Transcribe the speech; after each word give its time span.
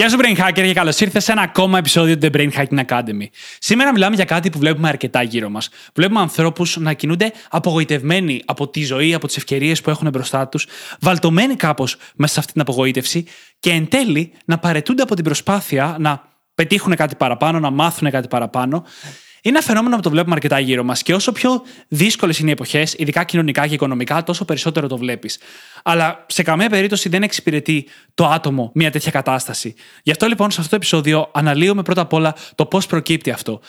Γεια 0.00 0.08
σου, 0.08 0.18
Brain 0.20 0.40
Hacker, 0.40 0.52
και 0.52 0.72
καλώς 0.72 1.00
ήρθες 1.00 1.24
σε 1.24 1.32
ένα 1.32 1.42
ακόμα 1.42 1.78
επεισόδιο 1.78 2.18
του 2.18 2.28
The 2.32 2.36
Brain 2.36 2.50
Hacking 2.52 2.84
Academy. 2.86 3.26
Σήμερα 3.58 3.92
μιλάμε 3.92 4.14
για 4.14 4.24
κάτι 4.24 4.50
που 4.50 4.58
βλέπουμε 4.58 4.88
αρκετά 4.88 5.22
γύρω 5.22 5.48
μας. 5.48 5.68
Βλέπουμε 5.94 6.20
ανθρώπους 6.20 6.76
να 6.76 6.92
κινούνται 6.92 7.32
απογοητευμένοι 7.50 8.42
από 8.44 8.68
τη 8.68 8.84
ζωή, 8.84 9.14
από 9.14 9.26
τις 9.26 9.36
ευκαιρίες 9.36 9.80
που 9.80 9.90
έχουν 9.90 10.08
μπροστά 10.08 10.48
τους, 10.48 10.66
βαλτωμένοι 11.00 11.56
κάπως 11.56 11.96
μέσα 12.14 12.32
σε 12.32 12.40
αυτή 12.40 12.52
την 12.52 12.60
απογοήτευση 12.60 13.26
και 13.58 13.70
εν 13.70 13.88
τέλει 13.88 14.32
να 14.44 14.58
παρετούνται 14.58 15.02
από 15.02 15.14
την 15.14 15.24
προσπάθεια 15.24 15.96
να 15.98 16.22
πετύχουν 16.54 16.96
κάτι 16.96 17.14
παραπάνω, 17.14 17.58
να 17.58 17.70
μάθουν 17.70 18.10
κάτι 18.10 18.28
παραπάνω. 18.28 18.84
Είναι 19.42 19.56
ένα 19.56 19.66
φαινόμενο 19.66 19.96
που 19.96 20.02
το 20.02 20.10
βλέπουμε 20.10 20.34
αρκετά 20.34 20.58
γύρω 20.58 20.82
μας 20.82 21.02
και 21.02 21.14
όσο 21.14 21.32
πιο 21.32 21.62
δύσκολες 21.88 22.38
είναι 22.38 22.48
οι 22.48 22.52
εποχές, 22.52 22.94
ειδικά 22.98 23.24
κοινωνικά 23.24 23.66
και 23.66 23.74
οικονομικά, 23.74 24.22
τόσο 24.22 24.44
περισσότερο 24.44 24.86
το 24.86 24.96
βλέπεις. 24.96 25.38
Αλλά 25.82 26.24
σε 26.28 26.42
καμία 26.42 26.68
περίπτωση 26.68 27.08
δεν 27.08 27.22
εξυπηρετεί 27.22 27.86
το 28.14 28.26
άτομο 28.26 28.70
μια 28.74 28.90
τέτοια 28.90 29.10
κατάσταση. 29.10 29.74
Γι' 30.02 30.10
αυτό 30.10 30.26
λοιπόν 30.26 30.50
σε 30.50 30.56
αυτό 30.58 30.70
το 30.70 30.76
επεισόδιο 30.76 31.30
αναλύουμε 31.32 31.82
πρώτα 31.82 32.00
απ' 32.00 32.12
όλα 32.12 32.34
το 32.54 32.66
πώς 32.66 32.86
προκύπτει 32.86 33.30
αυτό. 33.30 33.60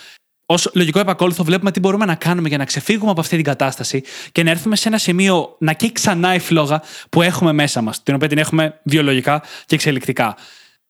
Ω 0.45 0.55
λογικό 0.73 0.99
επακόλουθο, 0.99 1.43
βλέπουμε 1.43 1.71
τι 1.71 1.79
μπορούμε 1.79 2.05
να 2.05 2.15
κάνουμε 2.15 2.48
για 2.48 2.57
να 2.57 2.65
ξεφύγουμε 2.65 3.12
από 3.12 3.20
αυτή 3.20 3.35
την 3.35 3.45
κατάσταση 3.45 4.03
και 4.31 4.43
να 4.43 4.49
έρθουμε 4.49 4.76
σε 4.76 4.88
ένα 4.88 4.98
σημείο 4.98 5.55
να 5.59 5.73
καίει 5.73 5.91
ξανά 5.91 6.34
η 6.35 6.40
φλόγα 6.40 6.81
που 7.09 7.21
έχουμε 7.21 7.51
μέσα 7.51 7.81
μας, 7.81 8.03
την 8.03 8.15
οποία 8.15 8.27
την 8.27 8.37
έχουμε 8.37 8.79
βιολογικά 8.84 9.43
και 9.65 9.76
εξελικτικά. 9.76 10.35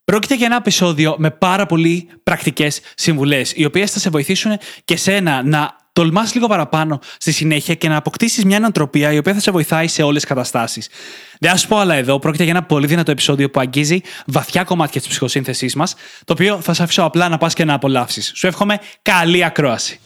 Πρόκειται 0.04 0.36
για 0.36 0.46
ένα 0.46 0.56
επεισόδιο 0.56 1.16
με 1.18 1.32
πάρα 1.32 1.66
πολύ 1.66 2.10
πρακτικές 2.24 2.82
συμβουλές, 2.96 3.54
οι 3.56 3.66
οποίες 3.66 3.92
θα 3.92 4.00
σε 4.00 4.10
βοηθήσουν 4.10 4.58
και 4.86 4.98
σένα 4.98 5.44
να 5.44 5.80
τολμάς 5.94 6.34
λίγο 6.34 6.48
παραπάνω 6.48 7.00
στη 7.18 7.32
συνέχεια 7.32 7.74
και 7.74 7.88
να 7.88 7.96
αποκτήσεις 7.96 8.46
μια 8.46 8.60
νοοτροπία 8.60 9.12
η 9.12 9.18
οποία 9.18 9.34
θα 9.34 9.40
σε 9.40 9.52
βοηθάει 9.52 9.88
σε 9.88 10.04
όλες 10.04 10.22
τις 10.22 10.30
καταστάσεις. 10.30 10.90
Δεν 11.40 11.52
θα 11.52 11.58
σου 11.58 11.68
πω 11.68 11.78
άλλα 11.78 11.96
εδώ. 11.96 12.20
Πρόκειται 12.20 12.44
για 12.44 12.52
ένα 12.52 12.64
πολύ 12.64 12.88
δυνατό 12.88 13.12
επεισόδιο 13.12 13.50
που 13.50 13.60
αγγίζει 13.60 14.02
βαθιά 14.26 14.64
κομμάτια 14.64 15.02
της 15.02 15.10
ψυχοσύνθεσής 15.10 15.76
μας, 15.76 15.96
το 16.26 16.34
οποίο 16.34 16.60
θα 16.62 16.74
σε 16.74 16.84
αφήσω 16.84 17.04
απλά 17.04 17.30
να 17.30 17.38
πας 17.38 17.54
και 17.54 17.66
να 17.66 17.74
απολαύσεις. 17.74 18.32
Σου 18.36 18.48
εύχομαι 18.48 18.80
καλή 19.02 19.44
ακρόαση. 19.44 20.00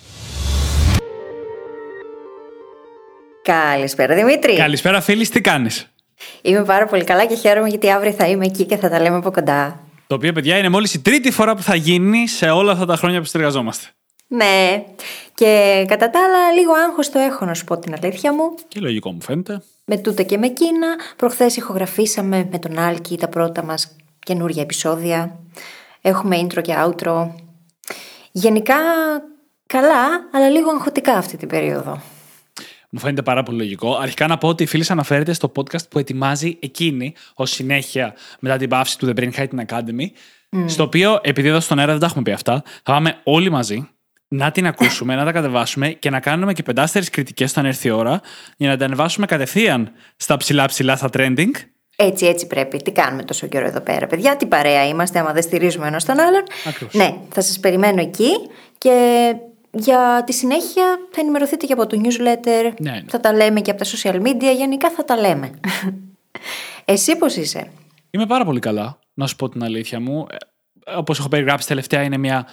Καλησπέρα 3.42 4.16
Δημήτρη. 4.16 4.56
Καλησπέρα, 4.56 5.02
φίλη, 5.02 5.28
τι 5.28 5.42
κάνεις; 5.42 5.88
Είμαι 6.42 6.64
πάρα 6.64 6.86
πολύ 6.86 7.04
καλά 7.04 7.26
και 7.26 7.36
χαίρομαι 7.36 7.70
γιατί 7.70 7.92
αύριο 7.92 8.12
θα 8.12 8.28
είμαι 8.28 8.46
εκεί 8.46 8.66
και 8.66 8.78
θα 8.78 8.90
τα 8.90 9.02
λέμε 9.02 9.16
από 9.16 9.32
κοντά. 9.32 9.85
Το 10.08 10.16
οποίο, 10.16 10.32
παιδιά, 10.32 10.58
είναι 10.58 10.70
μόλις 10.70 10.94
η 10.94 11.00
τρίτη 11.00 11.32
φορά 11.32 11.56
που 11.56 11.62
θα 11.62 11.76
γίνει 11.76 12.28
σε 12.28 12.50
όλα 12.50 12.72
αυτά 12.72 12.86
τα 12.86 12.96
χρόνια 12.96 13.20
που 13.20 13.26
συνεργαζόμαστε. 13.26 13.88
Ναι. 14.28 14.84
Και 15.34 15.84
κατά 15.88 16.10
τα 16.10 16.20
άλλα, 16.24 16.52
λίγο 16.52 16.72
άγχος 16.74 17.10
το 17.10 17.20
έχω 17.20 17.46
να 17.46 17.54
σου 17.54 17.64
πω 17.64 17.78
την 17.78 17.94
αλήθεια 17.94 18.34
μου. 18.34 18.56
Και 18.68 18.80
λογικό 18.80 19.12
μου 19.12 19.22
φαίνεται. 19.22 19.62
Με 19.86 19.98
τούτα 19.98 20.24
και 20.24 20.38
με 20.38 20.46
εκείνα. 20.46 20.88
Προχθές 21.16 21.56
ηχογραφήσαμε 21.56 22.48
με 22.52 22.60
τον 22.60 22.80
Άλκη 22.80 23.18
τα 23.18 23.28
πρώτα 23.28 23.64
μας 23.64 23.96
καινούργια 24.20 24.62
επεισόδια. 24.62 25.40
Έχουμε 26.02 26.42
intro 26.42 26.62
και 26.62 26.74
outro. 26.78 27.30
Γενικά 28.32 28.76
καλά, 29.66 30.30
αλλά 30.32 30.50
λίγο 30.50 30.70
αγχωτικά 30.70 31.14
αυτή 31.14 31.38
την 31.38 31.48
περίοδο. 31.48 32.02
Μου 32.96 33.02
φαίνεται 33.02 33.22
πάρα 33.22 33.44
πολύ 33.44 33.58
λογικό. 33.58 33.96
Αρχικά 33.96 34.28
να 34.28 34.38
πω 34.38 34.48
ότι 34.48 34.64
η 34.64 34.66
φίλη 34.66 34.86
αναφέρεται 34.90 35.34
στο 35.34 35.52
podcast 35.56 35.90
που 35.90 36.00
ετοιμάζει 36.00 36.58
εκείνη 36.60 37.14
ως 37.34 37.52
συνέχεια 37.52 38.14
μετά 38.40 38.58
την 38.58 38.70
πάυση 38.70 38.98
του 38.98 39.08
The 39.08 39.20
Brain 39.20 39.32
Hacking 39.32 39.66
Academy. 39.68 40.06
Στο 40.66 40.84
οποίο, 40.84 41.20
επειδή 41.22 41.48
εδώ 41.48 41.60
στον 41.60 41.80
αέρα 41.80 41.92
δεν 41.92 42.00
τα 42.00 42.06
έχουμε 42.06 42.24
πει 42.24 42.32
αυτά, 42.32 42.64
θα 42.66 42.92
πάμε 42.92 43.20
όλοι 43.24 43.50
μαζί 43.50 43.90
να 44.28 44.52
την 44.52 44.68
ακούσουμε, 44.68 45.16
να 45.16 45.26
τα 45.26 45.32
κατεβάσουμε 45.32 45.90
και 45.90 46.10
να 46.10 46.20
κάνουμε 46.20 46.54
και 46.54 46.64
πεντάστερες 46.64 47.10
κριτικές 47.10 47.52
όταν 47.52 47.66
έρθει 47.66 47.88
η 47.88 47.92
ώρα 47.92 48.22
για 48.58 48.70
να 48.70 48.78
τα 48.78 48.86
ανεβάσουμε 48.86 49.26
κατευθείαν 49.26 49.92
στα 50.16 50.38
ψηλά-ψηλά, 50.38 50.96
στα 50.96 51.10
trending. 51.14 51.52
Έτσι, 51.96 52.26
έτσι 52.26 52.48
πρέπει. 52.48 52.78
Τι 52.78 52.92
κάνουμε 52.92 53.24
τόσο 53.24 53.48
καιρό 53.48 53.66
εδώ 53.66 53.80
πέρα, 53.80 54.08
παιδιά; 54.08 54.38
Τι 54.38 54.46
παρέα 54.46 54.88
είμαστε, 54.88 55.20
άμα 55.20 55.34
δεν 55.34 55.44
στηρίζουμε 55.44 55.88
ένας 55.88 56.06
τον 56.06 56.20
άλλον. 56.20 56.44
Ακριβώς. 56.68 56.94
Ναι, 56.94 57.16
θα 57.30 57.42
σας 57.42 57.60
περιμένω 57.60 58.02
εκεί 58.02 58.30
και 58.78 59.36
για 59.78 60.24
τη 60.26 60.34
συνέχεια 60.34 60.98
θα 61.12 61.22
ενημερωθείτε 61.22 61.66
και 61.66 61.74
από 61.74 61.88
το 61.88 62.02
newsletter. 62.04 62.72
Ναι, 62.80 62.92
ναι. 62.92 63.04
Θα 63.08 63.20
τα 63.20 63.34
λέμε 63.34 63.62
και 63.62 63.72
από 63.72 63.84
τα 63.84 63.90
social 63.90 64.22
media. 64.22 64.56
Γενικά 64.58 64.90
θα 64.92 65.06
τα 65.06 65.18
λέμε. 65.18 65.52
Εσύ 66.86 67.18
πώς 67.18 67.36
είσαι; 67.36 67.72
Είμαι 68.10 68.26
πάρα 68.26 68.46
πολύ 68.46 68.60
καλά, 68.60 69.00
να 69.14 69.28
σου 69.28 69.36
πω 69.36 69.50
την 69.50 69.64
αλήθεια 69.64 70.00
μου. 70.00 70.28
Όπως 70.96 71.20
έχω 71.20 71.28
περιγράψει 71.28 71.68
τελευταία, 71.68 72.02
είναι 72.02 72.18
μια 72.18 72.48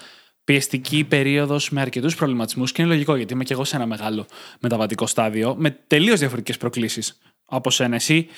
πιεστική 0.44 1.04
περίοδος 1.04 1.70
με 1.70 1.80
αρκετούς 1.80 2.16
προβληματισμούς 2.16 2.72
και 2.72 2.82
είναι 2.82 2.90
λογικό 2.90 3.16
γιατί 3.16 3.32
είμαι 3.32 3.44
και 3.44 3.52
εγώ 3.52 3.64
σε 3.64 3.76
ένα 3.76 3.86
μεγάλο 3.86 4.26
μεταβατικό 4.60 5.06
στάδιο 5.06 5.54
με 5.58 5.70
τελείως 5.86 6.18
διαφορετικές 6.18 6.56
προκλήσεις 6.56 7.18
από 7.44 7.70
σένα. 7.70 7.94
Εσύ 7.94 8.28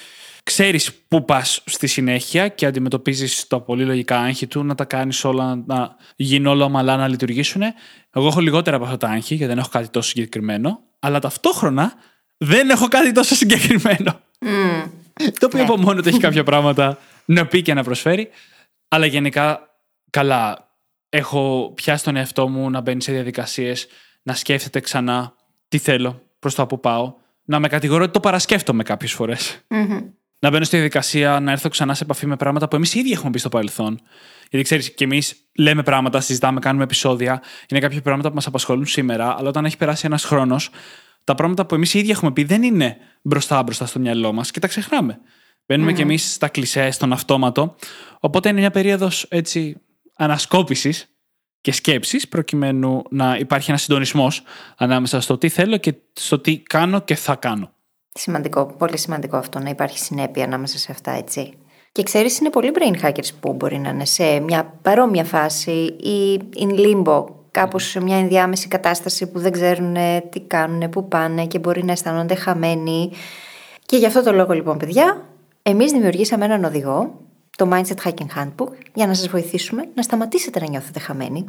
ξέρεις 0.45 0.95
πού 0.95 1.25
πας 1.25 1.63
στη 1.67 1.87
συνέχεια 1.87 2.49
και 2.49 2.67
αντιμετωπίζεις 2.67 3.47
το 3.47 3.61
πολύ 3.61 3.85
λογικά 3.85 4.19
άγχη 4.19 4.47
του, 4.47 4.65
να 4.65 4.75
τα 4.75 4.85
κάνεις 4.85 5.25
όλα, 5.25 5.63
να 5.67 5.97
γίνουν 6.17 6.47
όλα 6.47 6.65
ομαλά, 6.65 6.97
να 6.97 7.09
λειτουργήσουν. 7.09 7.63
Εγώ 8.11 8.27
έχω 8.27 8.41
λιγότερα 8.41 8.77
από 8.77 8.85
αυτά 8.85 8.97
τα 8.97 9.09
άγχη 9.09 9.35
γιατί 9.35 9.53
δεν 9.53 9.59
έχω 9.59 9.69
κάτι 9.69 9.89
τόσο 9.89 10.09
συγκεκριμένο, 10.09 10.81
αλλά 10.99 11.19
ταυτόχρονα 11.19 11.93
δεν 12.37 12.71
έχω 12.71 12.89
κάτι 12.89 13.13
τόσο 13.13 13.35
συγκεκριμένο. 13.35 14.21
Το 15.39 15.47
οποίο 15.47 15.63
από 15.63 15.77
μόνο 15.77 16.03
του 16.03 16.09
έχει 16.09 16.19
κάποια 16.19 16.45
πράγματα 16.45 16.99
να 17.25 17.47
πει 17.47 17.63
και 17.63 17.75
να 17.75 17.83
προσφέρει. 17.83 18.29
Αλλά 18.89 19.07
γενικά, 19.07 19.61
καλά, 20.11 20.71
έχω 21.09 21.73
πιάσει 21.75 22.05
τον 22.05 22.17
εαυτό 22.17 22.49
μου 22.49 22.71
να 22.71 22.81
μπαίνει 22.81 23.03
σε 23.03 23.13
διαδικασίες, 23.13 23.87
να 24.23 24.35
σκέφτεται 24.35 24.81
ξανά 24.81 25.35
τι 25.69 25.79
θέλω, 25.79 26.23
προς 26.39 26.55
τα 26.55 26.67
που 26.67 26.81
πάω, 26.81 27.15
να 27.45 27.59
με 27.59 27.69
κατηγορώ 27.69 28.03
ότι 28.03 28.13
το 28.13 28.21
παρασκέφτομαι 28.21 28.83
κάποιες 28.83 29.13
φορές. 29.13 29.59
Να 30.45 30.51
μπαίνω 30.51 30.65
στη 30.65 30.77
διαδικασία 30.77 31.41
να 31.41 31.53
έρθω 31.53 31.69
ξανά 31.69 31.95
σε 31.95 32.05
επαφή 32.05 32.27
με 32.27 32.37
πράγματα 32.37 32.69
που 32.69 32.77
εμείς 32.77 32.95
ήδη 32.95 33.13
έχουμε 33.13 33.31
πει 33.31 33.39
στο 33.39 33.49
παρελθόν. 33.49 34.01
Γιατί 34.51 34.65
ξέρεις, 34.65 34.95
και 34.95 35.05
εμείς 35.05 35.35
λέμε 35.59 35.83
πράγματα, 35.83 36.21
συζητάμε, 36.21 36.61
κάνουμε 36.61 36.85
επεισόδια. 36.85 37.43
Είναι 37.69 37.81
κάποια 37.81 38.01
πράγματα 38.03 38.29
που 38.29 38.35
μας 38.35 38.47
απασχολούν 38.47 38.87
σήμερα, 38.87 39.37
αλλά 39.39 39.49
όταν 39.49 39.65
έχει 39.65 39.77
περάσει 39.77 40.07
ένας 40.07 40.25
χρόνος, 40.25 40.71
τα 41.25 41.35
πράγματα 41.35 41.67
που 41.67 41.75
εμείς 41.75 41.95
ήδη 41.95 42.11
έχουμε 42.11 42.33
πει 42.33 42.45
δεν 42.45 42.63
είναι 42.63 42.97
μπροστά 43.23 43.63
μπροστά 43.63 43.87
στο 43.87 43.99
μυαλό 43.99 44.33
μας 44.33 44.51
και 44.51 44.61
τα 44.61 44.69
ξεχνάμε. 44.69 45.19
Μπαίνουμε 45.67 45.93
κι 45.93 46.01
εμείς 46.01 46.33
στα 46.33 46.49
κλισέ, 46.49 46.91
στον 46.91 47.13
αυτόματο. 47.13 47.77
Οπότε 48.21 48.49
είναι 48.49 48.61
μια 48.61 48.71
περίοδος 48.71 49.27
έτσι 49.29 49.81
ανασκόπησης 50.17 51.09
και 51.61 51.73
σκέψης, 51.73 52.29
προκειμένου 52.29 53.03
να 53.11 53.37
υπάρχει 53.37 53.71
ένας 53.71 53.83
συντονισμός 53.83 54.43
ανάμεσα 54.77 55.21
στο 55.21 55.39
τι 55.39 55.49
θέλω 55.49 55.77
και 55.77 55.95
στο 56.13 56.39
τι 56.39 56.59
κάνω 56.59 57.01
και 57.01 57.15
θα 57.15 57.35
κάνω. 57.35 57.74
Σημαντικό, 58.19 58.67
πολύ 58.67 58.99
σημαντικό 58.99 59.37
αυτό 59.37 59.59
να 59.59 59.71
υπάρχει 59.71 59.99
συνέπεια 59.99 60.45
ανάμεσα 60.45 60.79
σε 60.79 60.93
αυτά, 60.93 61.11
έτσι. 61.11 61.53
Και 61.93 62.03
ξέρεις, 62.03 62.39
είναι 62.39 62.51
πολλοί 62.51 62.73
brain 62.75 63.05
hackers 63.05 63.29
που 63.41 63.53
μπορεί 63.53 63.79
να 63.79 63.89
είναι 63.89 64.05
σε 64.05 64.41
μια 64.41 64.79
παρόμοια 64.83 65.25
φάση 65.25 65.71
ή 65.87 66.41
in 66.57 66.79
limbo, 66.79 67.25
κάπως 67.51 67.85
σε 67.85 68.01
μια 68.01 68.19
ενδιάμεση 68.19 68.69
κατάσταση 68.69 69.27
που 69.27 69.39
δεν 69.39 69.53
ξέρουν 69.53 69.97
τι 70.31 70.41
κάνουν, 70.41 70.91
πού 70.91 71.09
πάνε 71.09 71.47
και 71.47 71.59
μπορεί 71.59 71.85
να 71.85 71.93
αισθάνονται 71.93 72.35
χαμένοι. 72.35 73.11
Και 73.87 73.97
γι' 73.97 74.07
αυτό 74.07 74.23
το 74.23 74.33
λόγο, 74.33 74.53
λοιπόν, 74.53 74.79
παιδιά, 74.79 75.29
εμείς 75.63 75.93
δημιουργήσαμε 75.93 76.45
έναν 76.45 76.65
οδηγό, 76.65 77.21
το 77.57 77.69
Mindset 77.73 78.09
Hacking 78.09 78.39
Handbook, 78.39 78.73
για 78.95 79.07
να 79.07 79.15
σας 79.15 79.29
βοηθήσουμε 79.29 79.85
να 79.95 80.03
σταματήσετε 80.03 80.61
να 80.61 80.69
νιώθετε 80.69 80.99
χαμένοι. 80.99 81.45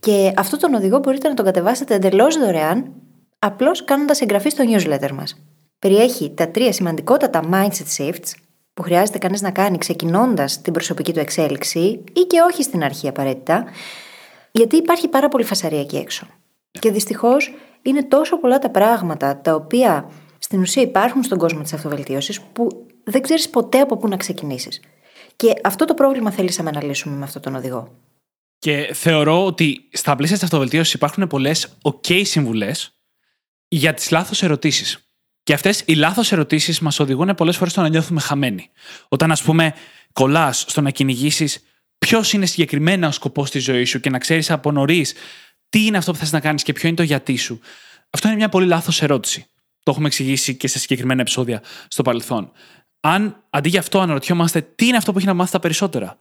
Και 0.00 0.32
αυτό 0.36 0.56
τον 0.56 0.74
οδηγό 0.74 0.98
μπορείτε 0.98 1.28
να 1.28 1.34
τον 1.34 1.44
κατεβάσετε 1.44 1.94
εντελώς 1.94 2.38
δωρεάν, 2.38 2.92
απλώς 3.38 3.84
κάνοντας 3.84 4.20
εγγραφή 4.20 4.48
στο 4.48 4.64
newsletter 4.66 5.10
μας. 5.10 5.42
Περιέχει 5.78 6.30
τα 6.34 6.50
τρία 6.50 6.72
σημαντικότατα 6.72 7.42
mindset 7.52 7.96
shifts 7.96 8.32
που 8.74 8.82
χρειάζεται 8.82 9.18
κανείς 9.18 9.42
να 9.42 9.50
κάνει 9.50 9.78
ξεκινώντας 9.78 10.60
την 10.60 10.72
προσωπική 10.72 11.12
του 11.12 11.18
εξέλιξη 11.18 12.04
ή 12.12 12.20
και 12.20 12.40
όχι 12.40 12.62
στην 12.62 12.84
αρχή 12.84 13.08
απαραίτητα, 13.08 13.64
γιατί 14.50 14.76
υπάρχει 14.76 15.08
πάρα 15.08 15.28
πολύ 15.28 15.44
φασαρία 15.44 15.80
εκεί 15.80 15.96
έξω. 15.96 16.26
Και 16.70 16.90
δυστυχώς 16.90 17.54
είναι 17.82 18.02
τόσο 18.02 18.38
πολλά 18.38 18.58
τα 18.58 18.70
πράγματα 18.70 19.40
τα 19.40 19.54
οποία 19.54 20.10
στην 20.38 20.60
ουσία 20.60 20.82
υπάρχουν 20.82 21.22
στον 21.22 21.38
κόσμο 21.38 21.62
της 21.62 21.72
αυτοβελτίωσης 21.72 22.40
που 22.40 22.86
δεν 23.04 23.22
ξέρεις 23.22 23.50
ποτέ 23.50 23.80
από 23.80 23.96
πού 23.96 24.08
να 24.08 24.16
ξεκινήσεις. 24.16 24.80
Και 25.36 25.52
αυτό 25.64 25.84
το 25.84 25.94
πρόβλημα 25.94 26.30
θέλησαμε 26.30 26.70
να 26.70 26.84
λύσουμε 26.84 27.16
με 27.16 27.24
αυτόν 27.24 27.42
τον 27.42 27.54
οδηγό. 27.54 27.94
Και 28.58 28.90
θεωρώ 28.92 29.44
ότι 29.44 29.88
στα 29.92 30.16
πλαίσια 30.16 30.36
της 30.36 30.44
αυτοβελτίωσης 30.44 30.94
υπάρχουν 30.94 31.26
πολλές 31.26 31.78
OK 31.82 32.20
συμβουλές 32.24 32.92
για 33.68 33.94
τις 33.94 34.10
λάθος 34.10 34.42
ερωτήσεις. 34.42 35.07
Και 35.48 35.54
αυτές 35.54 35.82
οι 35.86 35.94
λάθος 35.94 36.32
ερωτήσεις 36.32 36.80
μας 36.80 37.00
οδηγούν 37.00 37.34
πολλές 37.34 37.56
φορές 37.56 37.72
στο 37.72 37.80
να 37.80 37.88
νιώθουμε 37.88 38.20
χαμένοι. 38.20 38.70
Όταν, 39.08 39.30
ας 39.30 39.42
πούμε, 39.42 39.74
κολλάς 40.12 40.64
στο 40.68 40.80
να 40.80 40.90
κυνηγήσεις 40.90 41.62
ποιος 41.98 42.32
είναι 42.32 42.46
συγκεκριμένα 42.46 43.08
ο 43.08 43.10
σκοπός 43.10 43.50
της 43.50 43.64
ζωής 43.64 43.88
σου 43.88 44.00
και 44.00 44.10
να 44.10 44.18
ξέρεις 44.18 44.50
από 44.50 44.72
νωρίς 44.72 45.14
τι 45.68 45.86
είναι 45.86 45.96
αυτό 45.96 46.12
που 46.12 46.18
θες 46.18 46.32
να 46.32 46.40
κάνεις 46.40 46.62
και 46.62 46.72
ποιο 46.72 46.88
είναι 46.88 46.96
το 46.96 47.02
γιατί 47.02 47.36
σου. 47.36 47.60
Αυτό 48.10 48.28
είναι 48.28 48.36
μια 48.36 48.48
πολύ 48.48 48.66
λάθος 48.66 49.02
ερώτηση. 49.02 49.46
Το 49.82 49.90
έχουμε 49.90 50.06
εξηγήσει 50.06 50.56
και 50.56 50.68
σε 50.68 50.78
συγκεκριμένα 50.78 51.20
επεισόδια 51.20 51.62
στο 51.88 52.02
παρελθόν. 52.02 52.50
Αν 53.00 53.44
αντί 53.50 53.68
για 53.68 53.80
αυτό 53.80 54.00
αναρωτιόμαστε 54.00 54.60
τι 54.60 54.86
είναι 54.86 54.96
αυτό 54.96 55.12
που 55.12 55.18
έχει 55.18 55.26
να 55.26 55.34
μάθει 55.34 55.52
τα 55.52 55.60
περισσότερα. 55.60 56.18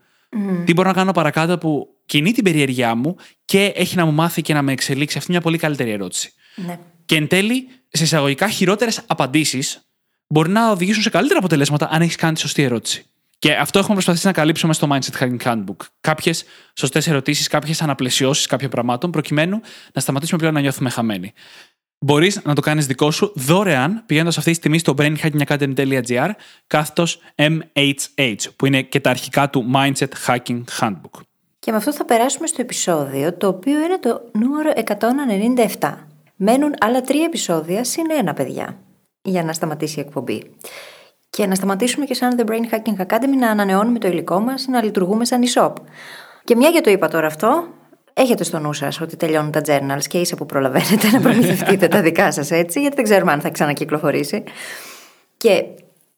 Τι 0.66 0.74
μπορώ 0.74 0.88
να 0.88 0.94
κάνω 0.96 1.12
παρακάτω 1.12 1.58
που 1.58 1.88
κινεί 2.06 2.32
την 2.32 2.44
περιέργειά 2.44 2.96
μου 2.96 3.16
και 3.46 3.66
έχει 3.76 3.96
να 3.96 4.06
μου 4.06 4.12
μάθει 4.12 4.42
και 4.42 4.54
να 4.54 4.62
με 4.62 4.72
εξελίξει. 4.72 5.18
Αυτή 5.18 5.32
είναι 5.32 5.40
μια 5.40 5.50
πολύ 5.50 5.58
καλύτερη 5.58 5.92
ερώτηση. 5.92 6.34
Ναι. 6.56 6.80
Και 7.08 7.16
εν 7.16 7.28
τέλει, 7.28 7.68
σε 7.90 8.04
εισαγωγικά 8.04 8.50
χειρότερες 8.50 9.02
απαντήσεις 9.08 9.82
μπορεί 10.28 10.50
να 10.50 10.72
οδηγήσουν 10.72 11.02
σε 11.02 11.10
καλύτερα 11.10 11.40
αποτελέσματα 11.40 11.90
αν 11.92 12.02
έχεις 12.02 12.16
κάνει 12.16 12.34
τη 12.34 12.40
σωστή 12.40 12.64
ερώτηση. 12.64 13.06
Και 13.40 13.54
αυτό 13.54 13.80
έχουμε 13.80 13.94
προσπαθήσει 13.94 14.26
να 14.26 14.32
καλύψουμε 14.32 14.74
στο 14.74 14.88
Mindset 14.92 15.20
Hacking 15.20 15.42
Handbook. 15.44 15.86
Κάποιες 16.02 16.44
σωστές 16.74 17.08
ερωτήσεις, 17.08 17.48
κάποιες 17.48 17.82
αναπλαισιώσεις 17.82 18.46
κάποιων 18.46 18.70
πραγμάτων, 18.70 19.12
προκειμένου 19.12 19.62
να 19.94 20.02
σταματήσουμε 20.02 20.38
πλέον 20.38 20.54
να 20.54 20.60
νιώθουμε 20.60 20.90
χαμένοι. 20.90 21.34
Μπορείς 22.00 22.42
να 22.44 22.56
το 22.56 22.62
κάνεις 22.62 22.86
δικό 22.86 23.12
σου 23.12 23.32
δωρεάν 23.36 24.04
πηγαίνοντας 24.06 24.38
αυτή 24.38 24.50
τη 24.50 24.56
στιγμή 24.56 24.78
στο 24.78 24.94
brainhackingacademy.gr 24.98 26.30
κάθετος 26.68 27.20
MHH, 27.36 28.36
που 28.56 28.66
είναι 28.66 28.82
και 28.82 29.00
τα 29.00 29.10
αρχικά 29.10 29.50
του 29.50 29.72
Mindset 29.74 30.10
Hacking 30.28 30.64
Handbook. 30.80 31.22
Και 31.60 31.72
με 31.72 31.78
αυτό 31.78 31.94
θα 31.94 32.06
περάσουμε 32.06 32.48
στο 32.48 32.62
επεισόδιο, 32.62 33.34
το 33.34 33.48
οποίο 33.48 33.84
είναι 33.84 34.00
το 34.00 34.22
νούμερο 34.32 34.72
197. 35.80 36.08
Μένουν 36.38 36.74
άλλα 36.80 37.02
τρία 37.02 37.24
επεισόδια 37.24 37.84
συν 37.84 38.06
ένα, 38.18 38.34
παιδιά, 38.34 38.78
για 39.22 39.44
να 39.44 39.54
σταματήσει 39.54 40.00
η 40.00 40.02
εκπομπή. 40.02 40.56
Και 41.30 41.46
να 41.46 41.56
σταματήσουμε 41.56 42.06
και 42.06 42.14
σαν 42.14 42.36
The 42.38 42.50
Brain 42.50 42.74
Hacking 42.74 43.06
Academy 43.06 43.38
να 43.40 43.50
ανανεώνουμε 43.50 44.00
το 44.00 44.08
υλικό 44.08 44.40
μας, 44.40 44.68
να 44.68 44.84
λειτουργούμε 44.84 45.26
σαν 45.26 45.42
e-shop. 45.44 45.74
Και 46.44 46.56
μια 46.56 46.70
για 46.70 46.82
το 46.82 46.90
είπα 46.90 47.08
τώρα 47.08 47.28
αυτό, 47.28 47.68
έχετε 48.14 48.44
στο 48.44 48.60
νου 48.60 48.74
σας 48.74 49.02
ότι 49.02 49.16
τελειώνουν 49.16 49.52
τα 49.52 49.62
journals 49.66 50.06
και 50.10 50.20
ίσα 50.20 50.36
που 50.36 50.46
προλαβαίνετε 50.46 51.10
να 51.12 51.20
προμηθευτείτε 51.20 51.88
τα 51.88 52.02
δικά 52.02 52.32
σας 52.32 52.52
έτσι, 52.52 52.82
γιατί 52.82 52.96
δεν 52.96 53.04
ξέρουμε 53.04 53.32
αν 53.32 53.42
θα 53.42 53.50
ξανακυκλοφορήσει. 53.50 54.44
Και 55.38 55.66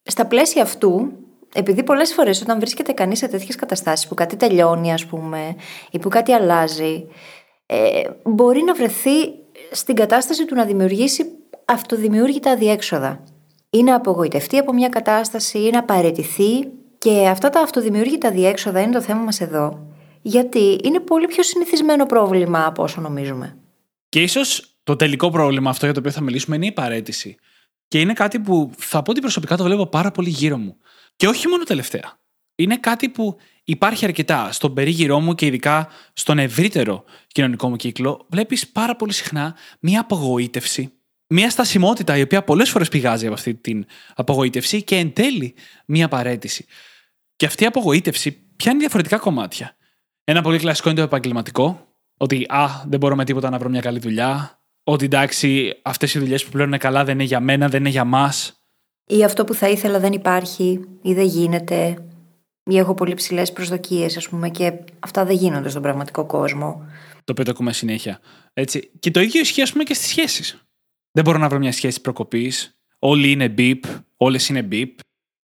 στα 0.04 0.26
πλαίσια 0.26 0.62
αυτού, 0.62 1.12
επειδή 1.54 1.84
πολλές 1.84 2.14
φορές 2.14 2.42
όταν 2.42 2.60
βρίσκεται 2.60 2.92
κανείς 2.92 3.18
σε 3.18 3.28
τέτοιες 3.28 3.56
καταστάσεις 3.56 4.08
που 4.08 4.16
κάτι 4.16 4.36
τελειώνει, 4.36 4.94
ας 4.94 5.06
πούμε, 5.06 5.56
ή 5.92 6.00
που 6.00 6.10
κάτι 6.10 6.34
αλλάζει, 6.34 7.08
ε, 7.66 8.02
μπορεί 8.24 8.64
να 8.64 8.74
βρεθεί 8.74 9.34
στην 9.72 9.96
κατάσταση 9.96 10.46
του 10.46 10.56
να 10.56 10.66
δημιουργήσει 10.66 11.26
αυτοδημιούργητα 11.66 12.52
αδιέξοδα. 12.52 13.24
Ή 13.70 13.84
να 13.84 13.96
απογοητευτεί 13.96 14.58
από 14.58 14.74
μια 14.74 14.90
κατάσταση, 14.90 15.60
ή 15.60 15.70
να 15.70 15.84
παρετηθεί. 15.84 16.68
Και 16.98 17.28
αυτά 17.28 17.50
τα 17.50 17.62
αυτοδημιούργητα 17.62 18.32
διέξοδα 18.32 18.82
είναι 18.82 18.92
το 18.92 19.02
θέμα 19.02 19.22
μας 19.22 19.42
εδώ. 19.42 19.88
Γιατί 20.22 20.80
είναι 20.84 21.00
πολύ 21.00 21.28
πιο 21.28 21.44
συνηθισμένο 21.44 22.06
πρόβλημα 22.06 22.66
από 22.66 22.84
όσο 22.84 23.02
νομίζουμε. 23.02 23.58
Και 24.10 24.22
ίσως 24.22 24.76
το 24.84 24.96
τελικό 24.96 25.30
πρόβλημα 25.30 25.70
αυτό 25.70 25.86
για 25.86 25.94
το 25.94 26.00
οποίο 26.00 26.12
θα 26.12 26.22
μιλήσουμε 26.22 26.56
είναι 26.56 26.66
η 26.66 26.72
παρέτηση. 26.72 27.36
Και 27.88 28.00
είναι 28.00 28.14
κάτι 28.14 28.40
που 28.40 28.72
θα 28.78 29.02
πω 29.02 29.12
ότι 29.12 29.20
προσωπικά 29.20 29.58
το 29.58 29.64
βλέπω 29.64 29.88
πάρα 29.88 30.12
πολύ 30.12 30.30
γύρω 30.30 30.58
μου. 30.58 30.78
Και 31.16 31.28
όχι 31.28 31.48
μόνο 31.48 31.64
τελευταία. 31.64 32.20
Είναι 32.56 32.78
κάτι 32.78 33.10
που 33.10 33.38
υπάρχει 33.70 34.06
αρκετά 34.06 34.52
στον 34.52 34.74
περίγυρό 34.74 35.20
μου 35.20 35.36
και 35.36 35.46
ειδικά 35.46 35.88
στον 36.14 36.40
ευρύτερο 36.40 37.04
κοινωνικό 37.28 37.70
μου 37.70 37.76
κύκλο. 37.76 38.26
Βλέπεις 38.30 38.68
πάρα 38.70 38.96
πολύ 38.96 39.14
συχνά 39.14 39.56
μία 39.80 40.00
απογοήτευση, 40.00 40.92
μία 41.28 41.50
στασιμότητα 41.50 42.18
η 42.18 42.22
οποία 42.22 42.44
πολλές 42.44 42.70
φορές 42.70 42.90
πηγάζει 42.90 43.26
από 43.26 43.34
αυτή 43.34 43.54
την 43.56 43.86
απογοήτευση 44.16 44.84
και 44.84 44.96
εν 44.96 45.14
τέλει 45.14 45.54
μία 45.86 46.08
παρέτηση. 46.08 46.66
Και 47.36 47.46
αυτή 47.46 47.64
η 47.64 47.66
απογοήτευση 47.66 48.32
πιάνει 48.56 48.80
διαφορετικά 48.80 49.18
κομμάτια. 49.18 49.76
Ένα 50.24 50.42
πολύ 50.42 50.58
κλασικό 50.58 50.90
είναι 50.90 50.98
το 50.98 51.04
επαγγελματικό. 51.04 51.88
Ότι 52.18 52.46
α, 52.50 52.68
δεν 52.88 53.00
μπορώ 53.00 53.16
με 53.16 53.26
τίποτα 53.26 53.50
να 53.50 53.58
βρω 53.58 53.70
μια 53.70 53.82
καλή 53.82 54.00
δουλειά. 54.00 54.62
Ότι 54.84 55.06
εντάξει, 55.06 55.80
αυτές 55.82 56.14
οι 56.14 56.20
δουλειές 56.20 56.46
που 56.46 56.52
πλέον 56.52 56.68
είναι 56.68 56.78
καλά 56.78 57.04
δεν 57.04 57.14
είναι 57.14 57.24
για 57.24 57.40
μένα, 57.40 57.68
δεν 57.68 57.80
είναι 57.80 57.90
για 57.90 58.04
μας. 58.04 58.64
Ή 59.06 59.24
αυτό 59.24 59.44
που 59.44 59.54
θα 59.54 59.70
ήθελα 59.70 60.00
δεν 60.00 60.14
υπάρχει, 60.14 60.80
ή 61.02 61.14
δεν 61.14 61.26
γίνεται, 61.26 61.98
ή 62.70 62.78
έχω 62.78 62.94
πολύ 62.94 63.14
ψηλές 63.14 63.54
προσδοκίες, 63.54 64.18
ας 64.18 64.30
πούμε, 64.30 64.50
και 64.50 64.74
αυτά 65.00 65.26
δεν 65.26 65.36
γίνονται 65.36 65.70
στον 65.70 65.82
πραγματικό 65.82 66.26
κόσμο. 66.26 66.86
Το 67.24 67.32
οποίο 67.32 67.44
το 67.44 67.52
ακούμε 67.52 67.74
συνέχεια. 67.74 68.20
Έτσι. 68.54 68.92
Και 69.00 69.12
το 69.12 69.20
ίδιο 69.20 69.42
ισχύει, 69.42 69.62
ας 69.62 69.72
πούμε, 69.72 69.84
και 69.84 69.94
στις 69.94 70.08
σχέσεις. 70.08 70.64
Δεν 71.12 71.24
μπορώ 71.24 71.38
να 71.38 71.50
βρω 71.50 71.58
μια 71.60 71.72
σχέση 71.72 72.02
προκοπής. 72.02 72.80
Όλοι 73.00 73.32
είναι 73.32 73.54
beep, 73.58 73.80
όλες 74.18 74.50
είναι 74.50 74.68
beep. 74.72 74.90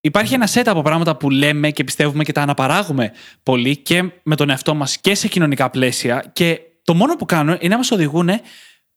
Υπάρχει 0.01 0.35
ένα 0.35 0.49
set 0.53 0.63
από 0.67 0.83
πράγματα 0.83 1.17
που 1.17 1.31
λέμε 1.31 1.71
και 1.71 1.85
πιστεύουμε 1.85 2.25
και 2.25 2.33
τα 2.33 2.43
αναπαράγουμε 2.43 3.13
πολύ 3.43 3.77
και 3.77 4.11
με 4.23 4.37
τον 4.37 4.51
εαυτό 4.51 4.75
μας 4.75 4.99
και 4.99 5.15
σε 5.15 5.29
κοινωνικά 5.29 5.71
πλαίσια. 5.71 6.31
Και 6.33 6.61
το 6.83 6.95
μόνο 6.95 7.17
που 7.17 7.25
κάνουν 7.25 7.57
είναι 7.61 7.69
να 7.69 7.77
μας 7.77 7.91
οδηγούν 7.91 8.31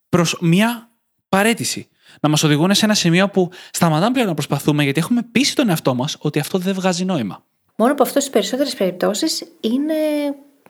προς 0.09 0.37
μια 0.41 0.89
παρέτηση. 1.29 1.87
Να 2.21 2.29
μας 2.29 2.43
οδηγούν 2.43 2.73
σε 2.73 2.85
ένα 2.85 2.93
σημείο 2.93 3.29
που 3.29 3.51
σταματάμε 3.71 4.11
πλέον 4.11 4.27
να 4.27 4.33
προσπαθούμε 4.33 4.83
γιατί 4.83 4.99
έχουμε 4.99 5.21
πείσει 5.31 5.55
τον 5.55 5.69
εαυτό 5.69 5.95
μας 5.95 6.17
ότι 6.19 6.39
αυτό 6.39 6.57
δεν 6.57 6.73
βγάζει 6.73 7.05
νόημα. 7.05 7.45
Μόνο 7.75 7.93
που 7.93 8.03
αυτό 8.03 8.19
στις 8.19 8.31
περισσότερες 8.31 8.75
περιπτώσεις 8.75 9.43
είναι... 9.59 9.93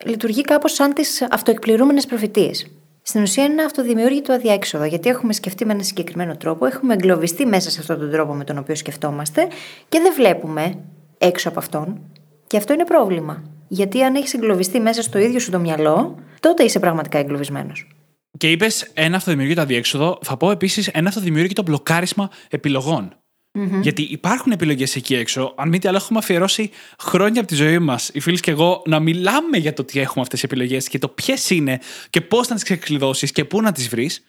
λειτουργεί 0.06 0.42
κάπως 0.42 0.74
σαν 0.74 0.94
τις 0.94 1.28
αυτοεκπληρούμενες 1.30 2.06
προφητείες. 2.06 2.72
Στην 3.02 3.22
ουσία 3.22 3.44
είναι 3.44 3.54
ένα 3.54 3.64
αυτοδημιούργητο 3.64 4.34
αδιέξοδο, 4.34 4.86
γιατί 4.86 5.10
έχουμε 5.10 5.34
σκεφτεί 5.34 5.66
με 5.66 5.72
έναν 5.72 5.86
συγκεκριμένο 5.86 6.38
τρόπο, 6.38 6.66
έχουμε 6.66 6.94
εγκλωβιστεί 6.94 7.46
μέσα 7.46 7.70
σε 7.70 7.80
αυτόν 7.80 8.00
τον 8.00 8.12
τρόπο 8.12 8.34
με 8.34 8.44
τον 8.44 8.58
οποίο 8.58 8.76
σκεφτόμαστε 8.76 9.48
και 9.90 10.00
δεν 10.00 10.14
βλέπουμε 10.14 10.76
έξω 11.18 11.50
από 11.50 11.60
αυτόν. 11.60 12.00
Και 12.48 12.58
αυτό 12.58 12.74
είναι 12.74 12.86
πρόβλημα. 12.86 13.44
Γιατί 13.68 14.04
αν 14.04 14.16
έχεις 14.16 14.34
εγκλωβιστεί 14.34 14.80
μέσα 14.80 15.02
στο 15.02 15.20
ίδιο 15.20 15.40
σου 15.40 15.52
το 15.52 15.60
μυαλό, 15.60 16.20
τότε 16.40 16.64
είσαι 16.64 16.80
πραγματικά 16.80 17.18
εγκλωβισμένος. 17.18 17.88
Και 18.38 18.52
είπες 18.52 18.92
ένα 18.94 19.16
αυτοδημιούργητο 19.16 19.62
αδιέξοδο, 19.62 20.20
θα 20.22 20.38
πω 20.38 20.52
επίσης 20.52 20.88
ένα 20.88 21.08
αυτοδημιούργητο 21.08 21.62
μπλοκάρισμα 21.62 22.30
επιλογών. 22.50 23.16
Mm-hmm. 23.54 23.82
Γιατί 23.82 24.02
υπάρχουν 24.02 24.52
επιλογές 24.52 24.96
εκεί 24.96 25.16
έξω. 25.16 25.54
Αν 25.58 25.70
μη 25.70 25.80
τι 25.80 25.88
άλλο, 25.88 25.98
έχουμε 25.98 26.20
αφιερώσει 26.20 26.70
χρόνια 27.00 27.40
από 27.40 27.50
τη 27.50 27.56
ζωή 27.56 27.80
μας, 27.80 28.10
οι 28.14 28.20
φίλοι 28.20 28.40
και 28.40 28.52
εγώ, 28.52 28.82
να 28.86 29.00
μιλάμε 29.00 29.58
για 29.58 29.74
το 29.74 29.84
τι 29.84 30.00
έχουμε 30.00 30.22
αυτές 30.22 30.40
τι 30.40 30.46
επιλογές 30.46 30.88
και 30.88 31.00
το 31.00 31.08
ποιες 31.08 31.50
είναι 31.50 31.80
και 32.10 32.22
πώς 32.22 32.48
να 32.48 32.56
τις 32.56 32.64
ξεκλειδώσεις 32.64 33.32
και 33.32 33.46
πού 33.46 33.62
να 33.62 33.72
τις 33.72 33.88
βρεις. 33.88 34.24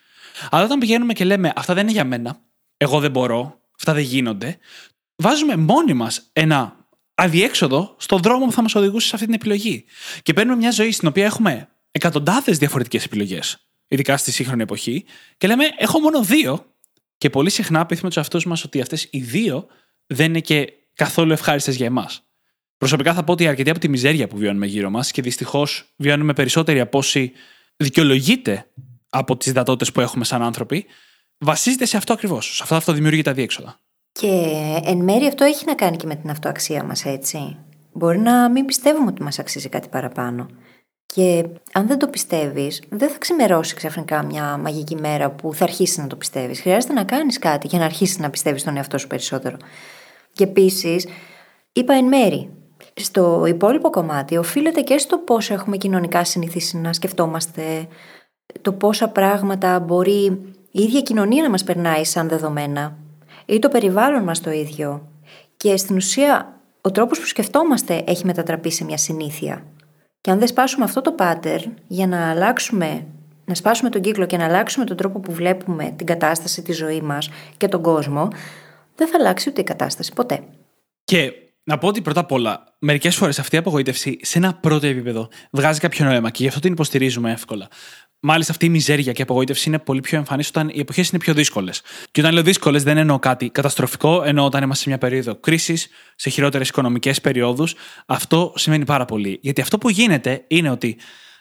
Αλλά 0.50 0.64
όταν 0.64 0.78
πηγαίνουμε 0.78 1.12
και 1.12 1.24
λέμε 1.24 1.52
Αυτά 1.56 1.74
δεν 1.74 1.82
είναι 1.82 1.92
για 1.92 2.04
μένα, 2.04 2.40
εγώ 2.76 3.00
δεν 3.00 3.10
μπορώ, 3.10 3.60
αυτά 3.74 3.92
δεν 3.92 4.02
γίνονται, 4.02 4.58
βάζουμε 5.16 5.56
μόνοι 5.56 5.94
μας 5.94 6.30
ένα 6.32 6.76
αδιέξοδο 7.14 7.94
στον 7.98 8.20
δρόμο 8.22 8.44
που 8.46 8.52
θα 8.52 8.62
μας 8.62 8.74
οδηγούσε 8.74 9.06
σε 9.06 9.14
αυτή 9.14 9.26
την 9.26 9.34
επιλογή. 9.34 9.84
Και 10.22 10.32
παίρνουμε 10.32 10.56
μια 10.56 10.70
ζωή 10.70 10.92
στην 10.92 11.08
οποία 11.08 11.24
έχουμε 11.24 11.68
εκατοντάδες 11.90 12.58
διαφορετικές 12.58 13.04
επιλογές, 13.04 13.66
ειδικά 13.88 14.16
στη 14.16 14.32
σύγχρονη 14.32 14.62
εποχή, 14.62 15.04
και 15.36 15.46
λέμε 15.46 15.64
Έχω 15.76 15.98
μόνο 15.98 16.22
δύο 16.22 16.71
και 17.22 17.30
πολύ 17.30 17.50
συχνά 17.50 17.86
πείθουμε 17.86 18.08
τους 18.08 18.16
εαυτούς 18.16 18.46
μας 18.46 18.64
ότι 18.64 18.80
αυτές 18.80 19.08
οι 19.10 19.18
δύο 19.20 19.66
δεν 20.06 20.26
είναι 20.26 20.40
και 20.40 20.72
καθόλου 20.94 21.32
ευχάριστες 21.32 21.76
για 21.76 21.86
εμάς. 21.86 22.22
Προσωπικά 22.76 23.14
θα 23.14 23.24
πω 23.24 23.32
ότι 23.32 23.46
αρκετή 23.46 23.70
από 23.70 23.78
τη 23.78 23.88
μιζέρια 23.88 24.28
που 24.28 24.36
βιώνουμε 24.36 24.66
γύρω 24.66 24.90
μας 24.90 25.10
και 25.10 25.22
δυστυχώς 25.22 25.92
βιώνουμε 25.96 26.32
περισσότεροι 26.32 26.80
από 26.80 26.98
όσοι 26.98 27.32
δικαιολογείται 27.76 28.66
από 29.10 29.36
τις 29.36 29.52
δυνατότητες 29.52 29.92
που 29.92 30.00
έχουμε 30.00 30.24
σαν 30.24 30.42
άνθρωποι, 30.42 30.84
βασίζεται 31.38 31.84
σε 31.84 31.96
αυτό 31.96 32.12
ακριβώς. 32.12 32.56
Σε 32.56 32.62
αυτό, 32.62 32.74
αυτό 32.74 32.92
δημιουργεί 32.92 33.22
τα 33.22 33.32
διέξοδα. 33.32 33.78
Και 34.12 34.52
εν 34.84 34.96
μέρει 34.96 35.26
αυτό 35.26 35.44
έχει 35.44 35.64
να 35.66 35.74
κάνει 35.74 35.96
και 35.96 36.06
με 36.06 36.14
την 36.14 36.30
αυτοαξία 36.30 36.84
μας, 36.84 37.04
έτσι. 37.04 37.56
Μπορεί 37.92 38.18
να 38.18 38.50
μην 38.50 38.64
πιστεύουμε 38.64 39.06
ότι 39.06 39.22
μας 39.22 39.38
αξίζει 39.38 39.68
κάτι 39.68 39.88
παραπάνω. 39.88 40.46
Και 41.14 41.46
αν 41.72 41.86
δεν 41.86 41.98
το 41.98 42.06
πιστεύεις, 42.06 42.82
δεν 42.88 43.08
θα 43.08 43.18
ξημερώσει 43.18 43.74
ξαφνικά 43.74 44.22
μια 44.24 44.56
μαγική 44.56 44.96
μέρα 44.96 45.30
που 45.30 45.54
θα 45.54 45.64
αρχίσεις 45.64 45.98
να 45.98 46.06
το 46.06 46.16
πιστεύεις. 46.16 46.60
Χρειάζεται 46.60 46.92
να 46.92 47.04
κάνεις 47.04 47.38
κάτι 47.38 47.66
για 47.66 47.78
να 47.78 47.84
αρχίσεις 47.84 48.18
να 48.18 48.30
πιστεύεις 48.30 48.60
στον 48.60 48.76
εαυτό 48.76 48.98
σου 48.98 49.06
περισσότερο. 49.06 49.56
Και 50.32 50.44
επίσης, 50.44 51.06
είπα 51.72 51.94
εν 51.94 52.04
μέρη. 52.04 52.50
Στο 52.94 53.44
υπόλοιπο 53.46 53.90
κομμάτι 53.90 54.36
οφείλεται 54.36 54.80
και 54.80 54.98
στο 54.98 55.18
πώς 55.18 55.50
έχουμε 55.50 55.76
κοινωνικά 55.76 56.24
συνηθίσει 56.24 56.76
να 56.76 56.92
σκεφτόμαστε, 56.92 57.86
το 58.60 58.72
πόσα 58.72 59.08
πράγματα 59.08 59.80
μπορεί 59.80 60.24
η 60.70 60.82
ίδια 60.82 61.00
κοινωνία 61.00 61.42
να 61.42 61.50
μας 61.50 61.64
περνάει 61.64 62.04
σαν 62.04 62.28
δεδομένα, 62.28 62.96
ή 63.46 63.58
το 63.58 63.68
περιβάλλον 63.68 64.22
μας 64.22 64.40
το 64.40 64.50
ίδιο. 64.50 65.08
Και 65.56 65.76
στην 65.76 65.96
ουσία, 65.96 66.60
ο 66.80 66.90
τρόπος 66.90 67.20
που 67.20 67.26
σκεφτόμαστε 67.26 68.04
έχει 68.06 68.24
μετατραπεί 68.26 68.70
σε 68.70 68.84
μια 68.84 68.96
συνήθεια. 68.96 69.64
Και 70.22 70.30
αν 70.30 70.38
δεν 70.38 70.48
σπάσουμε 70.48 70.84
αυτό 70.84 71.00
το 71.00 71.14
pattern 71.18 71.72
για 71.86 72.06
να 72.06 72.30
αλλάξουμε, 72.30 73.06
να 73.44 73.54
σπάσουμε 73.54 73.90
τον 73.90 74.00
κύκλο 74.00 74.26
και 74.26 74.36
να 74.36 74.44
αλλάξουμε 74.44 74.84
τον 74.84 74.96
τρόπο 74.96 75.20
που 75.20 75.32
βλέπουμε 75.32 75.94
την 75.96 76.06
κατάσταση, 76.06 76.62
τη 76.62 76.72
ζωή 76.72 77.00
μας 77.00 77.30
και 77.56 77.68
τον 77.68 77.82
κόσμο, 77.82 78.28
δεν 78.94 79.08
θα 79.08 79.16
αλλάξει 79.20 79.48
ούτε 79.48 79.60
η 79.60 79.64
κατάσταση 79.64 80.12
ποτέ. 80.12 80.44
Και 81.04 81.32
να 81.64 81.78
πω 81.78 81.86
ότι 81.86 82.02
πρώτα 82.02 82.20
απ' 82.20 82.32
όλα, 82.32 82.74
μερικές 82.78 83.16
φορές 83.16 83.38
αυτή 83.38 83.54
η 83.54 83.58
απογοήτευση 83.58 84.18
σε 84.22 84.38
ένα 84.38 84.54
πρώτο 84.54 84.86
επίπεδο 84.86 85.28
βγάζει 85.50 85.80
κάποιο 85.80 86.04
νόημα 86.04 86.30
και 86.30 86.42
γι' 86.42 86.48
αυτό 86.48 86.60
την 86.60 86.72
υποστηρίζουμε 86.72 87.32
εύκολα. 87.32 87.68
Μάλιστα, 88.24 88.52
αυτή 88.52 88.66
η 88.66 88.68
μιζέρια 88.68 89.12
και 89.12 89.20
η 89.20 89.22
απογοήτευση 89.22 89.68
είναι 89.68 89.78
πολύ 89.78 90.00
πιο 90.00 90.18
εμφανής 90.18 90.48
όταν 90.48 90.68
οι 90.68 90.80
εποχές 90.80 91.08
είναι 91.08 91.18
πιο 91.18 91.34
δύσκολες. 91.34 91.82
Και 92.10 92.20
όταν 92.20 92.32
λέω 92.32 92.42
δύσκολες, 92.42 92.82
δεν 92.82 92.96
εννοώ 92.96 93.18
κάτι 93.18 93.50
καταστροφικό, 93.50 94.22
εννοώ 94.22 94.44
όταν 94.44 94.62
είμαστε 94.62 94.82
σε 94.82 94.88
μια 94.88 94.98
περίοδο 94.98 95.34
κρίσης, 95.34 95.88
σε 96.16 96.30
χειρότερες 96.30 96.68
οικονομικές 96.68 97.20
περιόδους. 97.20 97.74
Αυτό 98.06 98.52
σημαίνει 98.56 98.84
πάρα 98.84 99.04
πολύ. 99.04 99.38
Γιατί 99.42 99.60
αυτό 99.60 99.78
που 99.78 99.88
γίνεται 99.90 100.44
είναι 100.48 100.70
ότι 100.70 100.96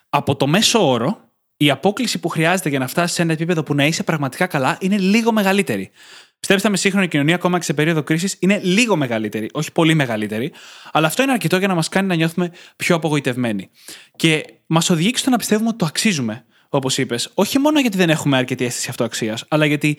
από 0.09 0.35
το 0.35 0.47
μέσο 0.47 0.89
όρο, 0.89 1.29
η 1.57 1.69
απόκληση 1.69 2.19
που 2.19 2.29
χρειάζεται 2.29 2.69
για 2.69 2.79
να 2.79 2.87
φτάσεις 2.87 3.15
σε 3.15 3.21
ένα 3.21 3.33
επίπεδο 3.33 3.63
που 3.63 3.75
να 3.75 3.85
είσαι 3.85 4.03
πραγματικά 4.03 4.47
καλά 4.47 4.77
είναι 4.79 4.97
λίγο 4.97 5.31
μεγαλύτερη. 5.31 5.91
Πιστέψτε 6.39 6.69
με, 6.69 6.77
σύγχρονη 6.77 7.07
κοινωνία, 7.07 7.35
ακόμα 7.35 7.57
και 7.57 7.63
σε 7.63 7.73
περίοδο 7.73 8.03
κρίσης, 8.03 8.35
είναι 8.39 8.59
λίγο 8.63 8.95
μεγαλύτερη, 8.95 9.49
όχι 9.53 9.71
πολύ 9.71 9.93
μεγαλύτερη, 9.93 10.51
αλλά 10.91 11.07
αυτό 11.07 11.23
είναι 11.23 11.31
αρκετό 11.31 11.57
για 11.57 11.67
να 11.67 11.75
μας 11.75 11.89
κάνει 11.89 12.07
να 12.07 12.15
νιώθουμε 12.15 12.51
πιο 12.75 12.95
απογοητευμένοι. 12.95 13.69
Και 14.15 14.43
μας 14.65 14.89
οδηγεί 14.89 15.11
στο 15.15 15.29
να 15.29 15.37
πιστεύουμε 15.37 15.69
ότι 15.69 15.77
το 15.77 15.85
αξίζουμε, 15.85 16.45
όπως 16.77 16.97
είπες, 16.97 17.31
όχι 17.33 17.59
μόνο 17.59 17.79
γιατί 17.79 17.97
δεν 17.97 18.09
έχουμε 18.09 18.37
αρκετή 18.37 18.65
αίσθηση 18.65 18.89
αυτοαξίας, 18.89 19.45
αλλά 19.47 19.65
γιατί 19.65 19.97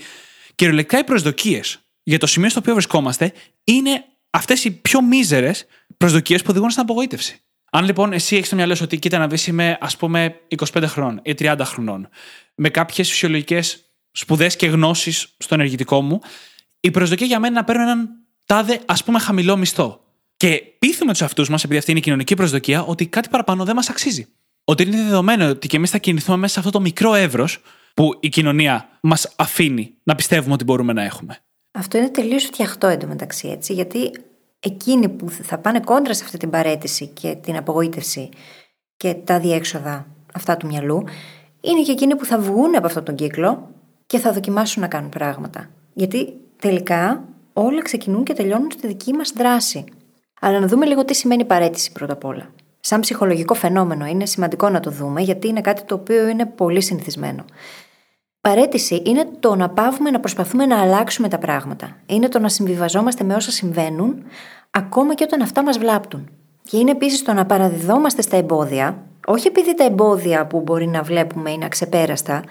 κυριολεκτικά 0.54 0.98
οι 1.00 1.04
προσδοκίες 1.04 1.78
για 2.02 2.18
το 2.18 2.26
σημείο 2.26 2.48
στο 2.48 2.58
οποίο 2.58 2.72
βρισκόμαστε 2.72 3.32
είναι 3.64 4.04
αυτές 4.30 4.64
οι 4.64 4.70
πιο 4.70 5.02
μίζερες 5.02 5.66
προσδοκίες 5.96 6.40
που 6.42 6.46
οδηγούν 6.50 6.70
στην 6.70 6.82
απογοήτευση. 6.82 7.40
Αν 7.70 7.84
λοιπόν 7.84 8.12
εσύ 8.12 8.34
έχεις 8.34 8.46
στο 8.46 8.56
μυαλό 8.56 8.74
σου 8.74 8.82
ότι 8.84 8.98
κοίτα 8.98 9.18
να 9.18 9.26
δεις 9.26 9.46
είμαι 9.46 9.78
ας 9.80 9.96
πούμε 9.96 10.40
25 10.72 10.82
χρονών 10.86 11.20
ή 11.22 11.34
30 11.38 11.56
χρονών, 11.62 12.08
με 12.54 12.68
κάποιες 12.68 13.08
φυσιολογικές 13.08 13.84
σπουδές 14.10 14.56
και 14.56 14.66
γνώσεις 14.66 15.34
στο 15.38 15.54
ενεργητικό 15.54 16.02
μου, 16.02 16.20
η 16.80 16.90
προσδοκία 16.90 17.26
για 17.26 17.38
μένα 17.38 17.50
είναι 17.50 17.60
να 17.60 17.64
παίρνω 17.64 17.82
έναν 17.82 18.08
τάδε 18.46 18.80
ας 18.86 19.04
πούμε 19.04 19.18
χαμηλό 19.18 19.56
μισθό. 19.56 20.04
Και 20.36 20.62
πείθουμε 20.78 21.12
τους 21.12 21.22
αυτούς 21.22 21.48
μας, 21.48 21.64
επειδή 21.64 21.78
αυτή 21.78 21.90
είναι 21.90 22.00
η 22.00 22.02
κοινωνική 22.02 22.34
προσδοκία, 22.34 22.82
ότι 22.82 23.06
κάτι 23.06 23.28
παραπάνω 23.28 23.64
δεν 23.64 23.74
μας 23.74 23.88
αξίζει. 23.88 24.26
Ότι 24.64 24.82
είναι 24.82 24.96
δεδομένο 24.96 25.48
ότι 25.48 25.68
και 25.68 25.76
εμείς 25.76 25.90
θα 25.90 25.98
κινηθούμε 25.98 26.36
μέσα 26.36 26.52
σε 26.52 26.58
αυτό 26.58 26.70
το 26.70 26.80
μικρό 26.80 27.14
εύρος 27.14 27.62
που 27.94 28.16
η 28.20 28.28
κοινωνία 28.28 28.88
μας 29.00 29.34
αφήνει 29.36 29.94
να 30.02 30.14
πιστεύουμε 30.14 30.54
ότι 30.54 30.64
μπορούμε 30.64 30.92
να 30.92 31.02
έχουμε. 31.02 31.38
Αυτό 31.72 31.98
είναι 31.98 32.08
τελείως 32.08 32.44
φτιαχτό 32.44 32.86
εντωμεταξύ 32.86 33.48
έτσι, 33.48 33.72
γιατί 33.72 34.10
εκείνοι 34.60 35.08
που 35.08 35.30
θα 35.30 35.58
πάνε 35.58 35.80
κόντρα 35.80 36.14
σε 36.14 36.24
αυτή 36.24 36.36
την 36.38 36.50
παρέτηση 36.50 37.06
και 37.06 37.36
την 37.42 37.56
απογοήτευση 37.56 38.28
και 38.96 39.14
τα 39.14 39.40
διέξοδα 39.40 40.06
αυτά 40.34 40.56
του 40.56 40.66
μυαλού, 40.66 41.04
είναι 41.60 41.82
και 41.82 41.92
εκείνοι 41.92 42.16
που 42.16 42.24
θα 42.24 42.38
βγουν 42.38 42.76
από 42.76 42.86
αυτόν 42.86 43.04
τον 43.04 43.14
κύκλο 43.14 43.70
και 44.06 44.18
θα 44.18 44.32
δοκιμάσουν 44.32 44.82
να 44.82 44.88
κάνουν 44.88 45.08
πράγματα. 45.08 45.70
Γιατί 45.94 46.32
τελικά 46.56 47.24
όλα 47.52 47.82
ξεκινούν 47.82 48.24
και 48.24 48.32
τελειώνουν 48.32 48.70
στη 48.70 48.86
δική 48.86 49.12
μας 49.12 49.32
δράση. 49.36 49.84
Αλλά 50.40 50.60
να 50.60 50.66
δούμε 50.66 50.86
λίγο 50.86 51.04
τι 51.04 51.14
σημαίνει 51.14 51.44
παρέτηση 51.44 51.92
πρώτα 51.92 52.12
απ' 52.12 52.24
όλα. 52.24 52.50
Σαν 52.84 53.00
ψυχολογικό 53.00 53.54
φαινόμενο 53.54 54.06
είναι 54.06 54.26
σημαντικό 54.26 54.68
να 54.68 54.80
το 54.80 54.90
δούμε 54.90 55.20
γιατί 55.20 55.48
είναι 55.48 55.60
κάτι 55.60 55.82
το 55.82 55.94
οποίο 55.94 56.28
είναι 56.28 56.46
πολύ 56.46 56.80
συνηθισμένο. 56.80 57.44
Παρέτηση 58.40 59.02
είναι 59.04 59.28
το 59.40 59.54
να 59.54 59.68
πάβουμε 59.68 60.10
να 60.10 60.20
προσπαθούμε 60.20 60.66
να 60.66 60.80
αλλάξουμε 60.80 61.28
τα 61.28 61.38
πράγματα. 61.38 61.96
Είναι 62.06 62.28
το 62.28 62.38
να 62.38 62.48
συμβιβαζόμαστε 62.48 63.24
με 63.24 63.34
όσα 63.34 63.50
συμβαίνουν, 63.50 64.22
ακόμα 64.70 65.14
και 65.14 65.24
όταν 65.24 65.42
αυτά 65.42 65.62
μας 65.62 65.78
βλάπτουν. 65.78 66.30
Και 66.62 66.76
είναι 66.76 66.90
επίσης 66.90 67.22
το 67.22 67.32
να 67.32 67.46
παραδιδόμαστε 67.46 68.22
στα 68.22 68.36
εμπόδια, 68.36 69.06
όχι 69.26 69.46
επειδή 69.46 69.74
τα 69.74 69.84
εμπόδια 69.84 70.46
που 70.46 70.60
μπορεί 70.60 70.86
να 70.86 71.02
βλέπουμε 71.02 71.50
είναι 71.50 71.64
αξεπέραστα, 71.64 72.42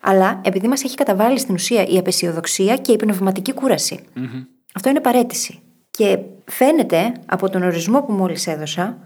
αλλά 0.00 0.40
επειδή 0.44 0.68
μας 0.68 0.84
έχει 0.84 0.94
καταβάλει 0.94 1.38
στην 1.38 1.54
ουσία 1.54 1.86
η 1.86 1.98
απεσιοδοξία 1.98 2.76
και 2.76 2.92
η 2.92 2.96
πνευματική 2.96 3.54
Αυτό 4.74 4.88
είναι 4.88 5.00
παρέτηση. 5.00 5.60
Και 5.90 6.18
φαίνεται 6.44 7.12
από 7.26 7.50
τον 7.50 7.62
ορισμό 7.62 8.02
που 8.02 8.12
μόλις 8.12 8.46
έδωσα 8.46 8.98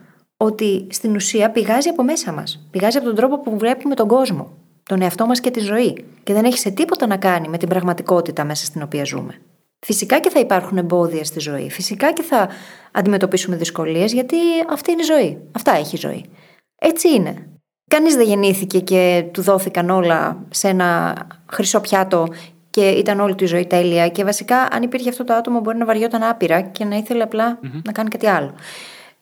ότι 0.45 0.87
στην 0.91 1.15
ουσία 1.15 1.51
πηγάζει 1.51 1.89
από 1.89 2.03
μέσα 2.03 2.33
μας. 2.33 2.67
Πηγάζει 2.71 2.97
από 2.97 3.07
τον 3.07 3.15
τρόπο 3.15 3.41
που 3.41 3.59
βλέπουμε 3.59 3.95
τον 3.95 4.09
κόσμο 4.09 4.51
τον 4.89 5.03
εαυτό 5.03 5.27
μας 5.27 5.41
και 5.41 5.51
τη 5.51 5.61
ζωή. 5.61 6.05
Και 6.23 6.33
δεν 6.33 6.45
έχει 6.45 6.59
σε 6.59 6.71
τίποτα 6.71 7.07
να 7.07 7.17
κάνει 7.17 7.49
με 7.49 7.59
την 7.59 7.69
πραγματικότητα 7.69 8.45
μέσα 8.45 8.65
στην 8.65 8.83
οποία 8.83 9.05
ζούμε. 9.05 9.41
Φυσικά 9.87 10.21
και 10.21 10.31
θα 10.31 10.41
υπάρχουν 10.41 10.79
εμπόδια 10.79 11.25
στη 11.25 11.41
ζωή. 11.41 11.71
Φυσικά 11.71 12.13
και 12.13 12.23
θα 12.23 12.49
αντιμετωπίσουμε 12.93 13.57
δυσκολίες, 13.57 14.13
γιατί 14.13 14.37
αυτή 14.71 14.91
είναι 14.91 15.03
η 15.03 15.05
ζωή. 15.05 15.39
Αυτά 15.53 15.77
έχει 15.77 15.95
η 15.95 15.99
ζωή. 15.99 16.25
Έτσι 16.79 17.09
είναι. 17.09 17.49
Κανείς 17.91 18.17
δεν 18.17 18.27
γεννήθηκε 18.27 18.81
και 18.81 19.25
του 19.33 19.43
δόθηκαν 19.43 19.91
όλα 19.91 20.47
σε 20.51 20.69
ένα 20.69 21.15
χρυσό 21.53 21.81
πιάτο 21.81 22.29
και 22.71 22.89
ήταν 22.89 23.21
όλη 23.21 23.35
του 23.35 23.45
η 23.45 23.47
ζωή 23.47 23.67
τέλεια. 23.67 24.09
Και 24.09 24.25
βασικά, 24.25 24.69
αν 24.73 24.83
υπήρχε 24.83 25.09
αυτό 25.09 25.25
το 25.25 25.35
άτομο, 25.35 25.61
μπορεί 25.61 25.77
να 25.77 25.85
βαριόταν 25.85 26.23
άπειρα 26.23 26.61
και 26.61 26.85
να 26.85 26.97
ήθελε 26.97 27.27
να 27.85 27.93
κάνει 27.93 28.09
κάτι 28.09 28.27
άλλο. 28.27 28.55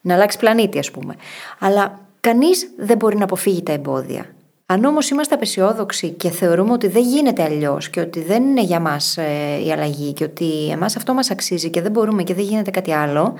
Να 0.02 0.14
αλλάξει 0.14 0.38
πλανήτη, 0.38 0.78
ας 0.78 0.90
πούμε. 0.90 1.14
Αλλά 1.59 2.00
κανείς 2.21 2.71
δεν 2.76 2.97
μπορεί 2.97 3.16
να 3.16 3.25
αποφύγει 3.25 3.62
τα 3.62 3.73
εμπόδια. 3.73 4.26
Αν 4.66 4.85
όμως 4.85 5.11
είμαστε 5.11 5.35
απεσιόδοξοι 5.35 6.11
και 6.11 6.30
θεωρούμε 6.30 6.73
ότι 6.73 6.88
δεν 6.88 7.02
γίνεται 7.02 7.42
αλλιώς 7.42 7.88
και 7.88 8.00
ότι 8.00 8.21
δεν 8.21 8.42
είναι 8.42 8.62
για 8.62 8.80
μας 8.80 9.16
ε, 9.16 9.62
η 9.66 9.73
αλλαγή 9.73 10.12
και 10.12 10.25
ότι 10.25 10.71
εμάς 10.71 10.97
αυτό 10.97 11.14
μας 11.14 11.30
αξίζει 11.30 11.71
και 11.71 11.82
δεν 11.82 11.90
μπορούμε 11.90 12.23
και 12.23 12.35
δεν 12.35 12.44
γίνεται 12.44 12.71
κάτι 12.71 12.92
άλλο, 12.92 13.35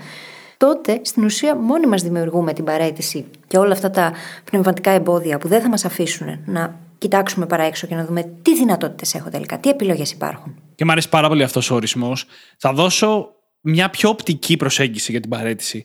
τότε 0.57 1.01
στην 1.03 1.25
ουσία 1.25 1.57
μόνοι 1.57 1.87
μας 1.87 2.03
δημιουργούμε 2.03 2.53
την 2.53 2.65
παρέτηση 2.65 3.25
και 3.47 3.59
όλα 3.59 3.73
αυτά 3.73 3.91
τα 3.91 4.13
πνευματικά 4.45 4.91
εμπόδια 4.91 5.39
που 5.39 5.49
δεν 5.49 5.61
θα 5.61 5.69
μας 5.69 5.85
αφήσουν 5.85 6.43
να 6.45 6.79
κοιτάξουμε 6.99 7.47
παρά 7.47 7.63
έξω 7.63 7.87
και 7.87 7.95
να 7.95 8.05
δούμε 8.05 8.33
τι 8.43 8.55
δυνατότητες 8.55 9.15
έχω 9.15 9.31
τελικά, 9.31 9.59
τι 9.59 9.69
επιλογές 9.69 10.13
υπάρχουν. 10.13 10.55
Και 10.75 10.85
μου 10.85 10.93
αρέσει 10.93 11.09
πάρα 11.09 11.29
πολύ 11.29 11.43
αυτός 11.43 11.71
ο 11.71 11.75
ορισμός. 11.75 12.27
Θα 12.59 12.73
δώσω 12.73 13.29
μια 13.61 13.91
πιο 13.91 14.09
οπτική 14.09 14.57
προσέγγιση 14.57 15.11
για 15.11 15.21
την 15.21 15.31
παρέτηση. 15.31 15.85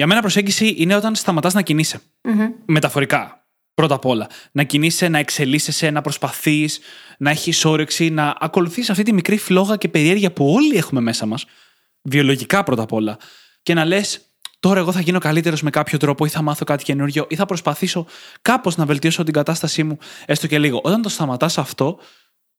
Για 0.00 0.08
μένα 0.08 0.20
προσέγγιση 0.20 0.74
είναι 0.76 0.94
όταν 0.94 1.14
σταματάς 1.14 1.54
να 1.54 1.62
κινεισαι 1.62 2.00
Μεταφορικά. 2.64 3.46
Πρώτα 3.74 3.94
απ' 3.94 4.04
όλα. 4.04 4.28
Να 4.52 4.62
κινείσαι, 4.62 5.08
να 5.08 5.18
εξελίσσεσαι, 5.18 5.90
να 5.90 6.00
προσπαθείς, 6.00 6.80
να 7.18 7.30
έχεις 7.30 7.64
όρεξη, 7.64 8.10
να 8.10 8.36
ακολουθείς 8.38 8.90
αυτή 8.90 9.02
τη 9.02 9.12
μικρή 9.12 9.36
φλόγα 9.36 9.76
και 9.76 9.88
περιέργεια 9.88 10.32
που 10.32 10.52
όλοι 10.52 10.76
έχουμε 10.76 11.00
μέσα 11.00 11.26
μας. 11.26 11.44
Βιολογικά 12.02 12.62
πρώτα 12.62 12.82
απ' 12.82 12.92
όλα. 12.92 13.16
Και 13.62 13.74
να 13.74 13.84
λες, 13.84 14.20
τώρα 14.60 14.78
εγώ 14.78 14.92
θα 14.92 15.00
γίνω 15.00 15.18
καλύτερος 15.18 15.62
με 15.62 15.70
κάποιο 15.70 15.98
τρόπο 15.98 16.24
ή 16.24 16.28
θα 16.28 16.42
μάθω 16.42 16.64
κάτι 16.64 16.84
καινούριο 16.84 17.26
ή 17.28 17.34
θα 17.34 17.46
προσπαθήσω 17.46 18.06
κάπως 18.42 18.76
να 18.76 18.86
βελτιώσω 18.86 19.24
την 19.24 19.32
κατάστασή 19.32 19.82
μου 19.82 19.98
έστω 20.26 20.46
και 20.46 20.58
λίγο. 20.58 20.80
Όταν 20.82 21.02
το 21.02 21.08
σταματάς 21.08 21.58
αυτό, 21.58 21.98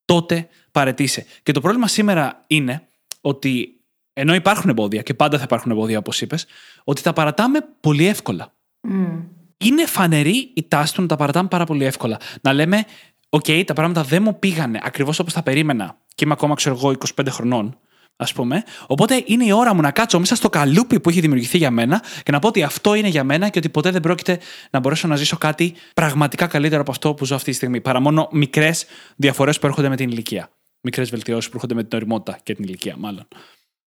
τότε 0.06 0.48
παρετήσει. 0.72 1.26
Και 1.44 1.52
το 1.52 1.62
πρόβλημα 1.62 1.88
σήμερα 1.88 2.44
είναι 2.48 2.88
ότι 3.22 3.81
ενώ 4.14 4.34
υπάρχουν 4.34 4.70
εμπόδια 4.70 5.02
και 5.02 5.14
πάντα 5.14 5.38
θα 5.38 5.44
υπάρχουν 5.44 5.72
εμπόδια, 5.72 5.98
όπως 5.98 6.22
είπες, 6.22 6.46
ότι 6.84 7.02
τα 7.02 7.14
παρατάμε 7.14 7.60
πολύ 7.80 8.08
εύκολα. 8.08 8.54
Mm 8.88 9.24
είναι 9.62 9.86
φανερή 9.86 10.52
η 10.54 10.66
τάση 10.68 10.94
του 10.94 11.02
να 11.02 11.08
τα 11.08 11.16
παρατάμε 11.16 11.48
πάρα 11.48 11.66
πολύ 11.66 11.86
εύκολα. 11.86 12.18
Να 12.42 12.54
λέμε, 12.54 12.86
OK, 13.30 13.64
τα 13.66 13.74
πράγματα 13.74 14.04
δεν 14.04 14.22
μου 14.24 14.40
πήγανε 14.40 14.80
ακριβώς 14.84 15.20
όπως 15.20 15.34
τα 15.34 15.44
περίμενα 15.44 15.98
και 16.16 16.24
είμαι 16.24 16.34
ακόμα, 16.34 16.56
ξέρω 16.56 16.76
εγώ, 16.76 16.94
25 17.22 17.28
χρονών, 17.30 17.78
ας 18.16 18.34
πούμε. 18.34 18.64
Οπότε 18.88 19.24
είναι 19.26 19.46
η 19.46 19.52
ώρα 19.52 19.74
μου 19.74 19.82
να 19.82 19.92
κάτσω 19.92 20.20
μέσα 20.20 20.36
στο 20.36 20.50
καλούπι 20.50 21.00
που 21.00 21.10
έχει 21.10 21.20
δημιουργηθεί 21.20 21.58
για 21.58 21.72
μένα 21.72 22.04
και 22.24 22.32
να 22.32 22.40
πω 22.40 22.48
ότι 22.48 22.64
αυτό 22.64 22.94
είναι 22.94 23.08
για 23.08 23.24
μένα 23.24 23.50
και 23.50 23.60
ότι 23.60 23.70
ποτέ 23.70 23.92
δεν 23.92 24.02
πρόκειται 24.02 24.40
να 24.70 24.80
μπορέσω 24.80 25.08
να 25.08 25.16
ζήσω 25.16 25.38
κάτι 25.38 25.74
πραγματικά 25.94 26.48
καλύτερο 26.48 26.82
από 26.82 26.92
αυτό 26.92 27.14
που 27.14 27.26
ζω 27.26 27.36
αυτή 27.36 27.50
τη 27.50 27.56
στιγμή. 27.56 27.82
Παρά 27.82 28.00
μόνο 28.00 28.28
μικρές 28.32 28.86
διαφορές 29.16 29.60
που 29.60 29.66
έρχονται 29.66 29.90
με 29.90 29.96
την 29.96 30.10
ηλικία. 30.10 30.50
Μικρές 30.82 31.10
βελτιώσεις 31.10 31.46
που 31.50 31.56
έρχονται 31.56 31.74
με 31.74 31.84
την 31.84 31.98
οριμότητα 31.98 32.40
και 32.44 32.56
την 32.56 32.64
ηλικία, 32.64 32.96
μάλλον. 32.98 33.28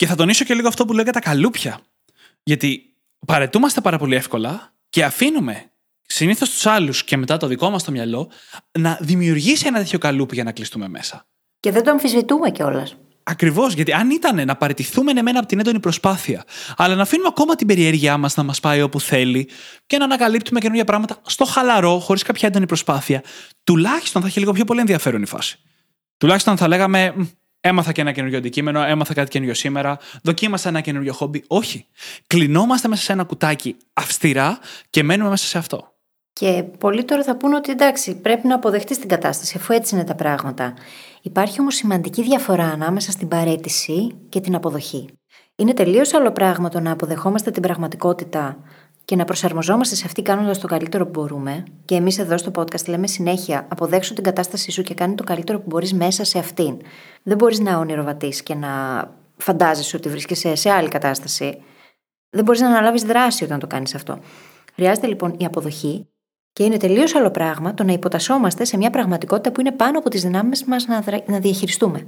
Και 0.02 0.08
θα 0.08 0.16
τονίσω 0.16 0.46
και 0.46 0.54
λίγο 0.54 0.68
αυτό 0.68 0.86
που 0.86 0.94
λέγατε 0.94 1.12
τα 1.12 1.20
καλούπια. 1.20 1.80
Γιατί 2.44 2.96
παρετούμαστε 3.28 3.82
πάρα 3.82 3.98
πολύ 3.98 4.16
εύκολα 4.16 4.74
και 4.90 5.04
αφήνουμε 5.04 5.72
συνήθως 6.02 6.50
τους 6.50 6.66
άλλους 6.66 7.04
και 7.04 7.18
μετά 7.18 7.38
το 7.38 7.48
δικό 7.48 7.70
μας 7.70 7.84
το 7.84 7.92
μυαλό 7.92 8.32
να 8.80 8.98
δημιουργήσει 9.02 9.68
ένα 9.68 9.78
τέτοιο 9.78 10.00
καλούπι 10.00 10.36
για 10.36 10.44
να 10.44 10.52
κλειστούμε 10.52 10.88
μέσα. 10.88 11.26
Και 11.60 11.72
δεν 11.72 11.84
το 11.84 11.92
αμφισβητούμε 11.92 12.52
κιόλας. 12.52 12.96
Ακριβώς, 13.24 13.74
γιατί 13.74 13.94
αν 13.94 14.10
ήταν 14.10 14.46
να 14.46 14.56
παραιτηθούμε 14.56 15.12
εμένα 15.12 15.40
από 15.40 15.48
την 15.48 15.60
έντονη 15.60 15.80
προσπάθεια, 15.80 16.44
αλλά 16.78 16.96
να 16.96 17.02
αφήνουμε 17.02 17.28
ακόμα 17.32 17.56
την 17.56 17.68
περιέργειά 17.68 18.18
μας 18.18 18.36
να 18.36 18.44
μας 18.44 18.60
πάει 18.60 18.82
όπου 18.82 19.00
θέλει 19.00 19.50
και 19.86 19.98
να 19.98 20.04
ανακαλύπτουμε 20.04 20.60
καινούργια 20.60 20.86
πράγματα 20.86 21.22
στο 21.26 21.46
χαλαρό, 21.46 22.00
χωρίς 22.00 22.24
κάποια 22.24 22.48
έντονη 22.48 22.66
προσπάθεια, 22.66 23.24
τουλάχιστον 23.64 24.22
θα 24.22 24.28
είχε 24.28 24.40
λίγο 24.40 24.52
πιο 24.52 24.66
πολύ 24.66 24.80
ενδιαφέρον 24.80 25.22
η 25.22 25.26
φάση. 25.26 25.60
Τουλάχιστον 26.18 26.58
θα 26.58 26.68
λέγαμε, 26.68 27.14
Έμαθα 27.64 27.92
και 27.92 28.02
ένα 28.02 28.12
καινούριο 28.12 28.38
αντικείμενο, 28.38 28.84
έμαθα 28.84 29.14
κάτι 29.14 29.30
καινούριο 29.30 29.54
σήμερα, 29.54 29.98
δοκίμασα 30.24 30.70
ένα 30.70 30.82
καινούριο 30.82 31.14
χόμπι. 31.14 31.44
Όχι. 31.48 31.86
Κλεινόμαστε 32.28 32.88
μέσα 32.88 33.04
σε 33.04 33.12
ένα 33.12 33.24
κουτάκι 33.24 33.76
αυστηρά 33.94 34.60
και 34.90 35.04
μένουμε 35.04 35.30
μέσα 35.30 35.46
σε 35.46 35.58
αυτό. 35.58 35.94
Και 36.34 36.64
πολλοί 36.78 37.06
τώρα 37.06 37.24
θα 37.24 37.38
πούνε 37.38 37.56
ότι 37.56 37.72
εντάξει, 37.72 38.16
πρέπει 38.16 38.48
να 38.48 38.56
αποδεχτείς 38.56 39.00
την 39.00 39.10
κατάσταση, 39.10 39.58
αφού 39.58 39.74
έτσι 39.74 39.96
είναι 39.96 40.04
τα 40.04 40.16
πράγματα. 40.16 40.74
Υπάρχει 41.22 41.62
όμως 41.62 41.76
σημαντική 41.76 42.24
διαφορά 42.24 42.66
ανάμεσα 42.66 43.12
στην 43.12 43.28
παρέτηση 43.28 44.16
και 44.30 44.40
την 44.40 44.56
αποδοχή. 44.56 45.10
Είναι 45.56 45.74
τελείως 45.74 46.14
άλλο 46.14 46.32
πράγμα 46.32 46.70
το 46.70 46.80
να 46.80 46.92
αποδεχόμαστε 46.92 47.52
την 47.52 47.62
πραγματικότητα 47.62 48.58
και 49.06 49.16
να 49.16 49.26
προσαρμοζόμαστε 49.26 49.96
σε 49.96 50.04
αυτή 50.06 50.22
κάνοντας 50.22 50.60
το 50.60 50.68
καλύτερο 50.68 51.06
που 51.06 51.12
μπορούμε. 51.12 51.64
Και 51.86 51.96
εμείς 51.96 52.20
εδώ 52.20 52.38
στο 52.38 52.52
podcast 52.56 52.88
λέμε 52.88 53.08
συνέχεια: 53.08 53.66
Αποδέξου 53.70 54.14
την 54.14 54.24
κατάστασή 54.24 54.72
σου 54.72 54.82
και 54.82 54.94
κάνει 54.94 55.16
το 55.16 55.24
καλύτερο 55.24 55.60
που 55.60 55.66
μπορείς 55.68 55.94
μέσα 55.94 56.24
σε 56.24 56.40
αυτήν. 56.40 56.78
Δεν 57.24 57.38
μπορείς 57.38 57.60
να 57.60 57.78
ονειροβατείς 57.78 58.44
και 58.44 58.56
να 58.56 58.70
φαντάζεσαι 59.38 59.96
ότι 59.96 60.10
βρίσκεσαι 60.10 60.56
σε 60.56 60.70
άλλη 60.70 60.90
κατάσταση. 60.90 61.62
Δεν 62.30 62.44
μπορείς 62.44 62.62
να 62.62 62.68
αναλάβεις 62.68 63.04
δράση 63.04 63.44
όταν 63.44 63.60
το 63.60 63.68
κάνεις 63.68 63.96
αυτό. 63.96 64.20
Χρειάζεται 64.74 65.08
λοιπόν 65.08 65.36
η 65.38 65.46
αποδοχή 65.46 66.08
και 66.54 66.64
είναι 66.64 66.78
τελείως 66.78 67.16
άλλο 67.16 67.32
πράγμα 67.32 67.74
το 67.74 67.84
να 67.84 67.94
υποτασσόμαστε 67.94 68.66
σε 68.66 68.78
μια 68.78 68.90
πραγματικότητα 68.90 69.52
που 69.52 69.60
είναι 69.60 69.72
πάνω 69.72 70.00
από 70.00 70.10
τις 70.10 70.22
δυνάμεις 70.22 70.64
μας 70.64 70.86
να, 70.86 71.04
να 71.26 71.40
διαχειριστούμε. 71.40 72.04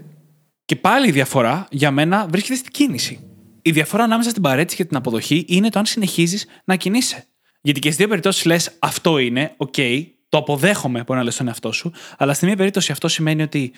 Και 0.65 0.75
πάλι 0.75 1.07
η 1.07 1.12
διαφορά 1.12 1.67
για 1.69 1.91
μένα 1.91 2.27
βρίσκεται 2.29 2.55
στην 2.55 2.71
κίνηση. 2.71 3.32
Η 3.65 3.72
διαφορά 3.72 4.03
ανάμεσα 4.03 4.29
στην 4.29 4.41
παρέτηση 4.41 4.75
και 4.77 4.86
την 4.86 4.98
αποδοχή 4.98 5.46
είναι 5.48 5.70
το 5.70 5.79
αν 5.79 5.86
συνεχίζεις 5.86 6.46
να 6.63 6.75
κινείσαι. 6.75 7.25
Γιατί 7.62 7.79
και 7.79 7.86
στις 7.86 7.98
δύο 8.00 8.08
περιπτώσεις 8.08 8.46
λες 8.46 8.72
αυτό 8.79 9.17
είναι, 9.17 9.55
OK, 9.58 10.05
το 10.29 10.38
αποδέχομαι, 10.38 11.03
μπορεί 11.03 11.20
να 11.20 11.25
λες 11.25 11.34
στον 11.34 11.48
εαυτό 11.48 11.72
σου, 11.72 11.91
αλλά 12.17 12.34
στη 12.34 12.46
μία 12.46 12.55
περίπτωση 12.55 12.91
αυτό 12.91 13.08
σημαίνει 13.08 13.41
ότι 13.41 13.74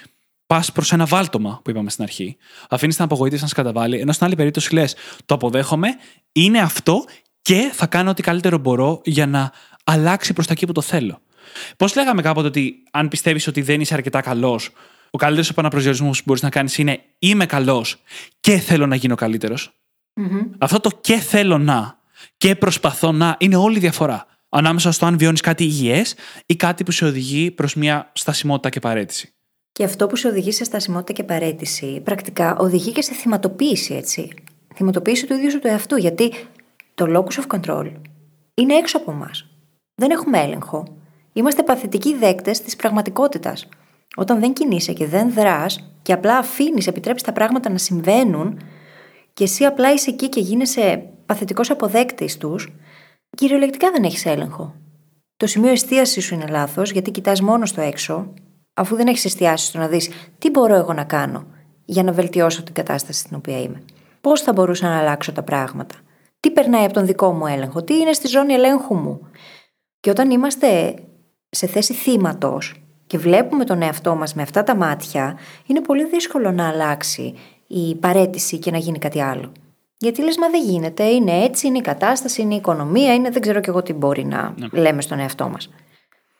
πας 0.48 0.72
προς 0.72 0.92
ένα 0.92 1.06
βάλτομα 1.06 1.60
που 1.64 1.70
είπαμε 1.70 1.90
στην 1.90 2.04
αρχή. 2.04 2.38
Αφήνεις 2.70 2.96
την 2.96 3.04
απογοήτευση 3.04 3.44
να 3.44 3.50
σε 3.50 3.56
καταβάλει, 3.56 4.00
ενώ 4.00 4.12
στην 4.12 4.26
άλλη 4.26 4.36
περίπτωση 4.36 4.74
λες: 4.74 4.96
Το 5.26 5.34
αποδέχομαι, 5.34 5.88
είναι 6.32 6.60
αυτό 6.60 7.04
και 7.42 7.70
θα 7.74 7.88
κάνω 7.88 8.10
ό,τι 8.10 8.22
καλύτερο 8.22 8.58
μπορώ 8.58 9.02
για 9.04 9.28
να 9.28 9.52
αλλάξει 9.84 10.34
προς 10.34 10.48
τα 10.48 10.54
εκεί 10.54 10.66
που 10.66 10.72
το 10.72 10.82
θέλω. 10.82 11.22
Πώς 11.78 11.96
λέγαμε 11.96 12.22
κάποτε 12.22 12.48
ότι 12.48 12.84
αν 12.92 13.08
πιστεύεις 13.08 13.48
ότι 13.48 13.62
δεν 13.62 13.82
είσαι 13.82 13.94
αρκετά 13.94 14.22
καλός, 14.22 14.72
ο 15.16 15.18
καλύτερος 15.18 15.50
επαναπροσδιορισμός 15.50 16.18
που 16.18 16.24
μπορείς 16.28 16.42
να 16.42 16.50
κάνεις 16.50 16.78
είναι 16.78 17.00
Είμαι 17.20 17.46
καλός 17.46 18.02
και 18.40 18.58
θέλω 18.58 18.88
να 18.88 18.96
γίνω 18.96 19.16
Αυτό 20.58 20.80
το 20.80 20.90
και 21.02 21.16
θέλω 21.16 21.58
να 21.58 22.00
και 22.38 22.56
προσπαθώ 22.56 23.12
να 23.12 23.36
είναι 23.40 23.56
όλη 23.56 23.78
η 23.78 23.80
διαφορά 23.80 24.26
ανάμεσα 24.50 24.92
στο 24.92 25.06
αν 25.06 25.18
βιώνεις 25.18 25.42
κάτι 25.42 25.64
υγιές 25.64 26.16
ή 26.46 26.56
κάτι 26.56 26.84
που 26.84 26.92
σε 26.92 27.06
οδηγεί 27.06 27.52
προς 27.52 27.76
μια 27.76 28.12
στασιμότητα 28.14 28.70
και 28.70 28.80
παρέτηση. 28.80 29.34
Και 29.72 29.84
αυτό 29.84 30.08
που 30.08 30.16
σε 30.16 30.28
οδηγεί 30.28 30.52
σε 30.52 30.64
στασιμότητα 30.64 31.14
και 31.14 31.24
παρέτηση, 31.24 32.02
πρακτικά 32.04 32.56
οδηγεί 32.56 32.92
και 32.92 33.02
σε 33.02 33.14
θυματοποίηση, 33.14 33.94
έτσι. 33.94 34.34
Θυματοποίηση 34.76 35.26
του 35.26 35.34
ίδιου 35.34 35.52
σου 35.52 35.60
του 35.60 35.68
εαυτού, 35.68 35.96
γιατί 35.96 36.34
το 36.94 37.06
locus 37.08 37.44
of 37.44 37.60
control 37.60 37.92
είναι 38.54 38.74
έξω 38.74 38.98
από 38.98 39.12
εμάς. 39.12 39.48
Δεν 39.96 40.10
έχουμε 40.10 40.40
έλεγχο. 40.40 40.98
Είμαστε 41.34 41.64
παθητικοί 41.64 42.16
δέκτες 42.16 42.62
της 42.62 42.76
πραγματικότητας. 42.76 43.68
Όταν 44.16 44.40
δεν 44.40 44.54
κινείσαι 44.54 44.94
και 44.94 45.06
δεν 45.08 45.34
δράς 45.34 45.92
και 46.02 46.14
απλά 46.14 46.38
αφήνεις, 46.38 46.88
επιτρέπει 46.88 47.22
τα 47.22 47.34
πράγματα 47.34 47.70
να 47.70 47.78
συμβαίνουν 47.78 48.60
και 49.34 49.44
εσύ 49.44 49.66
απλά 49.66 49.94
είσαι 49.94 50.10
εκεί 50.10 50.30
και 50.30 50.40
γίνεσαι 50.40 51.10
παθητικός 51.26 51.70
αποδέκτης 51.70 52.38
τους, 52.38 52.74
κυριολεκτικά 53.38 53.92
δεν 53.92 54.04
έχεις 54.04 54.26
έλεγχο. 54.26 54.76
Το 55.38 55.48
σημείο 55.48 55.72
εστίασης 55.72 56.26
σου 56.26 56.34
είναι 56.34 56.48
λάθος, 56.48 56.92
γιατί 56.92 57.12
κοιτάς 57.12 57.42
μόνος 57.42 57.70
στο 57.70 57.82
έξω, 57.82 58.34
αφού 58.74 58.96
δεν 58.96 59.08
έχεις 59.08 59.26
εστιάσει 59.26 59.66
στο 59.66 59.78
να 59.78 59.88
δεις 59.88 60.10
τι 60.38 60.50
μπορώ 60.50 60.76
εγώ 60.76 60.94
να 60.94 61.04
κάνω 61.04 61.46
για 61.86 62.04
να 62.04 62.12
βελτιώσω 62.12 62.64
την 62.64 62.74
κατάσταση 62.74 63.20
στην 63.20 63.36
οποία 63.36 63.62
είμαι. 63.62 63.84
Πώς 64.22 64.42
θα 64.42 64.54
μπορούσα 64.54 64.88
να 64.88 64.98
αλλάξω 64.98 65.32
τα 65.32 65.44
πράγματα; 65.44 65.96
Τι 66.40 66.52
περνάει 66.52 66.86
από 66.86 66.94
τον 66.94 67.06
δικό 67.06 67.32
μου 67.32 67.48
έλεγχο, 67.48 67.84
τι 67.84 67.96
είναι 67.96 68.14
στη 68.14 68.28
ζώνη 68.28 68.54
ελέγχου 68.54 68.96
μου; 68.96 69.30
Και 70.00 70.10
όταν 70.10 70.32
είμαστε 70.32 70.94
σε 71.50 71.68
θέση 71.68 71.94
θύματος 71.94 72.85
και 73.08 73.18
βλέπουμε 73.18 73.66
τον 73.66 73.82
εαυτό 73.82 74.16
μας 74.16 74.34
με 74.34 74.42
αυτά 74.42 74.64
τα 74.64 74.76
μάτια, 74.76 75.38
είναι 75.66 75.82
πολύ 75.82 76.06
δύσκολο 76.06 76.52
να 76.52 76.68
αλλάξει 76.68 77.34
η 77.68 77.96
παρέτηση 77.96 78.60
και 78.60 78.72
να 78.72 78.78
γίνει 78.78 79.00
κάτι 79.00 79.22
άλλο. 79.22 79.52
Γιατί 79.98 80.24
λες, 80.24 80.38
μα 80.38 80.50
δεν 80.50 80.64
γίνεται, 80.64 81.04
είναι 81.04 81.44
έτσι, 81.44 81.68
είναι 81.68 81.78
η 81.78 81.82
κατάσταση, 81.82 82.42
είναι 82.42 82.54
η 82.54 82.58
οικονομία, 82.58 83.14
είναι 83.14 83.30
δεν 83.30 83.42
ξέρω 83.42 83.60
κι 83.60 83.70
εγώ 83.70 83.84
τι 83.84 83.94
μπορεί 83.94 84.26
να 84.26 84.54
ναι. 84.58 84.82
λέμε 84.82 85.02
στον 85.02 85.20
εαυτό 85.20 85.50
μας. 85.50 85.70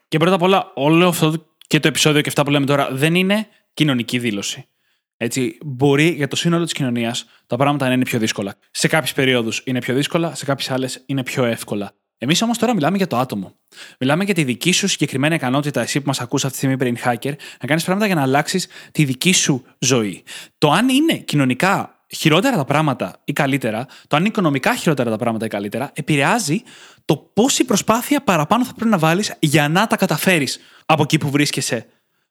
Και 0.08 0.18
πρώτα 0.18 0.34
απ' 0.34 0.42
όλα, 0.42 0.72
όλο 0.74 1.08
αυτό 1.08 1.32
και 1.66 1.80
το 1.80 1.88
επεισόδιο 1.88 2.20
και 2.20 2.28
αυτά 2.28 2.42
που 2.42 2.50
λέμε 2.50 2.66
τώρα 2.66 2.88
δεν 2.92 3.14
είναι 3.14 3.46
κοινωνική 3.74 4.18
δήλωση. 4.18 4.68
Έτσι, 5.16 5.58
μπορεί 5.64 6.08
για 6.08 6.28
το 6.28 6.36
σύνολο 6.36 6.64
της 6.64 6.72
κοινωνίας 6.72 7.26
τα 7.46 7.56
πράγματα 7.56 7.86
να 7.86 7.92
είναι 7.92 8.04
πιο 8.04 8.18
δύσκολα. 8.18 8.54
Σε 8.70 8.88
κάποιες 8.88 9.12
περιόδους 9.12 9.62
είναι 9.64 9.78
πιο 9.78 9.94
δύσκολα, 9.94 10.34
σε 10.34 10.44
κάποιες 10.44 10.70
άλλες 10.70 11.02
είναι 11.06 11.22
πιο 11.22 11.44
εύκολα. 11.44 11.92
Εμείς 12.18 12.42
όμως 12.42 12.58
τώρα 12.58 12.74
μιλάμε 12.74 12.96
για 12.96 13.06
το 13.06 13.16
άτομο. 13.16 13.52
Μιλάμε 14.00 14.24
για 14.24 14.34
τη 14.34 14.44
δική 14.44 14.72
σου 14.72 14.88
συγκεκριμένη 14.88 15.34
ικανότητα, 15.34 15.80
εσύ 15.80 16.00
που 16.00 16.06
μας 16.06 16.20
ακούς 16.20 16.44
αυτή 16.44 16.58
τη 16.58 16.74
στιγμή, 16.74 16.96
Brain 17.04 17.08
Hacker, 17.08 17.34
να 17.60 17.66
κάνεις 17.66 17.84
πράγματα 17.84 18.06
για 18.06 18.14
να 18.14 18.22
αλλάξεις 18.22 18.66
τη 18.92 19.04
δική 19.04 19.32
σου 19.32 19.64
ζωή. 19.78 20.22
Το 20.58 20.70
αν 20.70 20.88
είναι 20.88 21.16
κοινωνικά 21.16 22.04
χειρότερα 22.14 22.56
τα 22.56 22.64
πράγματα 22.64 23.20
ή 23.24 23.32
καλύτερα, 23.32 23.86
το 24.06 24.16
αν 24.16 24.18
είναι 24.20 24.28
οικονομικά 24.28 24.74
χειρότερα 24.74 25.10
τα 25.10 25.16
πράγματα 25.16 25.44
ή 25.44 25.48
καλύτερα, 25.48 25.90
επηρεάζει 25.94 26.62
το 27.04 27.16
πόση 27.16 27.64
προσπάθεια 27.64 28.22
παραπάνω 28.22 28.64
θα 28.64 28.74
πρέπει 28.74 28.90
να 28.90 28.98
βάλεις 28.98 29.34
για 29.38 29.68
να 29.68 29.86
τα 29.86 29.96
καταφέρεις 29.96 30.58
από 30.86 31.02
εκεί 31.02 31.18
που 31.18 31.30
βρίσκεσαι 31.30 31.86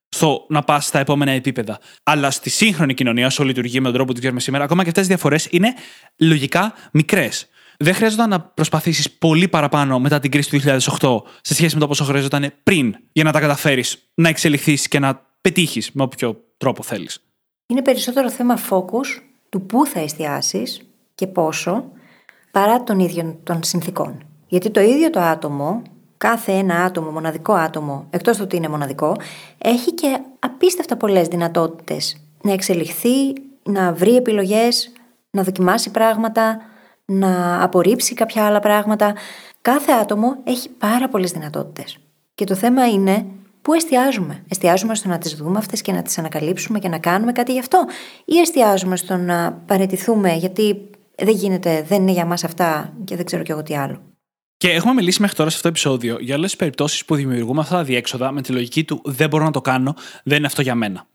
στο 0.09 0.45
να 0.49 0.61
πας 0.61 0.85
στα 0.85 0.99
επόμενα 0.99 1.31
επίπεδα. 1.31 1.79
Αλλά 2.03 2.31
στη 2.31 2.49
σύγχρονη 2.49 2.93
κοινωνία, 2.93 3.25
όσο 3.25 3.43
λειτουργεί 3.43 3.77
με 3.77 3.83
τον 3.83 3.93
τρόπο 3.93 4.07
που 4.07 4.13
τη 4.13 4.19
ξέρουμε 4.19 4.39
σήμερα, 4.39 4.63
ακόμα 4.63 4.83
και 4.83 4.89
αυτές 4.89 5.07
τις 5.07 5.15
διαφορές 5.15 5.47
είναι 5.51 5.73
λογικά 6.17 6.73
μικρές. 6.91 7.47
Δεν 7.79 7.93
χρειάζονταν 7.93 8.29
να 8.29 8.39
προσπαθήσεις 8.39 9.11
πολύ 9.11 9.47
παραπάνω 9.47 9.99
μετά 9.99 10.19
την 10.19 10.31
κρίση 10.31 10.49
του 10.49 10.59
2008 10.99 11.21
σε 11.41 11.53
σχέση 11.53 11.73
με 11.73 11.79
το 11.81 11.87
πόσο 11.87 12.03
χρειαζόταν 12.03 12.53
πριν 12.63 12.95
για 13.11 13.23
να 13.23 13.31
τα 13.31 13.39
καταφέρεις, 13.39 14.09
να 14.13 14.29
εξελιχθείς 14.29 14.87
και 14.87 14.99
να 14.99 15.21
πετύχεις 15.41 15.91
με 15.93 16.03
όποιο 16.03 16.43
τρόπο 16.57 16.83
θέλεις. 16.83 17.23
Είναι 17.67 17.81
περισσότερο 17.81 18.29
θέμα 18.29 18.59
focus 18.69 19.21
του 19.49 19.61
πού 19.61 19.85
θα 19.85 19.99
εστιάσεις 19.99 20.81
και 21.15 21.27
πόσο 21.27 21.83
παρά 22.51 22.83
των 22.83 22.99
ίδιων 22.99 23.37
των 23.43 23.63
συνθήκων. 23.63 24.25
Γιατί 24.47 24.69
το 24.69 24.81
ίδιο 24.81 25.09
το 25.09 25.19
άτομο, 25.19 25.81
κάθε 26.17 26.51
ένα 26.51 26.83
άτομο, 26.83 27.11
μοναδικό 27.11 27.53
άτομο, 27.53 28.07
εκτός 28.09 28.37
του 28.37 28.43
ότι 28.45 28.55
είναι 28.55 28.67
μοναδικό, 28.67 29.15
έχει 29.57 29.93
και 29.93 30.17
απίστευτα 30.39 30.97
πολλές 30.97 31.27
δυνατότητες 31.27 32.17
να 32.41 32.51
εξελιχθεί, 32.51 33.33
να 33.63 33.93
βρει 33.93 34.15
επιλογές, 34.15 34.91
να 35.31 35.43
δοκιμάσει 35.43 35.91
πράγματα, 35.91 36.61
να 37.05 37.63
απορρίψει 37.63 38.13
κάποια 38.13 38.45
άλλα 38.45 38.59
πράγματα. 38.59 39.15
Κάθε 39.61 39.91
άτομο 39.91 40.35
έχει 40.43 40.69
πάρα 40.69 41.09
πολλές 41.09 41.31
δυνατότητες. 41.31 41.97
Και 42.35 42.45
το 42.45 42.55
θέμα 42.55 42.87
είναι 42.87 43.25
πού 43.61 43.73
εστιάζουμε. 43.73 44.43
Εστιάζουμε 44.49 44.95
στο 44.95 45.07
να 45.07 45.17
τις 45.17 45.35
δούμε 45.35 45.57
αυτές 45.57 45.81
και 45.81 45.91
να 45.91 46.01
τις 46.01 46.17
ανακαλύψουμε 46.17 46.79
και 46.79 46.87
να 46.87 46.97
κάνουμε 46.97 47.31
κάτι 47.31 47.51
γι' 47.51 47.59
αυτό, 47.59 47.85
ή 48.25 48.39
εστιάζουμε 48.39 48.95
στο 48.95 49.15
να 49.15 49.53
παραιτηθούμε 49.65 50.33
γιατί 50.33 50.89
δεν 51.15 51.35
γίνεται, 51.35 51.85
δεν 51.87 52.01
είναι 52.01 52.11
για 52.11 52.25
μας 52.25 52.43
αυτά 52.43 52.93
και 53.03 53.15
δεν 53.15 53.25
ξέρω 53.25 53.43
κι 53.43 53.51
εγώ 53.51 53.63
τι 53.63 53.75
άλλο; 53.75 54.01
Και 54.57 54.71
έχουμε 54.71 54.93
μιλήσει 54.93 55.21
μέχρι 55.21 55.35
τώρα 55.35 55.49
σε 55.49 55.55
αυτό 55.55 55.69
το 55.69 55.73
επεισόδιο 55.73 56.17
για 56.19 56.35
όλες 56.35 56.49
τις 56.49 56.59
περιπτώσεις 56.59 57.05
που 57.05 57.15
δημιουργούμε 57.15 57.61
αυτά 57.61 57.75
τα 57.75 57.83
διέξοδα 57.83 58.31
με 58.31 58.41
τη 58.41 58.51
λογική 58.51 58.83
του 58.83 59.01
Δεν 59.03 59.29
μπορώ 59.29 59.43
να 59.43 59.51
το 59.51 59.61
κάνω, 59.61 59.95
δεν 60.23 60.37
είναι 60.37 60.47
αυτό 60.47 60.61
για 60.61 60.75
μένα. 60.75 61.07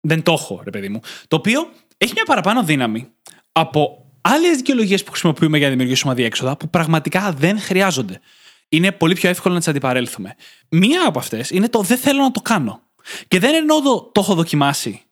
Δεν 0.00 0.22
το 0.22 0.32
έχω, 0.32 0.60
ρε 0.64 0.70
παιδί 0.70 0.88
μου. 0.88 1.00
Το 1.28 1.36
οποίο 1.36 1.68
έχει 1.96 2.12
μια 2.12 2.24
παραπάνω 2.24 2.62
δύναμη 2.62 3.08
από 3.52 4.05
άλλες 4.26 4.56
δικαιολογίες 4.56 5.04
που 5.04 5.10
χρησιμοποιούμε 5.10 5.56
για 5.56 5.66
να 5.66 5.72
δημιουργήσουμε 5.72 6.12
αδιέξοδα 6.12 6.56
που 6.56 6.70
πραγματικά 6.70 7.32
δεν 7.32 7.60
χρειάζονται. 7.60 8.20
Είναι 8.68 8.92
πολύ 8.92 9.14
πιο 9.14 9.28
εύκολο 9.28 9.54
να 9.54 9.60
τις 9.60 9.68
αντιπαρέλθουμε. 9.68 10.34
Μία 10.68 11.06
από 11.06 11.18
αυτές 11.18 11.50
είναι 11.50 11.68
το 11.68 11.80
δεν 11.80 11.98
θέλω 11.98 12.22
να 12.22 12.30
το 12.30 12.40
κάνω. 12.40 12.80
Και 13.28 13.38
δεν 13.38 13.54
εννοώ 13.54 13.82
το, 13.82 14.10
το 14.14 14.20
έχω 14.20 14.34
δοκιμάσει, 14.34 15.02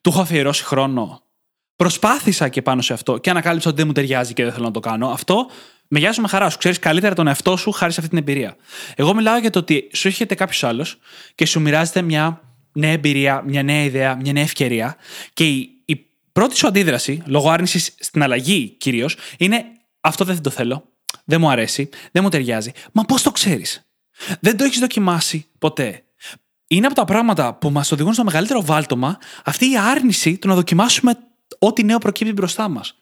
του 0.00 0.10
έχω 0.10 0.20
αφιερώσει 0.20 0.64
χρόνο. 0.64 1.22
Προσπάθησα 1.76 2.48
και 2.48 2.62
πάνω 2.62 2.82
σε 2.82 2.92
αυτό 2.92 3.18
και 3.18 3.30
ανακάλυψα 3.30 3.68
ότι 3.68 3.78
δεν 3.78 3.86
μου 3.86 3.92
ταιριάζει 3.92 4.32
και 4.32 4.42
δεν 4.42 4.52
θέλω 4.52 4.64
να 4.64 4.70
το 4.70 4.80
κάνω. 4.80 5.08
Αυτό 5.08 5.46
με 5.88 5.98
γεια 5.98 6.12
σου 6.12 6.20
με 6.20 6.28
χαρά 6.28 6.50
σου. 6.50 6.58
Ξέρεις 6.58 6.78
καλύτερα 6.78 7.14
τον 7.14 7.26
εαυτό 7.26 7.56
σου 7.56 7.72
χάρη 7.72 7.92
σε 7.92 8.00
αυτή 8.00 8.14
την 8.16 8.22
εμπειρία. 8.28 8.56
Εγώ 8.94 9.14
μιλάω 9.14 9.38
για 9.38 9.50
το 9.50 9.58
ότι 9.58 9.90
σου 9.92 10.08
έρχεται 10.08 10.34
κάποιος 10.34 10.64
άλλος 10.64 10.98
και 11.34 11.46
σου 11.46 11.60
μοιράζεται 11.60 12.02
μια 12.02 12.40
νέα 12.72 12.90
εμπειρία, 12.90 13.42
μια 13.46 13.62
νέα 13.62 13.82
ιδέα, 13.82 14.16
μια 14.16 14.32
νέα 14.32 14.42
ευκαιρία 14.42 14.96
και 15.32 15.44
η, 15.44 15.58
η 15.58 15.73
πρώτη 16.34 16.56
σου 16.56 16.66
αντίδραση, 16.66 17.22
λόγω 17.26 17.50
άρνησης 17.50 17.94
στην 17.98 18.22
αλλαγή 18.22 18.68
κυρίως, 18.68 19.16
είναι 19.38 19.64
αυτό 20.00 20.24
δεν 20.24 20.42
το 20.42 20.50
θέλω, 20.50 20.84
δεν 21.24 21.40
μου 21.40 21.50
αρέσει, 21.50 21.88
δεν 22.12 22.22
μου 22.22 22.28
ταιριάζει. 22.28 22.72
Μα 22.92 23.02
πώς 23.02 23.22
το 23.22 23.30
ξέρεις; 23.30 23.88
Δεν 24.40 24.56
το 24.56 24.64
έχεις 24.64 24.78
δοκιμάσει 24.78 25.46
ποτέ. 25.58 26.04
Είναι 26.66 26.86
από 26.86 26.94
τα 26.94 27.04
πράγματα 27.04 27.54
που 27.54 27.70
μας 27.70 27.92
οδηγούν 27.92 28.12
στο 28.12 28.24
μεγαλύτερο 28.24 28.62
βάλτομα 28.62 29.18
αυτή 29.44 29.70
η 29.70 29.78
άρνηση 29.78 30.38
του 30.38 30.48
να 30.48 30.54
δοκιμάσουμε 30.54 31.18
ό,τι 31.58 31.84
νέο 31.84 31.98
προκύπτει 31.98 32.32
μπροστά 32.32 32.68
μας. 32.68 32.94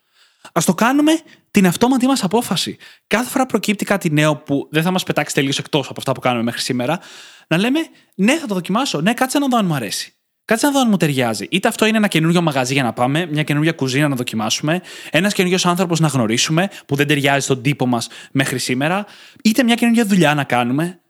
Α 0.53 0.61
το 0.65 0.75
κάνουμε 0.75 1.21
την 1.51 1.67
αυτόματη 1.67 2.07
μας 2.07 2.25
απόφαση. 2.25 2.77
Κάθε 3.07 3.31
φορά 3.31 3.47
προκύπτει 3.47 3.85
κάτι 3.85 4.11
νέο 4.11 4.37
που 4.37 4.69
δεν 4.71 4.83
θα 4.83 4.91
μας 4.91 5.03
πετάξει 5.03 5.35
τελείως 5.35 5.59
εκτός 5.59 5.89
από 5.89 5.95
αυτά 5.99 6.13
που 6.13 6.21
κάνουμε 6.21 6.43
μέχρι 6.43 6.61
σήμερα, 6.61 7.01
να 7.47 7.59
λέμε 7.59 7.81
ναι, 8.15 8.39
θα 8.39 8.47
το 8.47 8.55
δοκιμάσω. 8.55 9.01
Ναι, 9.01 9.15
κάτσε 9.15 9.39
να 9.39 9.49
δω 9.49 9.57
αν 9.57 9.67
μου 9.67 9.75
αρέσει. 9.75 10.15
Κάτσε 10.45 10.67
να 10.67 10.73
δω 10.73 10.81
αν 10.81 10.87
μου 10.91 10.97
ταιριάζει. 10.97 11.47
Είτε 11.51 11.69
αυτό 11.69 11.87
είναι 11.87 11.97
ένα 11.97 12.09
καινούριο 12.09 12.43
μαγαζί 12.43 12.73
για 12.73 12.83
να 12.83 12.93
πάμε, 12.93 13.27
μια 13.27 13.43
καινούργια 13.43 13.73
κουζίνα 13.73 14.09
να 14.09 14.17
δοκιμάσουμε, 14.17 14.81
ένας 15.11 15.33
καινούριος 15.33 15.67
άνθρωπος 15.67 16.01
να 16.01 16.09
γνωρίσουμε 16.09 16.69
που 16.87 16.95
δεν 16.95 17.07
ταιριάζει 17.07 17.45
στον 17.45 17.63
τύπο 17.63 17.87
μας 17.87 18.09
μέχρι 18.33 18.59
σήμερα, 18.59 19.07
είτε 19.43 19.63
μια 19.63 19.75
καινούργια 19.75 20.05
δουλειά 20.05 20.35
να 20.35 20.45
κάνουμε. 20.45 21.01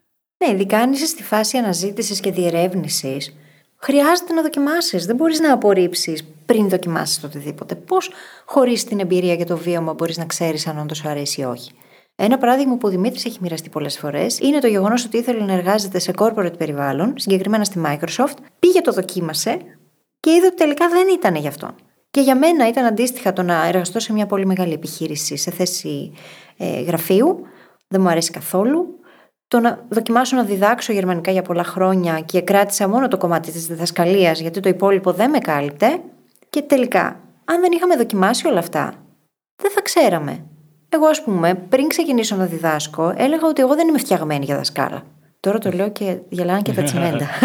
Ναι, 0.45 0.53
ειδικά 0.53 0.77
αν 0.77 0.91
είσαι 0.91 1.05
στη 1.05 1.23
φάση 1.23 1.57
αναζήτησης 1.57 2.19
και 2.19 2.31
διερεύνησης, 2.31 3.35
χρειάζεται 3.77 4.33
να 4.33 4.41
δοκιμάσεις. 4.41 5.05
Δεν 5.05 5.15
μπορείς 5.15 5.39
να 5.39 5.53
απορρίψεις 5.53 6.23
πριν 6.45 6.69
δοκιμάσεις 6.69 7.19
το 7.19 7.27
οτιδήποτε. 7.27 7.75
Πώς, 7.75 8.11
χωρίς 8.45 8.83
την 8.83 8.99
εμπειρία 8.99 9.35
και 9.35 9.45
το 9.45 9.57
βίωμα, 9.57 9.93
μπορείς 9.93 10.17
να 10.17 10.25
ξέρεις 10.25 10.67
αν 10.67 10.79
όντως 10.79 10.97
σου 10.97 11.09
αρέσει 11.09 11.41
ή 11.41 11.43
όχι. 11.43 11.71
Ένα 12.15 12.37
παράδειγμα 12.37 12.77
που 12.77 12.87
ο 12.87 12.91
Δημήτρης 12.91 13.25
έχει 13.25 13.37
μοιραστεί 13.41 13.69
πολλές 13.69 13.97
φορές 13.97 14.39
είναι 14.39 14.59
το 14.59 14.67
γεγονός 14.67 15.05
ότι 15.05 15.17
ήθελε 15.17 15.45
να 15.45 15.53
εργάζεται 15.53 15.99
σε 15.99 16.11
corporate 16.17 16.57
περιβάλλον, 16.57 17.13
συγκεκριμένα 17.17 17.63
στη 17.63 17.81
Microsoft, 17.85 18.37
πήγε 18.59 18.81
το 18.81 18.91
δοκίμασε 18.91 19.57
και 20.19 20.31
είδε 20.31 20.45
ότι 20.45 20.55
τελικά 20.55 20.89
δεν 20.89 21.07
ήταν 21.13 21.35
γι' 21.35 21.47
αυτό. 21.47 21.75
Και 22.11 22.21
για 22.21 22.35
μένα 22.35 22.67
ήταν 22.67 22.85
αντίστοιχα 22.85 23.33
το 23.33 23.41
να 23.41 23.67
εργαστώ 23.67 23.99
σε 23.99 24.13
μια 24.13 24.25
πολύ 24.25 24.45
μεγάλη 24.45 24.73
επιχείρηση 24.73 25.37
σε 25.37 25.51
θέση 25.51 26.11
ε, 26.57 26.81
γραφείου. 26.81 27.39
Δεν 27.87 28.01
μου 28.01 28.09
αρέσει 28.09 28.31
καθόλου. 28.31 28.99
Το 29.47 29.59
να 29.59 29.85
δοκιμάσω 29.89 30.35
να 30.35 30.43
διδάξω 30.43 30.93
γερμανικά 30.93 31.31
για 31.31 31.41
πολλά 31.41 31.63
χρόνια 31.63 32.19
και 32.19 32.41
κράτησα 32.41 32.87
μόνο 32.87 33.07
το 33.07 33.17
κομμάτι 33.17 33.51
της 33.51 33.67
διδασκαλίας 33.67 34.39
γιατί 34.39 34.59
το 34.59 34.69
υπόλοιπο 34.69 35.11
δεν 35.11 35.29
με 35.29 35.39
κάλυπτε. 35.39 36.01
Και 36.49 36.61
τελικά, 36.61 37.19
αν 37.45 37.61
δεν 37.61 37.71
είχαμε 37.71 37.95
δοκιμάσει 37.95 38.47
όλα 38.47 38.59
αυτά, 38.59 38.93
δεν 39.55 39.71
θα 39.71 39.81
ξέραμε. 39.81 40.45
Εγώ, 40.93 41.05
ας 41.05 41.23
πούμε, 41.23 41.55
πριν 41.55 41.87
ξεκινήσω 41.87 42.35
να 42.35 42.45
διδάσκω, 42.45 43.13
έλεγα 43.17 43.47
ότι 43.47 43.61
εγώ 43.61 43.75
δεν 43.75 43.87
είμαι 43.87 43.97
φτιαγμένη 43.97 44.45
για 44.45 44.55
δασκάλα. 44.55 45.03
Τώρα 45.39 45.57
το 45.57 45.71
λέω 45.71 45.89
και 45.91 46.17
γελάνε 46.29 46.61
και 46.61 46.71
τα 46.71 46.83
τσιμέντα. 46.83 47.27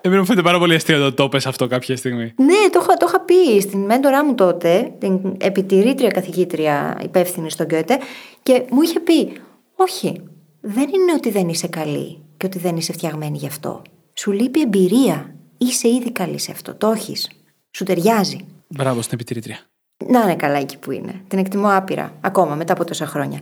Εμένα 0.00 0.20
μου 0.20 0.26
φαίνεται 0.26 0.46
πάρα 0.46 0.58
πολύ 0.58 0.74
αστείο 0.74 0.98
το 0.98 1.12
το 1.12 1.28
πες 1.28 1.46
αυτό 1.46 1.66
κάποια 1.66 1.96
στιγμή. 1.96 2.32
Ναι, 2.36 2.70
το 2.72 2.80
είχα, 2.82 2.94
το 2.96 3.06
είχα 3.08 3.20
πει 3.20 3.60
στην 3.60 3.78
μέντορά 3.78 4.24
μου 4.24 4.34
τότε, 4.34 4.92
την 4.98 5.36
επιτηρήτρια 5.40 6.10
καθηγήτρια 6.10 6.98
υπεύθυνη 7.02 7.50
στον 7.50 7.66
Γκέτε, 7.66 7.98
και 8.42 8.64
μου 8.70 8.82
είχε 8.82 9.00
πει: 9.00 9.32
Όχι, 9.76 10.22
δεν 10.60 10.82
είναι 10.82 11.12
ότι 11.16 11.30
δεν 11.30 11.48
είσαι 11.48 11.66
καλή 11.66 12.22
και 12.36 12.46
ότι 12.46 12.58
δεν 12.58 12.76
είσαι 12.76 12.92
φτιαγμένη 12.92 13.38
γι' 13.38 13.46
αυτό. 13.46 13.82
Σου 14.14 14.32
λείπει 14.32 14.60
εμπειρία. 14.60 15.34
Είσαι 15.58 15.88
ήδη 15.88 16.12
καλή 16.12 16.38
σε 16.38 16.50
αυτό. 16.50 16.74
Το 16.74 16.90
έχεις. 16.90 17.30
Σου 17.70 17.84
ταιριάζει. 17.84 18.38
Μπράβο 18.68 19.02
στην 19.02 19.14
επιτηρήτρια. 19.14 19.58
Να 20.06 20.20
είναι 20.20 20.36
καλά 20.36 20.58
εκεί 20.58 20.78
που 20.78 20.90
είναι. 20.90 21.20
Την 21.28 21.38
εκτιμώ 21.38 21.76
άπειρα, 21.76 22.12
ακόμα 22.20 22.54
μετά 22.54 22.72
από 22.72 22.84
τόσα 22.84 23.06
χρόνια. 23.06 23.38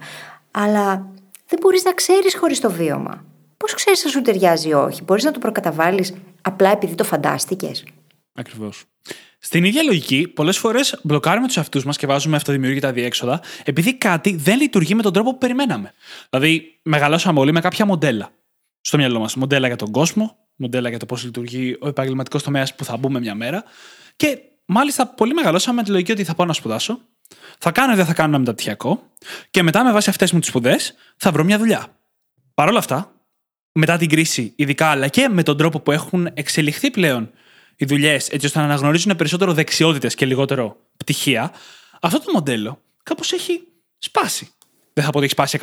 Αλλά 0.51 1.09
δεν 1.47 1.59
μπορείς 1.61 1.85
να 1.85 1.93
ξέρεις 1.93 2.37
χωρίς 2.37 2.61
το 2.61 2.71
βίωμα. 2.71 3.25
Πώς 3.57 3.75
ξέρεις 3.75 4.05
αν 4.05 4.11
σου 4.11 4.23
ταιριάζει 4.23 4.69
ή 4.69 4.73
όχι; 4.73 5.03
Μπορείς 5.03 5.25
να 5.25 5.31
το 5.31 5.39
προκαταβάλεις 5.39 6.15
απλά 6.43 6.71
επειδή 6.71 6.95
το 6.95 7.05
φαντάστηκες; 7.05 7.85
Ακριβώς. 8.35 8.85
Στην 9.39 9.65
ίδια 9.65 9.83
λογική, 9.83 10.29
πολλές 10.35 10.59
φορές 10.59 11.01
μπλοκάρουμε 11.03 11.47
τους 11.47 11.57
εαυτού 11.57 11.83
μας 11.85 11.97
και 11.97 12.07
βάζουμε 12.07 12.37
αυτοδημιούργητα 12.37 12.93
διέξοδα 12.93 13.41
επειδή 13.65 13.95
κάτι 13.95 14.37
δεν 14.37 14.59
λειτουργεί 14.59 14.95
με 14.95 15.03
τον 15.03 15.13
τρόπο 15.13 15.31
που 15.31 15.39
περιμέναμε. 15.39 15.93
Δηλαδή, 16.31 16.79
μεγαλώσαμε 16.83 17.41
όλοι 17.41 17.53
με 17.53 17.61
κάποια 17.61 17.87
μοντέλα 17.87 18.31
στο 18.81 18.97
μυαλό 18.97 19.19
μας. 19.19 19.35
Μοντέλα 19.35 19.67
για 19.67 19.77
τον 19.77 19.91
κόσμο, 19.91 20.37
μοντέλα 20.57 20.89
για 20.89 20.99
το 20.99 21.07
πώς 21.07 21.25
λειτουργεί 21.25 21.77
ο 21.81 21.89
επαγγελματικός 21.89 22.43
τομέας 22.43 22.75
που 22.75 22.85
θα 22.85 22.97
μπούμε 22.97 23.21
μια 23.21 23.35
μέρα. 23.35 23.65
Και 24.17 24.39
μάλιστα 24.67 25.07
πολύ 25.07 25.35
μεγαλώσαμε 25.35 25.77
με 25.77 25.83
τη 25.83 25.91
λογική 25.91 26.13
ότι 26.13 26.25
θα 26.25 26.35
πάω 26.35 26.47
να 26.47 26.53
σπουδάσω, 26.53 27.01
θα 27.59 27.71
κάνω 27.73 27.93
ή 27.93 27.97
δεν 27.97 28.07
θα 28.07 28.15
κάνω 28.15 28.29
ένα 28.29 28.39
μεταπτυχιακό 28.39 29.03
και 29.51 29.63
μετά 29.63 29.85
με 29.85 29.93
βάση 29.93 30.11
αυτές 30.11 30.33
μου 30.33 30.39
τις 30.39 30.49
σπουδές 30.49 30.95
θα 31.17 31.31
βρω 31.31 31.45
μια 31.45 31.59
δουλειά. 31.59 31.87
Παρ' 32.55 32.69
όλα 32.69 32.79
αυτά, 32.79 33.13
μετά 33.73 33.97
την 33.97 34.09
κρίση, 34.09 34.53
ειδικά 34.57 34.87
αλλά 34.87 35.09
και 35.09 35.29
με 35.29 35.43
τον 35.43 35.57
τρόπο 35.57 35.81
που 35.81 35.93
έχουν 35.93 36.31
εξελιχθεί 36.35 36.91
πλέον 36.91 37.31
οι 37.77 37.85
δουλειές, 37.85 38.29
έτσι 38.29 38.47
ώστε 38.47 38.59
να 38.59 38.65
αναγνωρίζουν 38.65 39.17
περισσότερο 39.17 39.53
δεξιότητες 39.53 40.15
και 40.15 40.27
λιγότερο 40.27 40.77
πτυχία, 40.97 41.53
αυτό 42.01 42.19
το 42.21 42.33
μοντέλο 42.33 42.83
κάπως 43.03 43.33
έχει 43.33 43.63
σπάσει. 43.99 44.51
Δεν 44.93 45.05
θα 45.05 45.11
πω 45.11 45.19
ότι 45.19 45.27
έχει 45.27 45.35
σπάσει 45.35 45.59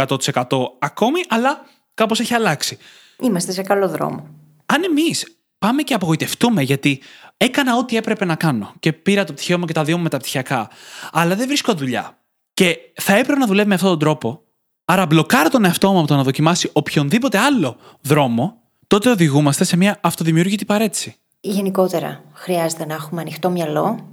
100% 0.47 0.57
ακόμη, 0.79 1.21
αλλά 1.27 1.65
κάπως 1.93 2.19
έχει 2.19 2.33
αλλάξει. 2.33 2.77
Είμαστε 3.19 3.51
σε 3.51 3.61
καλό 3.61 3.87
δρόμο. 3.87 4.27
Αν 4.65 4.83
εμείς 4.83 5.37
πάμε 5.63 5.81
και 5.81 5.93
απογοητευτούμε 5.93 6.61
γιατί 6.61 7.01
έκανα 7.37 7.77
ό,τι 7.77 7.97
έπρεπε 7.97 8.25
να 8.25 8.35
κάνω 8.35 8.73
και 8.79 8.93
πήρα 8.93 9.23
το 9.23 9.33
πτυχίο 9.33 9.59
μου 9.59 9.65
και 9.65 9.73
τα 9.73 9.83
δύο 9.83 9.97
μου 9.97 10.03
μεταπτυχιακά, 10.03 10.69
αλλά 11.11 11.35
δεν 11.35 11.47
βρίσκω 11.47 11.73
δουλειά 11.73 12.17
και 12.53 12.77
θα 12.95 13.13
έπρεπε 13.13 13.39
να 13.39 13.45
δουλεύει 13.45 13.67
με 13.67 13.75
αυτόν 13.75 13.89
τον 13.89 13.99
τρόπο, 13.99 14.41
άρα 14.85 15.05
μπλοκάρω 15.05 15.49
τον 15.49 15.65
εαυτό 15.65 15.91
μου 15.91 15.99
από 15.99 16.07
το 16.07 16.15
να 16.15 16.23
δοκιμάσει 16.23 16.69
οποιονδήποτε 16.73 17.37
άλλο 17.37 17.77
δρόμο, 18.01 18.61
τότε 18.87 19.09
οδηγούμαστε 19.09 19.63
σε 19.63 19.77
μια 19.77 19.99
αυτοδημιούργητη 20.01 20.65
παρέτηση. 20.65 21.15
Γενικότερα, 21.39 22.23
χρειάζεται 22.33 22.85
να 22.85 22.93
έχουμε 22.93 23.21
ανοιχτό 23.21 23.49
μυαλό, 23.49 24.07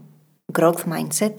growth 0.59 0.73
mindset 0.73 1.35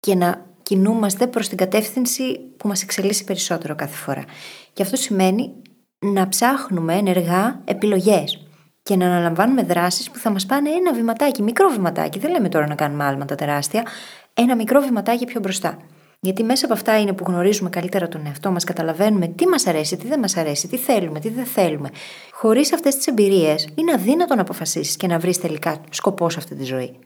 και 0.00 0.14
να 0.14 0.46
κινούμαστε 0.62 1.26
προς 1.26 1.48
την 1.48 1.56
κατεύθυνση 1.56 2.38
που 2.56 2.68
μας 2.68 2.82
εξελίσσει 2.82 3.24
περισσότερο 3.24 3.74
κάθε 3.74 3.96
φορά. 3.96 4.24
Και 4.72 4.82
αυτό 4.82 4.96
σημαίνει 4.96 5.52
να 5.98 6.28
ψάχνουμε 6.28 6.94
ενεργά 6.94 7.60
επιλογές 7.64 8.46
και 8.82 8.96
να 8.96 9.06
αναλαμβάνουμε 9.06 9.62
δράσεις 9.62 10.10
που 10.10 10.18
θα 10.18 10.30
μας 10.30 10.46
πάνε 10.46 10.70
ένα 10.70 10.94
βηματάκι, 10.94 11.42
μικρό 11.42 11.68
βηματάκι. 11.68 12.18
Δεν 12.18 12.30
λέμε 12.30 12.48
τώρα 12.48 12.66
να 12.66 12.74
κάνουμε 12.74 13.04
άλματα 13.04 13.34
τεράστια, 13.34 13.86
ένα 14.34 14.56
μικρό 14.56 14.80
βηματάκι 14.80 15.24
πιο 15.24 15.40
μπροστά. 15.40 15.78
Γιατί 16.20 16.42
μέσα 16.44 16.64
από 16.64 16.74
αυτά 16.74 17.00
είναι 17.00 17.12
που 17.12 17.24
γνωρίζουμε 17.26 17.70
καλύτερα 17.70 18.08
τον 18.08 18.26
εαυτό 18.26 18.50
μας, 18.50 18.64
καταλαβαίνουμε 18.64 19.26
τι 19.26 19.46
μας 19.46 19.66
αρέσει, 19.66 19.96
τι 19.96 20.06
δεν 20.06 20.18
μας 20.18 20.36
αρέσει, 20.36 20.68
τι 20.68 20.76
θέλουμε, 20.76 21.20
τι 21.20 21.28
δεν 21.28 21.44
θέλουμε. 21.44 21.90
Χωρίς 22.32 22.72
αυτές 22.72 22.96
τις 22.96 23.06
εμπειρίες, 23.06 23.68
είναι 23.74 23.92
αδύνατο 23.92 24.34
να 24.34 24.40
αποφασίσεις 24.40 24.96
και 24.96 25.06
να 25.06 25.18
βρεις 25.18 25.40
τελικά 25.40 25.80
σκοπός 25.90 26.32
σε 26.32 26.38
αυτή 26.38 26.54
τη 26.54 26.64
ζωή. 26.64 26.98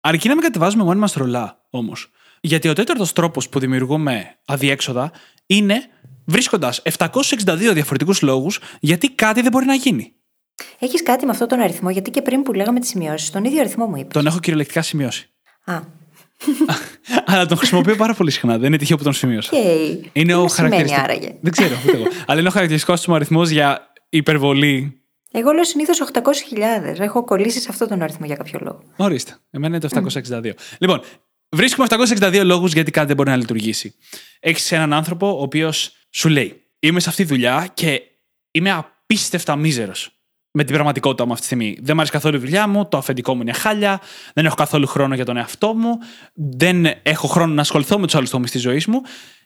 Αρκεί 0.00 0.28
να 0.28 0.34
μην 0.34 0.42
κατεβάζουμε 0.42 0.84
μόνοι 0.84 1.00
μας 1.00 1.12
ρολά 1.12 1.64
όμως. 1.70 2.10
Γιατί 2.40 2.68
ο 2.68 2.72
τέταρτος 2.72 3.12
τρόπος 3.12 3.48
που 3.48 3.58
δημιουργούμε 3.58 4.36
αδιέξοδα 4.44 5.10
είναι 5.46 5.82
βρίσκοντας 6.24 6.82
762 6.98 7.72
διαφορετικούς 7.72 8.22
λόγους 8.22 8.60
γιατί 8.80 9.10
κάτι 9.10 9.40
δεν 9.40 9.50
μπορεί 9.50 9.66
να 9.66 9.74
γίνει. 9.74 10.13
Έχεις 10.78 11.02
κάτι 11.02 11.24
με 11.24 11.30
αυτόν 11.30 11.48
τον 11.48 11.60
αριθμό, 11.60 11.90
γιατί 11.90 12.10
και 12.10 12.22
πριν 12.22 12.42
που 12.42 12.52
λέγαμε 12.52 12.80
τις 12.80 12.88
σημειώσεις, 12.88 13.30
τον 13.30 13.44
ίδιο 13.44 13.60
αριθμό 13.60 13.86
μου 13.86 13.96
είπες. 13.96 14.12
Τον 14.12 14.26
έχω 14.26 14.38
κυριολεκτικά 14.38 14.82
σημειώσει. 14.82 15.28
Α, 15.64 15.80
Αλλά 17.26 17.46
τον 17.46 17.56
χρησιμοποιώ 17.56 17.96
πάρα 17.96 18.14
πολύ 18.14 18.30
συχνά. 18.30 18.58
Δεν 18.58 18.66
είναι 18.66 18.76
τυχαίο 18.76 18.96
που 18.96 19.02
τον 19.02 19.12
σημείωσα. 19.12 19.50
okay. 19.52 20.06
Είναι 20.12 20.34
ο 20.34 20.44
Τι 20.44 20.50
σημαίνει 20.50 20.72
χαρακτηριστικό. 20.74 21.00
άραγε; 21.02 21.34
Δεν 21.40 21.52
ξέρω, 21.52 21.76
ούτε 21.86 21.96
εγώ. 21.96 22.04
Αλλά 22.26 22.38
είναι 22.40 22.48
ο 22.48 22.52
χαρακτηριστικός 22.52 23.00
του 23.00 23.14
αριθμός 23.14 23.48
για 23.50 23.92
υπερβολή. 24.08 24.98
Εγώ 25.32 25.52
λέω 25.52 25.64
συνήθως 25.64 26.02
800.000. 26.12 26.20
Έχω 26.98 27.24
κολλήσει 27.24 27.60
σε 27.60 27.66
αυτόν 27.70 27.88
τον 27.88 28.02
αριθμό 28.02 28.26
για 28.26 28.36
κάποιο 28.36 28.58
λόγο. 28.62 28.82
Ορίστε. 28.96 29.36
Εμένα 29.50 29.76
είναι 29.76 29.88
το 29.88 30.10
762. 30.30 30.50
Λοιπόν, 30.78 31.00
βρίσκουμε 31.48 31.86
762 31.90 32.40
λόγους 32.44 32.72
γιατί 32.72 32.90
κάτι 32.90 33.06
δεν 33.06 33.16
μπορεί 33.16 33.30
να 33.30 33.36
λειτουργήσει. 33.36 33.94
Έχεις 34.40 34.72
έναν 34.72 34.92
άνθρωπο 34.92 35.38
ο 35.38 35.42
οποίος 35.42 35.92
σου 36.10 36.28
λέει: 36.28 36.62
Είμαι 36.78 37.00
σε 37.00 37.08
αυτή 37.08 37.22
τη 37.22 37.28
δουλειά 37.28 37.70
και 37.74 38.02
είμαι 38.50 38.70
απίστευτα 38.70 39.56
μίζερος 39.56 40.10
με 40.56 40.64
την 40.64 40.74
πραγματικότητα 40.74 41.26
μου 41.26 41.32
αυτή 41.32 41.46
τη 41.48 41.54
στιγμή. 41.54 41.76
Δεν 41.76 41.86
μου 41.86 41.96
αρέσει 41.96 42.12
καθόλου 42.12 42.36
η 42.36 42.38
δουλειά 42.38 42.68
μου, 42.68 42.88
το 42.88 42.96
αφεντικό 42.96 43.34
μου 43.34 43.40
είναι 43.40 43.52
χάλια, 43.52 44.00
δεν 44.34 44.44
έχω 44.44 44.54
καθόλου 44.54 44.86
χρόνο 44.86 45.14
για 45.14 45.24
τον 45.24 45.36
εαυτό 45.36 45.74
μου, 45.74 45.98
δεν 46.34 46.86
έχω 47.02 47.26
χρόνο 47.26 47.54
να 47.54 47.60
ασχοληθώ 47.60 47.98
με 47.98 48.06
τους 48.06 48.14
άλλους 48.14 48.30
τομείς 48.30 48.50
της 48.50 48.60
ζωής 48.60 48.86
μου 48.86 49.00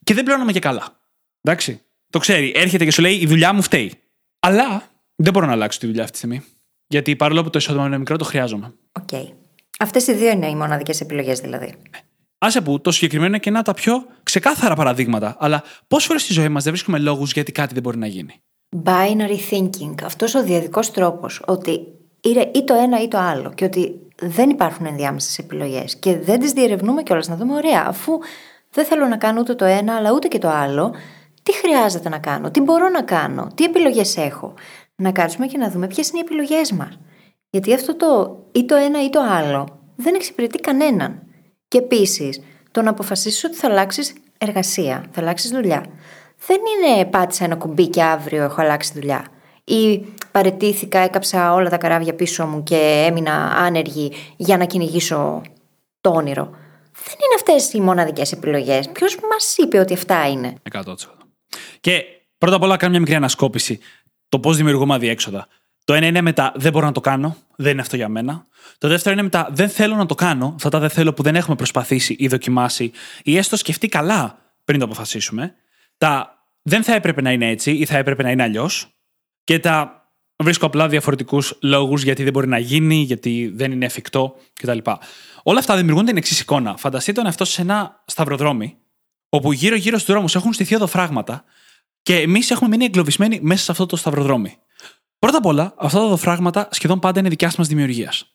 και 0.04 0.14
δεν 0.14 0.24
πληρώνομαι 0.24 0.52
και 0.52 0.58
καλά. 0.58 1.00
Εντάξει. 1.42 1.82
Το 2.10 2.18
ξέρει, 2.18 2.52
έρχεται 2.54 2.84
και 2.84 2.90
σου 2.90 3.02
λέει: 3.02 3.14
Η 3.14 3.26
δουλειά 3.26 3.52
μου 3.52 3.62
φταίει. 3.62 3.92
Αλλά 4.40 4.82
δεν 5.16 5.32
μπορώ 5.32 5.46
να 5.46 5.52
αλλάξω 5.52 5.78
τη 5.78 5.86
δουλειά 5.86 6.02
αυτή 6.02 6.12
τη 6.12 6.18
στιγμή. 6.18 6.44
Γιατί 6.86 7.16
παρόλο 7.16 7.42
που 7.42 7.50
το 7.50 7.58
εισόδημα 7.58 7.86
είναι 7.86 7.98
μικρό, 7.98 8.16
το 8.16 8.24
χρειάζομαι. 8.24 8.74
OK. 8.92 9.08
Okay. 9.12 9.28
Αυτές 9.78 10.06
οι 10.06 10.14
δύο 10.14 10.30
είναι 10.30 10.48
οι 10.48 10.54
μοναδικές 10.54 11.00
επιλογές 11.00 11.40
δηλαδή. 11.40 11.74
Άσε 12.38 12.60
που 12.60 12.80
το 12.80 12.90
συγκεκριμένο 12.90 13.28
είναι 13.28 13.38
και 13.38 13.48
ένα 13.48 13.58
από 13.58 13.68
τα 13.68 13.74
πιο 13.74 14.06
ξεκάθαρα 14.22 14.74
παραδείγματα. 14.74 15.36
Αλλά 15.38 15.62
πόσες 15.88 16.06
φορές 16.06 16.22
στη 16.22 16.32
ζωή 16.32 16.48
μας 16.48 16.62
δεν 16.62 16.72
βρίσκουμε 16.72 16.98
λόγους 16.98 17.32
γιατί 17.32 17.52
κάτι 17.52 17.74
δεν 17.74 17.82
μπορεί 17.82 17.98
να 17.98 18.06
γίνει; 18.06 18.42
Binary 18.84 19.38
thinking. 19.50 19.94
Αυτός 20.04 20.34
ο 20.34 20.42
διαδικός 20.42 20.90
τρόπος 20.90 21.42
ότι 21.46 21.86
είναι 22.20 22.50
ή 22.54 22.64
το 22.64 22.74
ένα 22.74 23.02
ή 23.02 23.08
το 23.08 23.18
άλλο 23.18 23.52
και 23.52 23.64
ότι 23.64 24.00
δεν 24.20 24.50
υπάρχουν 24.50 24.86
ενδιάμεσες 24.86 25.38
επιλογές 25.38 25.96
και 25.96 26.18
δεν 26.18 26.40
τις 26.40 26.52
διερευνούμε 26.52 27.02
κιόλας 27.02 27.28
να 27.28 27.36
δούμε, 27.36 27.54
ωραία, 27.54 27.84
αφού 27.86 28.18
δεν 28.70 28.84
θέλω 28.84 29.06
να 29.06 29.16
κάνω 29.16 29.40
ούτε 29.40 29.54
το 29.54 29.64
ένα 29.64 29.96
αλλά 29.96 30.12
ούτε 30.12 30.28
και 30.28 30.38
το 30.38 30.48
άλλο, 30.48 30.94
τι 31.42 31.54
χρειάζεται 31.54 32.08
να 32.08 32.18
κάνω, 32.18 32.50
τι 32.50 32.60
μπορώ 32.60 32.88
να 32.88 33.02
κάνω, 33.02 33.48
τι 33.54 33.64
επιλογές 33.64 34.16
έχω. 34.16 34.54
Να 34.96 35.12
κάτσουμε 35.12 35.46
και 35.46 35.58
να 35.58 35.70
δούμε 35.70 35.86
ποιες 35.86 36.08
είναι 36.08 36.18
οι 36.18 36.22
επιλογές 36.26 36.72
μας. 36.72 36.98
Γιατί 37.50 37.74
αυτό 37.74 37.96
το 37.96 38.38
ή 38.52 38.64
το 38.64 38.74
ένα 38.74 39.04
ή 39.04 39.10
το 39.10 39.20
άλλο 39.20 39.80
δεν 39.96 40.14
εξυπηρετεί 40.14 40.58
κανέναν. 40.58 41.22
Και 41.68 41.78
επίσης, 41.78 42.40
το 42.70 42.82
να 42.82 42.90
αποφασίσεις 42.90 43.44
ότι 43.44 43.56
θα 43.56 43.68
αλλάξεις 43.68 44.12
εργασία, 44.38 45.04
θα 45.10 45.20
αλλάξεις 45.20 45.50
δουλειά. 45.50 45.84
Δεν 46.48 46.60
είναι 46.60 47.04
πάτησα 47.04 47.44
ένα 47.44 47.56
κουμπί 47.56 47.88
και 47.88 48.02
αύριο 48.02 48.44
έχω 48.44 48.60
αλλάξει 48.60 48.92
δουλειά. 48.94 49.26
Ή 49.64 49.98
παρετήθηκα, 50.32 50.98
έκαψα 50.98 51.52
όλα 51.52 51.68
τα 51.68 51.76
καράβια 51.76 52.14
πίσω 52.14 52.46
μου 52.46 52.62
και 52.62 53.04
έμεινα 53.08 53.52
άνεργη 53.52 54.12
για 54.36 54.56
να 54.56 54.64
κυνηγήσω 54.64 55.42
το 56.00 56.10
όνειρο. 56.10 56.44
Δεν 57.04 57.14
είναι 57.14 57.34
αυτές 57.36 57.72
οι 57.72 57.80
μοναδικές 57.80 58.32
επιλογές. 58.32 58.88
Ποιος 58.88 59.16
μας 59.30 59.56
είπε 59.56 59.78
ότι 59.78 59.94
αυτά 59.94 60.28
είναι; 60.28 60.54
100%. 60.72 60.82
Και 61.80 62.04
πρώτα 62.38 62.56
απ' 62.56 62.62
όλα, 62.62 62.76
κάνω 62.76 62.90
μια 62.90 63.00
μικρή 63.00 63.14
ανασκόπηση. 63.14 63.78
Το 64.28 64.40
πώς 64.40 64.56
δημιουργούμε 64.56 64.94
αδιέξοδα. 64.94 65.48
Το 65.84 65.94
ένα 65.94 66.06
είναι 66.06 66.20
μετά 66.20 66.52
δεν 66.56 66.72
μπορώ 66.72 66.86
να 66.86 66.92
το 66.92 67.00
κάνω, 67.00 67.36
δεν 67.56 67.72
είναι 67.72 67.80
αυτό 67.80 67.96
για 67.96 68.08
μένα. 68.08 68.46
Το 68.78 68.88
δεύτερο 68.88 69.12
είναι 69.12 69.22
μετά 69.22 69.48
δεν 69.50 69.68
θέλω 69.68 69.94
να 69.94 70.06
το 70.06 70.14
κάνω, 70.14 70.52
αυτά 70.54 70.68
τα 70.68 70.78
δεν 70.78 70.90
θέλω 70.90 71.12
που 71.12 71.22
δεν 71.22 71.36
έχουμε 71.36 71.56
προσπαθήσει 71.56 72.16
ή 72.18 72.28
δοκιμάσει 72.28 72.92
ή 73.22 73.36
έστω 73.36 73.56
σκεφτεί 73.56 73.88
καλά 73.88 74.38
πριν 74.64 74.78
το 74.78 74.84
αποφασίσουμε. 74.84 75.54
Τα 75.98 76.37
δεν 76.62 76.82
θα 76.82 76.94
έπρεπε 76.94 77.22
να 77.22 77.32
είναι 77.32 77.48
έτσι 77.48 77.70
ή 77.70 77.84
θα 77.84 77.96
έπρεπε 77.96 78.22
να 78.22 78.30
είναι 78.30 78.42
αλλιώς. 78.42 78.88
Και 79.44 79.58
τα 79.58 80.02
βρίσκω 80.42 80.66
απλά 80.66 80.88
διαφορετικούς 80.88 81.58
λόγους 81.62 82.02
γιατί 82.02 82.22
δεν 82.22 82.32
μπορεί 82.32 82.48
να 82.48 82.58
γίνει, 82.58 82.94
γιατί 82.94 83.52
δεν 83.54 83.72
είναι 83.72 83.84
εφικτό 83.84 84.36
κτλ. 84.52 84.78
Όλα 85.42 85.58
αυτά 85.58 85.76
δημιουργούν 85.76 86.04
την 86.04 86.16
εξής 86.16 86.40
εικόνα. 86.40 86.76
Φανταστείτε 86.76 87.16
τον 87.16 87.26
εαυτό 87.26 87.44
σε 87.44 87.62
ένα 87.62 88.02
σταυροδρόμι, 88.06 88.76
όπου 89.28 89.52
γύρω-γύρω 89.52 89.98
στους 89.98 90.12
δρόμους 90.12 90.34
έχουν 90.34 90.52
στηθεί 90.52 90.74
οδοφράγματα 90.74 91.44
και 92.02 92.16
εμείς 92.16 92.50
έχουμε 92.50 92.68
μείνει 92.68 92.84
εγκλωβισμένοι 92.84 93.40
μέσα 93.42 93.62
σε 93.64 93.70
αυτό 93.70 93.86
το 93.86 93.96
σταυροδρόμι. 93.96 94.56
Πρώτα 95.18 95.38
απ' 95.38 95.46
όλα, 95.46 95.74
αυτά 95.78 95.98
τα 95.98 96.04
οδοφράγματα 96.04 96.68
σχεδόν 96.70 96.98
πάντα 96.98 97.20
είναι 97.20 97.28
δικιά 97.28 97.52
μας 97.58 97.68
δημιουργίας. 97.68 98.32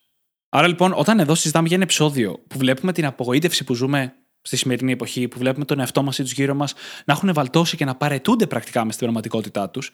Άρα 0.50 0.68
λοιπόν, 0.68 0.94
όταν 0.96 1.20
εδώ 1.20 1.36
συζητάμε 1.36 1.68
για 1.68 1.76
ένα 1.76 1.86
επεισόδιο 1.86 2.44
που 2.48 2.58
βλέπουμε 2.58 2.94
την 2.94 3.06
απογοήτευση 3.06 3.64
που 3.64 3.74
ζούμε 3.74 4.14
στη 4.44 4.58
σημερινή 4.58 4.92
εποχή, 4.92 5.28
που 5.28 5.38
βλέπουμε 5.38 5.66
τον 5.66 5.80
εαυτό 5.80 6.04
μας 6.04 6.18
ή 6.18 6.24
τους 6.24 6.32
γύρω 6.32 6.54
μας 6.54 6.74
να 7.06 7.14
έχουν 7.14 7.34
βαλτώσει 7.34 7.78
και 7.78 7.86
να 7.86 7.96
παρετούνται 7.96 8.48
πρακτικά 8.48 8.86
μες 8.86 8.94
στην 8.94 9.06
πραγματικότητά 9.06 9.70
τους, 9.70 9.92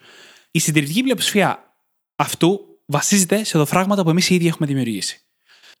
η 0.50 0.58
συντηρητική 0.58 1.02
πλειοψηφία 1.02 1.74
αυτού 2.16 2.60
βασίζεται 2.86 3.44
σε 3.44 3.56
οδοφράγματα 3.56 4.02
που 4.02 4.10
εμείς 4.10 4.30
οι 4.30 4.34
ίδιοι 4.34 4.46
έχουμε 4.46 4.66
δημιουργήσει. 4.66 5.20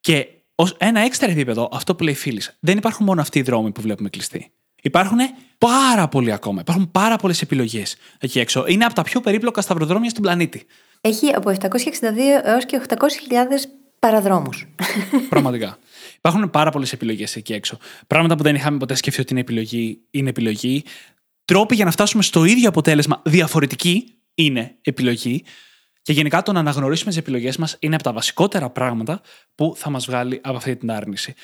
Και 0.00 0.28
ως 0.54 0.76
ένα 0.78 1.00
έξτρα 1.00 1.30
επίπεδο, 1.30 1.68
αυτό 1.72 1.94
που 1.94 2.04
λέει 2.04 2.14
φίλης, 2.14 2.56
δεν 2.60 2.78
υπάρχουν 2.78 3.06
μόνο 3.06 3.20
αυτοί 3.20 3.38
οι 3.38 3.42
δρόμοι 3.42 3.70
που 3.70 3.80
βλέπουμε 3.80 4.08
κλειστοί. 4.08 4.52
Υπάρχουν 4.82 5.18
πάρα 5.58 6.08
πολλοί 6.08 6.32
ακόμα. 6.32 6.60
Υπάρχουν 6.60 6.90
πάρα 6.90 7.16
πολλές 7.16 7.42
επιλογές 7.42 7.96
εκεί 8.18 8.38
έξω. 8.40 8.64
Είναι 8.66 8.84
από 8.84 8.94
τα 8.94 9.02
πιο 9.02 9.20
περίπλοκα 9.20 9.60
σταυροδρόμια 9.60 10.10
στον 10.10 10.22
πλανήτη. 10.22 10.66
Έχει 11.00 11.28
από 11.28 11.50
762 11.50 11.66
έως 12.42 12.64
και 12.66 12.80
800.000 12.88 12.96
παραδρόμους. 14.00 14.66
Πραγματικά. 15.28 15.78
Υπάρχουν 16.16 16.50
πάρα 16.50 16.70
πολλές 16.70 16.92
επιλογές 16.92 17.36
εκεί 17.36 17.52
έξω. 17.52 17.78
Πράγματα 18.06 18.36
που 18.36 18.42
δεν 18.42 18.54
είχαμε 18.54 18.78
ποτέ 18.78 18.94
σκεφτεί 18.94 19.20
ότι 19.20 19.32
είναι 19.32 19.40
επιλογή, 19.40 20.00
είναι 20.10 20.28
επιλογή. 20.28 20.84
Τρόποι 21.44 21.74
για 21.74 21.84
να 21.84 21.90
φτάσουμε 21.90 22.22
στο 22.22 22.44
ίδιο 22.44 22.68
αποτέλεσμα 22.68 23.22
διαφορετική 23.24 24.14
είναι 24.34 24.74
επιλογή. 24.82 25.44
Και 26.02 26.12
γενικά 26.12 26.42
το 26.42 26.52
να 26.52 26.60
αναγνωρίσουμε 26.60 27.10
τις 27.10 27.18
επιλογές 27.18 27.56
μας 27.56 27.76
είναι 27.78 27.94
από 27.94 28.04
τα 28.04 28.12
βασικότερα 28.12 28.70
πράγματα 28.70 29.20
που 29.54 29.74
θα 29.76 29.90
μας 29.90 30.06
βγάλει 30.06 30.40
από 30.42 30.56
αυτή 30.56 30.76
την 30.76 30.90
άρνηση. 30.90 31.34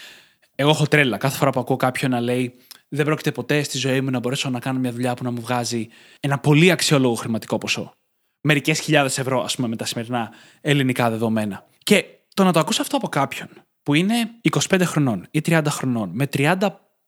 Εγώ 0.54 0.70
έχω 0.70 0.86
τρέλα. 0.86 1.16
Κάθε 1.16 1.36
φορά 1.36 1.50
που 1.50 1.60
ακούω 1.60 1.76
κάποιον 1.76 2.10
να 2.10 2.20
λέει 2.20 2.54
Δεν 2.88 3.04
πρόκειται 3.04 3.32
ποτέ 3.32 3.62
στη 3.62 3.78
ζωή 3.78 4.00
μου 4.00 4.10
να 4.10 4.18
μπορέσω 4.18 4.50
να 4.50 4.58
κάνω 4.58 4.78
μια 4.78 4.92
δουλειά 4.92 5.14
που 5.14 5.24
να 5.24 5.30
μου 5.30 5.40
βγάζει 5.40 5.88
ένα 6.20 6.38
πολύ 6.38 6.70
αξιόλογο 6.70 7.14
χρηματικό 7.14 7.58
ποσό. 7.58 7.92
Μερικές 8.40 8.80
χιλιάδες 8.80 9.18
ευρώ, 9.18 9.42
ας 9.42 9.56
πούμε, 9.56 9.68
με 9.68 9.76
τα 9.76 9.84
σημερινά 9.84 10.30
ελληνικά 10.60 11.10
δεδομένα. 11.10 11.66
Και 11.82 12.04
το 12.36 12.44
να 12.44 12.52
το 12.52 12.58
ακούσω 12.58 12.82
αυτό 12.82 12.96
από 12.96 13.08
κάποιον 13.08 13.48
που 13.82 13.94
είναι 13.94 14.30
25 14.68 14.80
χρονών 14.84 15.26
ή 15.30 15.40
30 15.46 15.62
χρονών, 15.68 16.10
με 16.12 16.28
30 16.32 16.56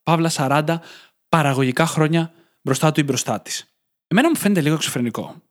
παύλα 0.03 0.31
40 0.35 0.79
παραγωγικά 1.29 1.87
χρόνια 1.87 2.33
μπροστά 2.63 2.93
του 2.93 3.01
ή 3.01 3.03
μπροστά 3.03 3.41
της. 3.41 3.75
Εμένα 4.07 4.29
μου 4.29 4.37
φαίνεται 4.37 4.61
λίγο 4.61 4.75
εξωφρενικό. 4.75 5.43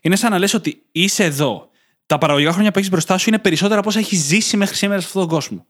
Είναι 0.00 0.16
σαν 0.16 0.30
να 0.30 0.38
λες 0.38 0.54
ότι 0.54 0.82
είσαι 0.92 1.24
εδώ. 1.24 1.70
Τα 2.06 2.18
παραγωγικά 2.18 2.52
χρόνια 2.52 2.70
που 2.70 2.78
έχεις 2.78 2.90
μπροστά 2.90 3.18
σου 3.18 3.28
είναι 3.28 3.38
περισσότερα 3.38 3.80
από 3.80 3.88
όσα 3.88 3.98
έχεις 3.98 4.18
ζήσει 4.18 4.56
μέχρι 4.56 4.76
σήμερα 4.76 5.00
σε 5.00 5.06
αυτόν 5.06 5.22
τον 5.22 5.30
κόσμο. 5.30 5.66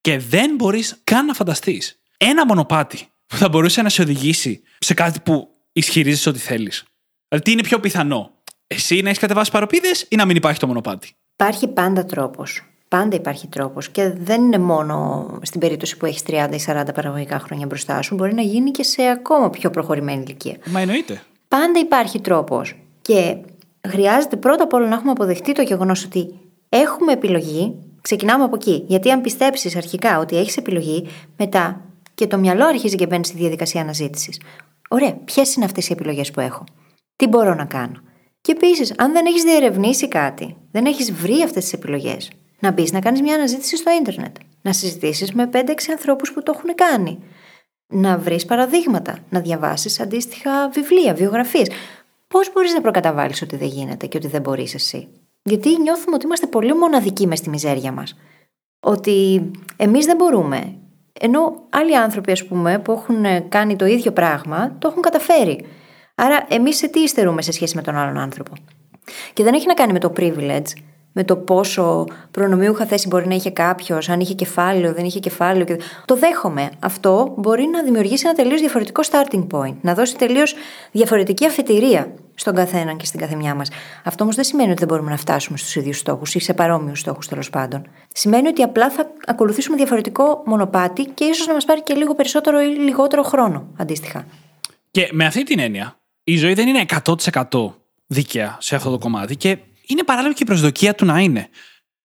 Και 0.00 0.18
δεν 0.18 0.54
μπορείς 0.54 1.00
καν 1.04 1.26
να 1.26 1.34
φανταστείς 1.34 2.00
ένα 2.16 2.46
μονοπάτι 2.46 3.08
που 3.26 3.36
θα 3.36 3.48
μπορούσε 3.48 3.82
να 3.82 3.88
σε 3.88 4.02
οδηγήσει 4.02 4.62
σε 4.78 4.94
κάτι 4.94 5.20
που 5.20 5.48
ισχυρίζεσαι 5.72 6.28
ότι 6.28 6.38
θέλεις. 6.38 6.84
Δηλαδή, 7.28 7.44
τι 7.46 7.52
είναι 7.52 7.62
πιο 7.62 7.80
πιθανό, 7.80 8.42
εσύ 8.66 9.00
να 9.00 9.08
έχεις 9.08 9.20
κατεβάσει 9.20 9.50
παροπίδες 9.50 10.06
ή 10.08 10.16
να 10.16 10.24
μην 10.24 10.36
υπάρχει 10.36 10.58
το 10.58 10.66
μονοπάτι; 10.66 11.16
Υπάρχει 11.32 11.68
πάντα 11.68 12.04
τρόπος. 12.04 12.71
Πάντα 12.92 13.16
υπάρχει 13.16 13.46
τρόπος. 13.46 13.88
Και 13.88 14.12
δεν 14.18 14.42
είναι 14.42 14.58
μόνο 14.58 15.26
στην 15.42 15.60
περίπτωση 15.60 15.96
που 15.96 16.06
έχεις 16.06 16.22
30 16.26 16.48
ή 16.52 16.58
40 16.66 16.94
παραγωγικά 16.94 17.38
χρόνια 17.38 17.66
μπροστά 17.66 18.02
σου. 18.02 18.14
Μπορεί 18.14 18.34
να 18.34 18.42
γίνει 18.42 18.70
και 18.70 18.82
σε 18.82 19.02
ακόμα 19.02 19.50
πιο 19.50 19.70
προχωρημένη 19.70 20.22
ηλικία. 20.22 20.56
Μα 20.66 20.80
εννοείται. 20.80 21.22
Πάντα 21.48 21.78
υπάρχει 21.80 22.20
τρόπος. 22.20 22.76
Και 23.02 23.36
χρειάζεται 23.88 24.36
πρώτα 24.36 24.64
απ' 24.64 24.72
όλα 24.72 24.88
να 24.88 24.94
έχουμε 24.94 25.10
αποδεχτεί 25.10 25.52
το 25.52 25.62
γεγονός 25.62 26.04
ότι 26.04 26.34
έχουμε 26.68 27.12
επιλογή. 27.12 27.74
Ξεκινάμε 28.00 28.44
από 28.44 28.54
εκεί. 28.54 28.84
Γιατί 28.86 29.10
αν 29.10 29.20
πιστέψεις 29.20 29.76
αρχικά 29.76 30.18
ότι 30.18 30.36
έχεις 30.36 30.56
επιλογή, 30.56 31.06
μετά 31.36 31.80
και 32.14 32.26
το 32.26 32.38
μυαλό 32.38 32.66
αρχίζει 32.66 32.96
και 32.96 33.06
μπαίνει 33.06 33.24
στη 33.24 33.36
διαδικασία 33.36 33.80
αναζήτησης. 33.80 34.40
Ωραία, 34.88 35.12
ποιες 35.24 35.54
είναι 35.54 35.64
αυτές 35.64 35.88
οι 35.88 35.92
επιλογές 35.92 36.30
που 36.30 36.40
έχω; 36.40 36.64
Τι 37.16 37.26
μπορώ 37.26 37.54
να 37.54 37.64
κάνω; 37.64 38.00
Και 38.40 38.52
επίσης, 38.52 38.94
αν 38.96 39.12
δεν 39.12 39.26
έχεις 39.26 39.42
διερευνήσει 39.42 40.08
κάτι, 40.08 40.56
δεν 40.70 40.84
έχεις 40.86 41.12
βρει 41.12 41.42
αυτές 41.42 41.62
τις 41.62 41.72
επιλογές, 41.72 42.30
να 42.62 42.70
μπεις 42.70 42.92
να 42.92 43.00
κάνεις 43.00 43.20
μια 43.20 43.34
αναζήτηση 43.34 43.76
στο 43.76 43.90
ίντερνετ. 44.00 44.36
Να 44.62 44.72
συζητήσεις 44.72 45.32
με 45.32 45.46
5-6 45.52 45.90
ανθρώπους 45.90 46.32
που 46.32 46.42
το 46.42 46.52
έχουν 46.56 46.74
κάνει. 46.74 47.18
Να 47.86 48.18
βρεις 48.18 48.44
παραδείγματα. 48.44 49.18
Να 49.28 49.40
διαβάσεις 49.40 50.00
αντίστοιχα 50.00 50.68
βιβλία, 50.68 51.14
βιογραφίες. 51.14 51.70
Πώς 52.28 52.52
μπορείς 52.52 52.72
να 52.74 52.80
προκαταβάλεις 52.80 53.42
ότι 53.42 53.56
δεν 53.56 53.68
γίνεται 53.68 54.06
και 54.06 54.16
ότι 54.16 54.26
δεν 54.28 54.40
μπορείς 54.40 54.74
εσύ; 54.74 55.08
Γιατί 55.42 55.80
νιώθουμε 55.80 56.14
ότι 56.14 56.24
είμαστε 56.24 56.46
πολύ 56.46 56.74
μοναδικοί 56.74 57.26
μες 57.26 57.38
στη 57.38 57.48
μιζέρια 57.48 57.92
μας. 57.92 58.16
Ότι 58.80 59.50
εμείς 59.76 60.06
δεν 60.06 60.16
μπορούμε. 60.16 60.76
Ενώ 61.20 61.66
άλλοι 61.70 61.96
άνθρωποι, 61.96 62.32
ας 62.32 62.46
πούμε, 62.46 62.78
που 62.78 62.92
έχουν 62.92 63.48
κάνει 63.48 63.76
το 63.76 63.86
ίδιο 63.86 64.12
πράγμα, 64.12 64.76
το 64.78 64.88
έχουν 64.88 65.02
καταφέρει. 65.02 65.64
Άρα, 66.14 66.46
εμείς 66.48 66.76
σε 66.76 66.88
τι 66.88 67.00
υστερούμε 67.00 67.42
σε 67.42 67.52
σχέση 67.52 67.76
με 67.76 67.82
τον 67.82 67.96
άλλον 67.96 68.18
άνθρωπο; 68.18 68.52
Και 69.32 69.42
δεν 69.42 69.54
έχει 69.54 69.66
να 69.66 69.74
κάνει 69.74 69.92
με 69.92 69.98
το 69.98 70.12
privilege, 70.16 70.72
με 71.12 71.24
το 71.24 71.36
πόσο 71.36 72.06
προνομιούχα 72.30 72.86
θέση 72.86 73.08
μπορεί 73.08 73.26
να 73.26 73.34
είχε 73.34 73.50
κάποιος, 73.50 74.08
αν 74.08 74.20
είχε 74.20 74.34
κεφάλαιο, 74.34 74.92
δεν 74.92 75.04
είχε 75.04 75.18
κεφάλαιο. 75.18 75.64
Και... 75.64 75.78
Το 76.04 76.16
δέχομαι. 76.16 76.70
Αυτό 76.78 77.34
μπορεί 77.36 77.66
να 77.72 77.82
δημιουργήσει 77.82 78.22
ένα 78.26 78.34
τελείως 78.34 78.60
διαφορετικό 78.60 79.02
starting 79.10 79.46
point, 79.50 79.74
να 79.80 79.94
δώσει 79.94 80.16
τελείως 80.16 80.54
διαφορετική 80.92 81.46
αφετηρία 81.46 82.12
στον 82.34 82.54
καθέναν 82.54 82.96
και 82.96 83.04
στην 83.04 83.20
καθεμιά 83.20 83.54
μας. 83.54 83.70
Αυτό 84.04 84.22
όμως 84.22 84.36
δεν 84.36 84.44
σημαίνει 84.44 84.70
ότι 84.70 84.78
δεν 84.78 84.88
μπορούμε 84.88 85.10
να 85.10 85.16
φτάσουμε 85.16 85.58
στους 85.58 85.76
ίδιους 85.76 85.98
στόχους 85.98 86.34
ή 86.34 86.38
σε 86.38 86.54
παρόμοιους 86.54 86.98
στόχους 86.98 87.28
τέλος 87.28 87.50
πάντων. 87.50 87.86
Σημαίνει 88.12 88.48
ότι 88.48 88.62
απλά 88.62 88.90
θα 88.90 89.10
ακολουθήσουμε 89.26 89.76
διαφορετικό 89.76 90.42
μονοπάτι 90.46 91.04
και 91.04 91.24
ίσως 91.24 91.46
να 91.46 91.52
μας 91.52 91.64
πάρει 91.64 91.82
και 91.82 91.94
λίγο 91.94 92.14
περισσότερο 92.14 92.60
ή 92.60 92.66
λιγότερο 92.66 93.22
χρόνο 93.22 93.66
αντίστοιχα. 93.76 94.26
Και 94.90 95.08
με 95.12 95.24
αυτή 95.24 95.42
την 95.42 95.58
έννοια, 95.58 95.96
η 96.24 96.36
ζωή 96.36 96.54
δεν 96.54 96.68
είναι 96.68 96.84
100% 97.50 97.72
δίκαια 98.06 98.56
σε 98.60 98.76
αυτό 98.76 98.90
το 98.90 98.98
κομμάτι 98.98 99.36
και 99.36 99.58
είναι 99.92 100.04
παράλληλα 100.04 100.34
και 100.34 100.42
η 100.42 100.46
προσδοκία 100.46 100.94
του 100.94 101.04
να 101.04 101.20
είναι. 101.20 101.48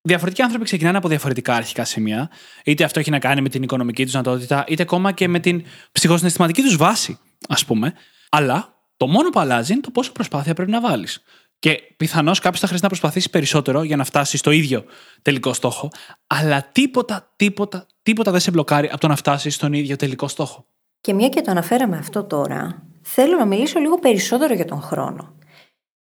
Διαφορετικοί 0.01 0.41
άνθρωποι 0.41 0.65
ξεκινάνε 0.65 0.97
από 0.97 1.07
διαφορετικά 1.07 1.53
αρχικά 1.53 1.85
σημεία, 1.85 2.29
είτε 2.65 2.83
αυτό 2.83 2.99
έχει 2.99 3.09
να 3.09 3.19
κάνει 3.19 3.41
με 3.41 3.49
την 3.49 3.63
οικονομική 3.63 4.03
τους 4.03 4.11
δυνατότητα, 4.11 4.63
είτε 4.67 4.81
ακόμα 4.81 5.11
και 5.11 5.27
με 5.27 5.39
την 5.39 5.63
ψυχοσυναισθηματική 5.91 6.61
τους 6.61 6.77
βάση, 6.77 7.19
ας 7.47 7.65
πούμε. 7.65 7.93
Αλλά 8.29 8.75
το 8.97 9.07
μόνο 9.07 9.29
που 9.29 9.39
αλλάζει 9.39 9.71
είναι 9.73 9.81
το 9.81 9.91
πόσο 9.91 10.11
προσπάθεια 10.11 10.53
πρέπει 10.53 10.71
να 10.71 10.81
βάλεις. 10.81 11.23
Και 11.59 11.81
πιθανώς 11.97 12.39
κάποιος 12.39 12.59
θα 12.59 12.67
χρειάζεται 12.67 12.93
να 12.93 12.99
προσπαθήσει 12.99 13.29
περισσότερο 13.29 13.83
για 13.83 13.95
να 13.95 14.03
φτάσει 14.03 14.37
στο 14.37 14.51
ίδιο 14.51 14.83
τελικό 15.21 15.53
στόχο, 15.53 15.89
αλλά 16.27 16.69
τίποτα, 16.71 17.33
τίποτα, 17.35 17.85
τίποτα 18.03 18.31
δεν 18.31 18.39
σε 18.39 18.51
μπλοκάρει 18.51 18.87
από 18.87 18.99
το 18.99 19.07
να 19.07 19.15
φτάσεις 19.15 19.55
στον 19.55 19.73
ίδιο 19.73 19.95
τελικό 19.95 20.27
στόχο. 20.27 20.65
Και 21.01 21.13
μια 21.13 21.29
και 21.29 21.41
το 21.41 21.51
αναφέραμε 21.51 21.97
αυτό 21.97 22.23
τώρα, 22.23 22.83
θέλω 23.01 23.37
να 23.37 23.45
μιλήσω 23.45 23.79
λίγο 23.79 23.99
περισσότερο 23.99 24.53
για 24.53 24.65
τον 24.65 24.81
χρόνο. 24.81 25.36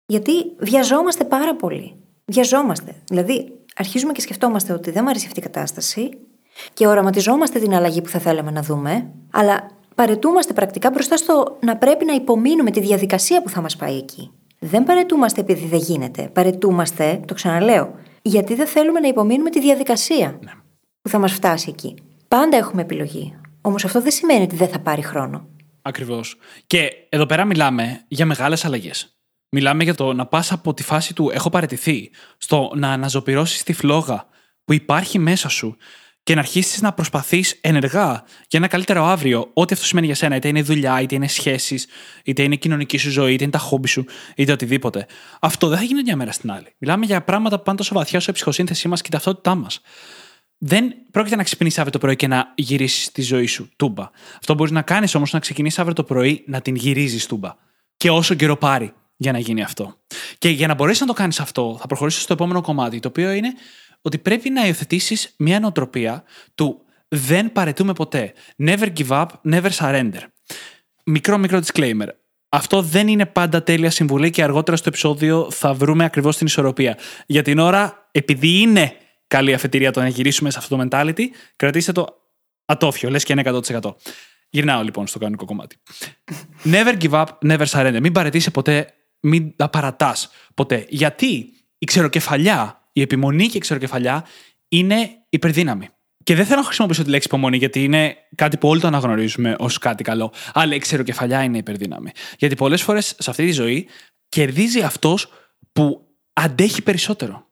Γιατί 0.06 0.32
βιαζόμαστε 0.58 1.24
πάρα 1.24 1.56
πολύ. 1.56 1.96
Βιαζόμαστε. 2.26 2.96
Δηλαδή, 3.08 3.52
αρχίζουμε 3.76 4.12
και 4.12 4.22
σκεφτόμαστε 4.22 4.74
ότι 4.74 4.92
δεν 4.92 5.02
μου 5.04 5.10
αρέσει 5.10 5.26
αυτή 5.28 5.40
η 5.40 5.44
κατάσταση 5.44 6.10
και 6.74 6.88
οραματιζόμαστε 6.88 7.60
την 7.60 7.74
αλλαγή 7.74 8.02
που 8.02 8.10
θα 8.10 8.20
θέλαμε 8.20 8.52
να 8.52 8.62
δούμε, 8.62 9.12
αλλά 9.32 9.68
παρετούμαστε 9.96 10.54
πρακτικά 10.54 10.90
μπροστά 10.90 11.18
στο 11.18 11.58
να 11.62 11.78
πρέπει 11.78 12.06
να 12.06 12.14
υπομείνουμε 12.14 12.72
τη 12.72 12.80
διαδικασία 12.80 13.42
που 13.42 13.50
θα 13.50 13.62
μας 13.62 13.76
πάει 13.76 13.98
εκεί. 13.98 14.32
Δεν 14.60 14.84
παρετούμαστε 14.84 15.42
επειδή 15.42 15.66
δεν 15.66 15.80
γίνεται. 15.80 16.30
Παρετούμαστε, 16.34 17.22
το 17.28 17.34
ξαναλέω, 17.34 17.96
γιατί 18.22 18.54
δεν 18.56 18.68
θέλουμε 18.68 19.00
να 19.00 19.08
υπομείνουμε 19.08 19.50
τη 19.50 19.60
διαδικασία 19.60 20.40
Ναι. 20.44 20.52
που 21.02 21.10
θα 21.10 21.20
μας 21.20 21.32
φτάσει 21.34 21.70
εκεί. 21.70 21.96
Πάντα 22.28 22.58
έχουμε 22.58 22.82
επιλογή. 22.82 23.36
Όμως 23.62 23.86
αυτό 23.86 24.02
δεν 24.02 24.12
σημαίνει 24.12 24.44
ότι 24.44 24.56
δεν 24.56 24.68
θα 24.68 24.80
πάρει 24.80 25.02
χρόνο. 25.02 25.48
Ακριβώς. 25.82 26.36
Και 26.68 26.90
εδώ 27.10 27.26
πέρα 27.26 27.46
μιλάμε 27.46 28.04
για 28.08 28.26
μεγάλες 28.26 28.66
αλλαγές. 28.66 29.15
Μιλάμε 29.58 29.84
για 29.84 29.96
το 29.96 30.14
να 30.14 30.26
πας 30.26 30.52
από 30.52 30.74
τη 30.74 30.84
φάση 30.84 31.14
του 31.14 31.30
έχω 31.34 31.50
παραιτηθεί 31.50 32.12
στο 32.38 32.72
να 32.76 32.92
αναζωπηρώσει 32.92 33.66
τη 33.66 33.74
φλόγα 33.74 34.28
που 34.66 34.74
υπάρχει 34.74 35.20
μέσα 35.20 35.50
σου 35.50 35.78
και 36.24 36.34
να 36.34 36.40
αρχίσεις 36.40 36.82
να 36.82 36.94
προσπαθείς 36.94 37.58
ενεργά 37.62 38.24
για 38.48 38.60
ένα 38.60 38.68
καλύτερο 38.68 39.06
αύριο, 39.06 39.50
ό,τι 39.54 39.74
αυτό 39.74 39.86
σημαίνει 39.86 40.06
για 40.06 40.16
σένα, 40.16 40.36
είτε 40.36 40.48
είναι 40.48 40.62
δουλειά, 40.62 41.02
είτε 41.02 41.16
είναι 41.16 41.28
σχέσεις, 41.28 41.88
είτε 42.24 42.44
είναι 42.44 42.54
η 42.54 42.58
κοινωνική 42.58 42.98
σου 42.98 43.10
ζωή, 43.10 43.34
είτε 43.34 43.44
είναι 43.44 43.52
τα 43.52 43.58
χόμπι 43.58 43.88
σου, 43.88 44.06
είτε 44.36 44.52
οτιδήποτε. 44.52 45.06
Αυτό 45.40 45.68
δεν 45.68 45.78
θα 45.78 45.84
γίνει 45.84 46.02
μια 46.02 46.16
μέρα 46.16 46.32
στην 46.32 46.52
άλλη. 46.52 46.68
Μιλάμε 46.78 47.06
για 47.06 47.24
πράγματα 47.24 47.58
που 47.58 47.64
πάνε 47.64 47.78
τόσο 47.78 47.94
βαθιά 47.94 48.20
στο 48.20 48.32
ψυχοσύνθεσή 48.32 48.88
μας 48.88 49.02
και 49.02 49.10
την 49.10 49.20
ταυτότητά 49.20 49.56
μας. 49.56 49.82
Δεν 50.58 50.94
πρόκειται 51.12 51.36
να 51.36 51.44
ξυπνήσεις 51.44 51.78
αύριο 51.78 51.94
το 51.94 52.00
πρωί 52.00 52.16
και 52.16 52.28
να 52.28 52.54
γυρίσεις 52.56 53.12
τη 53.12 53.22
ζωή 53.22 53.46
σου 53.46 53.70
τούμπα. 53.76 54.10
Αυτό 54.40 54.54
μπορείς 54.54 54.72
να 54.72 54.82
κάνεις 54.82 55.16
όμως 55.16 55.34
να 55.34 55.40
ξεκινήσεις 55.40 55.80
αύριο 55.80 55.96
το 55.96 56.04
πρωί 56.04 56.44
να 56.48 56.62
την 56.62 56.76
γυρίζεις 56.76 57.26
τούμπα. 57.26 57.56
Και 57.98 58.10
όσο 58.10 58.34
καιρό 58.34 58.56
πάρει 58.56 58.94
για 59.16 59.32
να 59.32 59.40
γίνει 59.40 59.62
αυτό. 59.64 59.96
Και 60.38 60.50
για 60.50 60.68
να 60.68 60.74
μπορέσεις 60.74 61.02
να 61.02 61.08
το 61.08 61.14
κάνεις 61.14 61.40
αυτό, 61.40 61.78
θα 61.80 61.88
προχωρήσει 61.88 62.20
στο 62.20 62.34
επόμενο 62.34 62.62
κομμάτι, 62.62 63.00
το 63.00 63.08
οποίο 63.08 63.32
είναι 63.32 63.54
ότι 64.02 64.18
πρέπει 64.18 64.50
να 64.50 64.66
υιοθετήσεις 64.66 65.34
μια 65.38 65.60
νοοτροπία 65.60 66.24
του 66.56 66.82
δεν 67.08 67.52
παρετούμε 67.52 67.94
ποτέ. 67.94 68.34
Never 68.64 68.88
give 68.98 69.08
up, 69.08 69.28
never 69.50 69.70
surrender. 69.70 70.22
Μικρό 71.06 71.38
μικρό 71.38 71.60
disclaimer. 71.66 72.08
Αυτό 72.50 72.82
δεν 72.82 73.08
είναι 73.08 73.26
πάντα 73.26 73.64
τέλεια 73.64 73.90
συμβουλή 73.90 74.30
και 74.30 74.44
αργότερα 74.44 74.78
στο 74.78 74.90
επεισόδιο 74.90 75.52
θα 75.52 75.74
βρούμε 75.74 76.04
ακριβώς 76.04 76.38
την 76.38 76.48
ισορροπία. 76.48 76.98
Για 77.26 77.42
την 77.42 77.60
ώρα, 77.60 78.10
επειδή 78.12 78.60
είναι 78.60 78.94
καλή 79.28 79.54
αφετηρία 79.54 79.92
το 79.92 80.02
να 80.02 80.08
γυρίσουμε 80.08 80.50
σε 80.50 80.58
αυτό 80.58 80.76
το 80.76 80.88
mentality, 80.90 81.24
κρατήστε 81.56 81.92
το 81.92 82.08
ατόφιο, 82.66 83.10
λες 83.10 83.24
και 83.24 83.34
είναι 83.34 83.42
100%. 83.46 83.96
Γυρνάω 84.50 84.84
λοιπόν 84.84 85.08
στο 85.08 85.20
κανονικό 85.20 85.46
κομμάτι. 85.46 85.78
Never 86.64 86.98
give 87.02 87.12
up, 87.12 87.26
never 87.46 87.66
surrender. 87.66 88.00
Μην 88.02 88.12
παρετήσει 88.12 88.52
ποτέ, 88.52 88.94
μην 89.26 89.56
τα 89.56 89.70
παρατάς 89.70 90.30
ποτέ. 90.54 90.86
Γιατί 90.90 91.54
η 91.78 91.86
ξεροκεφαλιά, 91.86 92.90
η 92.92 93.02
επιμονή 93.02 93.48
και 93.48 93.58
η 93.58 93.60
ξεροκεφαλιά 93.60 94.26
είναι 94.68 95.10
υπερδύναμη. 95.30 95.90
Και 96.24 96.36
δεν 96.36 96.46
θέλω 96.46 96.60
να 96.60 96.66
χρησιμοποιήσω 96.66 97.04
τη 97.04 97.10
λέξη 97.10 97.28
υπομονή, 97.28 97.58
γιατί 97.58 97.84
είναι 97.84 98.16
κάτι 98.36 98.58
που 98.58 98.70
όλοι 98.70 98.80
το 98.80 98.88
αναγνωρίζουμε 98.88 99.56
ως 99.60 99.78
κάτι 99.78 100.04
καλό. 100.04 100.34
Αλλά 100.54 100.76
η 100.76 100.78
ξεροκεφαλιά 100.78 101.44
είναι 101.44 101.58
υπερδύναμη. 101.58 102.12
Γιατί 102.38 102.56
πολλές 102.56 102.82
φορές 102.82 103.16
σε 103.18 103.30
αυτή 103.30 103.46
τη 103.46 103.52
ζωή 103.52 103.88
κερδίζει 104.30 104.82
αυτός 104.82 105.28
που 105.72 106.08
αντέχει 106.34 106.82
περισσότερο. 106.82 107.48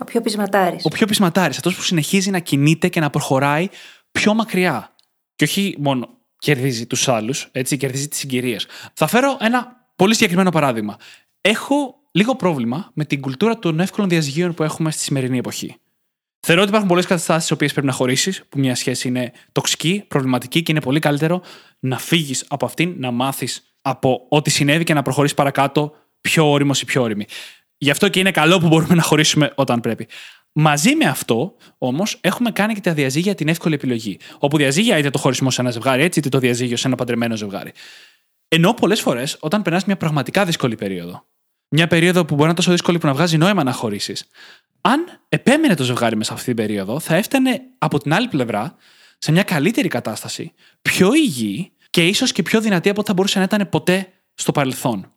Ο 0.00 0.04
πιο 0.04 0.20
πεισματάρης. 0.20 0.84
Ο 0.84 0.88
πιο 0.88 1.06
πεισματάρης. 1.06 1.56
Αυτός 1.56 1.74
που 1.74 1.82
συνεχίζει 1.82 2.30
να 2.30 2.38
κινείται 2.38 2.88
και 2.88 3.00
να 3.00 3.10
προχωράει 3.10 3.68
πιο 4.12 4.34
μακριά. 4.34 4.94
Και 5.34 5.44
όχι 5.44 5.76
μόνο 5.78 6.08
κερδίζει 6.38 6.86
τους 6.86 7.08
άλλους, 7.08 7.48
έτσι, 7.52 7.76
κερδίζει 7.76 8.08
τις 8.08 8.18
συγκυρίες. 8.18 8.66
Θα 8.94 9.06
φέρω 9.06 9.36
ένα 9.40 9.81
πολύ 10.02 10.14
συγκεκριμένο 10.14 10.50
παράδειγμα. 10.50 10.96
Έχω 11.40 11.94
λίγο 12.10 12.36
πρόβλημα 12.36 12.90
με 12.94 13.04
την 13.04 13.20
κουλτούρα 13.20 13.58
των 13.58 13.80
εύκολων 13.80 14.08
διαζυγίων 14.08 14.54
που 14.54 14.62
έχουμε 14.62 14.90
στη 14.90 15.02
σημερινή 15.02 15.38
εποχή. 15.38 15.76
Θεωρώ 16.40 16.60
ότι 16.60 16.70
υπάρχουν 16.70 16.88
πολλές 16.88 17.06
καταστάσεις 17.06 17.42
στις 17.42 17.56
οποίες 17.56 17.72
πρέπει 17.72 17.86
να 17.86 17.92
χωρίσεις, 17.92 18.42
που 18.48 18.58
μια 18.58 18.74
σχέση 18.74 19.08
είναι 19.08 19.32
τοξική, 19.52 20.04
προβληματική 20.08 20.62
και 20.62 20.72
είναι 20.72 20.80
πολύ 20.80 20.98
καλύτερο 20.98 21.42
να 21.78 21.98
φύγεις 21.98 22.44
από 22.48 22.64
αυτήν, 22.64 22.94
να 22.98 23.10
μάθεις 23.10 23.74
από 23.82 24.26
ό,τι 24.28 24.50
συνέβη 24.50 24.84
και 24.84 24.94
να 24.94 25.02
προχωρήσεις 25.02 25.36
παρακάτω 25.36 25.92
πιο 26.20 26.50
όριμος 26.50 26.80
ή 26.80 26.84
πιο 26.84 27.02
όρημη. 27.02 27.26
Γι' 27.78 27.90
αυτό 27.90 28.08
και 28.08 28.20
είναι 28.20 28.30
καλό 28.30 28.58
που 28.58 28.68
μπορούμε 28.68 28.94
να 28.94 29.02
χωρίσουμε 29.02 29.52
όταν 29.54 29.80
πρέπει. 29.80 30.06
Μαζί 30.52 30.94
με 30.94 31.04
αυτό, 31.04 31.56
όμως, 31.78 32.18
έχουμε 32.20 32.50
κάνει 32.50 32.74
και 32.74 32.80
τα 32.80 32.92
διαζύγια 32.92 33.34
την 33.34 33.48
εύκολη 33.48 33.74
επιλογή. 33.74 34.18
Όπου 34.38 34.56
διαζύγια 34.56 34.98
είτε 34.98 35.10
το 35.10 35.18
χωρισμό 35.18 35.50
σε 35.50 35.60
ένα 35.60 35.70
ζευγάρι, 35.70 36.02
έτσι, 36.02 36.18
είτε 36.18 36.28
το 36.28 36.38
διαζύγιο 36.38 36.76
σε 36.76 36.86
ένα 36.86 36.96
παντρεμένο 36.96 37.36
ζευγάρι. 37.36 37.72
Ενώ 38.54 38.74
πολλές 38.74 39.00
φορές, 39.00 39.36
όταν 39.40 39.62
περνάς 39.62 39.84
μια 39.84 39.96
πραγματικά 39.96 40.44
δύσκολη 40.44 40.74
περίοδο, 40.74 41.26
μια 41.68 41.86
περίοδο 41.86 42.20
που 42.20 42.28
μπορεί 42.28 42.40
να 42.40 42.44
είναι 42.44 42.54
τόσο 42.54 42.70
δύσκολη 42.70 42.98
που 42.98 43.06
να 43.06 43.12
βγάζει 43.14 43.36
νόημα 43.36 43.62
να 43.62 43.72
χωρίσεις, 43.72 44.24
αν 44.80 45.20
επέμενε 45.28 45.74
το 45.74 45.82
ζευγάρι 45.82 46.16
μέσα 46.16 46.28
σε 46.28 46.34
αυτή 46.34 46.54
την 46.54 46.56
περίοδο, 46.56 47.00
θα 47.00 47.14
έφτανε 47.14 47.60
από 47.78 47.98
την 47.98 48.12
άλλη 48.12 48.28
πλευρά 48.28 48.76
σε 49.18 49.32
μια 49.32 49.42
καλύτερη 49.42 49.88
κατάσταση, 49.88 50.52
πιο 50.82 51.14
υγιή 51.14 51.72
και 51.90 52.06
ίσως 52.06 52.32
και 52.32 52.42
πιο 52.42 52.60
δυνατή 52.60 52.88
από 52.88 53.00
ό,τι 53.00 53.08
θα 53.08 53.14
μπορούσε 53.14 53.38
να 53.38 53.44
ήταν 53.44 53.68
ποτέ 53.68 54.08
στο 54.34 54.52
παρελθόν. 54.52 55.12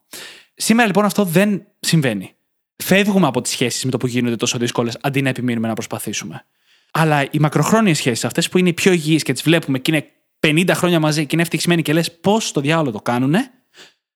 Σήμερα 0.55 0.87
λοιπόν 0.87 1.05
αυτό 1.05 1.23
δεν 1.23 1.65
συμβαίνει. 1.79 2.35
Φεύγουμε 2.83 3.27
από 3.27 3.41
τις 3.41 3.51
σχέσεις 3.51 3.85
με 3.85 3.91
το 3.91 3.97
που 3.97 4.07
γίνονται 4.07 4.35
τόσο 4.35 4.57
δύσκολες, 4.57 4.97
αντί 5.01 5.21
να 5.21 5.29
επιμείνουμε 5.29 5.67
να 5.67 5.73
προσπαθήσουμε. 5.73 6.45
Αλλά 6.91 7.23
οι 7.31 7.39
μακροχρόνιες 7.39 7.97
σχέσεις, 7.97 8.25
αυτές 8.25 8.49
που 8.49 8.57
είναι 8.57 8.69
οι 8.69 8.73
πιο 8.73 8.91
υγιείς 8.91 9.23
και 9.23 9.33
τις 9.33 9.41
βλέπουμε 9.41 9.79
και 9.79 9.91
είναι 9.91 10.05
50 10.39 10.69
χρόνια 10.73 10.99
μαζί 10.99 11.21
και 11.21 11.29
είναι 11.31 11.41
ευτυχισμένοι 11.41 11.81
και 11.81 11.93
λες 11.93 12.19
πώς 12.19 12.51
το 12.51 12.61
διάλογο 12.61 12.91
το 12.91 13.01
κάνουν, 13.01 13.33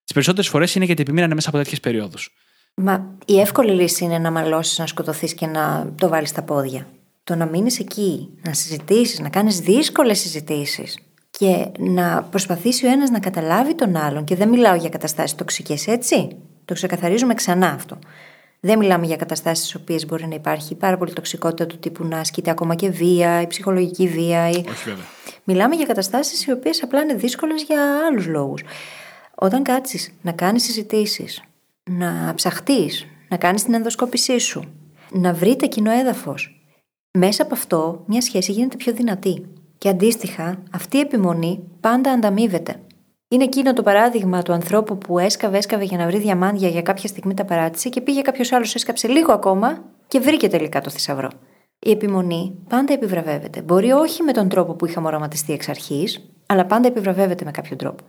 τις 0.03 0.13
περισσότερες 0.13 0.49
φορές 0.49 0.75
είναι 0.75 0.86
γιατί 0.86 1.01
επιμείνανε 1.01 1.34
μέσα 1.34 1.49
από 1.49 1.58
τέτοιες 1.58 1.79
περιόδους. 1.79 2.34
Μα 2.75 3.17
η 3.25 3.39
εύκολη 3.39 3.71
λύση 3.71 4.03
είναι 4.03 4.17
να 4.17 4.32
μαλώσεις, 4.32 4.77
να 4.77 4.88
σκοτωθείς 4.88 5.34
και 5.34 5.45
να 5.45 5.93
το 5.97 6.10
βάλεις 6.10 6.29
στα 6.29 6.41
πόδια. 6.41 6.88
Το 7.23 7.36
να 7.36 7.45
μείνεις 7.45 7.79
εκεί, 7.79 8.29
να 8.41 8.53
συζητήσεις, 8.53 9.19
να 9.19 9.29
κάνεις 9.29 9.60
δύσκολες 9.60 10.19
συζητήσεις 10.19 10.97
και 11.29 11.71
να 11.79 12.23
προσπαθήσει 12.23 12.86
ο 12.86 12.89
ένας 12.89 13.10
να 13.10 13.19
καταλάβει 13.19 13.75
τον 13.75 13.95
άλλον. 13.95 14.23
Και 14.23 14.36
δεν 14.36 14.49
μιλάω 14.49 14.75
για 14.75 14.89
καταστάσεις 14.89 15.36
τοξικές, 15.36 15.88
έτσι. 15.88 16.38
Το 16.65 16.73
ξεκαθαρίζουμε 16.73 17.34
ξανά 17.34 17.67
αυτό. 17.67 17.99
Δεν 18.60 18.78
μιλάμε 18.78 19.06
για 19.06 19.15
καταστάσεις 19.15 19.65
στις 19.65 19.76
οποίες 19.76 20.06
μπορεί 20.06 20.28
να 20.28 20.36
υπάρχει 20.36 20.76
πάρα 20.76 20.98
πολύ 20.98 21.13
τοξικότητα 21.13 21.65
του 21.65 21.78
τύπου 21.78 22.04
να 22.04 22.19
ασκείται 22.19 22.52
ακόμα 22.52 22.76
και 22.76 22.89
βία 22.89 23.41
ή 23.41 23.48
ψυχολογική 23.48 24.08
βία. 24.08 24.50
Ή... 24.50 24.56
Όχι, 24.56 24.89
βέβαια. 24.89 25.06
Μιλάμε 25.43 25.76
για 25.76 25.86
καταστάσεις 25.86 26.45
οι 26.45 26.52
οποίες 26.52 26.84
απλά 26.84 27.02
είναι 27.02 27.13
δύσκολες 27.13 27.63
για 27.63 28.06
άλλους 28.08 28.28
λόγους. 28.28 28.63
Όταν 29.36 29.63
κάτσεις 29.63 30.13
να 30.22 30.32
κάνεις 30.32 30.63
συζητήσεις, 30.63 31.43
να 31.89 32.34
ψαχτείς, 32.36 33.06
να 33.30 33.38
κάνεις 33.38 33.63
την 33.63 33.74
ενδοσκόπησή 33.74 34.39
σου, 34.39 34.63
να 35.12 35.34
βρείτε 35.34 35.67
κοινό 35.67 35.91
έδαφος, 35.91 36.63
μέσα 37.12 37.43
από 37.43 37.54
αυτό 37.54 38.04
μια 38.08 38.22
σχέση 38.22 38.52
γίνεται 38.52 38.78
πιο 38.78 38.93
δυνατή. 38.93 39.45
Και 39.78 39.89
αντίστοιχα, 39.89 40.63
αυτή 40.72 40.98
η 40.98 41.00
επιμονή 41.00 41.60
πάντα 41.80 42.12
ανταμείβεται. 42.12 42.80
Είναι 43.32 43.44
εκείνο 43.44 43.74
το 43.74 43.84
παράδειγμα 43.84 44.42
του 44.42 44.54
ανθρώπου 44.54 44.98
που 44.98 45.20
έσκαβε, 45.20 45.58
έσκαβε 45.58 45.84
για 45.84 45.98
να 45.98 46.06
βρει 46.06 46.18
διαμάντια 46.20 46.70
για 46.70 46.82
κάποια 46.82 47.08
στιγμή 47.08 47.34
τα 47.34 47.46
παράτησε 47.46 47.89
και 47.89 48.02
πήγε 48.02 48.22
κάποιος 48.22 48.52
άλλος, 48.52 48.76
έσκαψε 48.76 49.08
λίγο 49.08 49.32
ακόμα 49.34 49.84
και 50.08 50.20
βρήκε 50.20 50.48
τελικά 50.48 50.82
το 50.82 50.89
θησαυρό. 50.89 51.30
Η 51.80 51.92
επιμονή 51.92 52.56
πάντα 52.70 52.94
επιβραβεύεται. 52.94 53.62
Μπορεί 53.62 53.92
όχι 53.92 54.24
με 54.24 54.32
τον 54.32 54.50
τρόπο 54.50 54.74
που 54.74 54.86
είχαμε 54.86 55.08
οραματιστεί 55.08 55.54
εξ 55.54 55.70
αρχής, 55.70 56.32
αλλά 56.46 56.65
πάντα 56.65 56.88
επιβραβεύεται 56.88 57.46
με 57.46 57.52
κάποιο 57.52 57.76
τρόπο. 57.76 58.04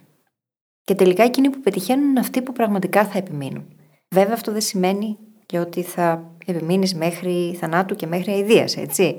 Και 0.85 0.95
τελικά 0.95 1.23
εκείνοι 1.23 1.51
που 1.51 1.61
πετυχαίνουν 1.61 2.09
είναι 2.09 2.21
αυτοί 2.21 2.43
που 2.43 2.53
πραγματικά 2.53 3.05
θα 3.05 3.19
επιμείνουν. 3.19 3.65
Βέβαια, 4.09 4.35
αυτό 4.35 4.53
δεν 4.53 4.61
σημαίνει 4.61 5.19
και 5.47 5.59
ότι 5.59 5.83
θα 5.83 6.31
επιμείνεις 6.47 6.95
μέχρι 6.95 7.57
θανάτου 7.61 7.95
και 7.95 8.07
μέχρι 8.07 8.33
αηδίας, 8.33 8.77
έτσι. 8.77 9.17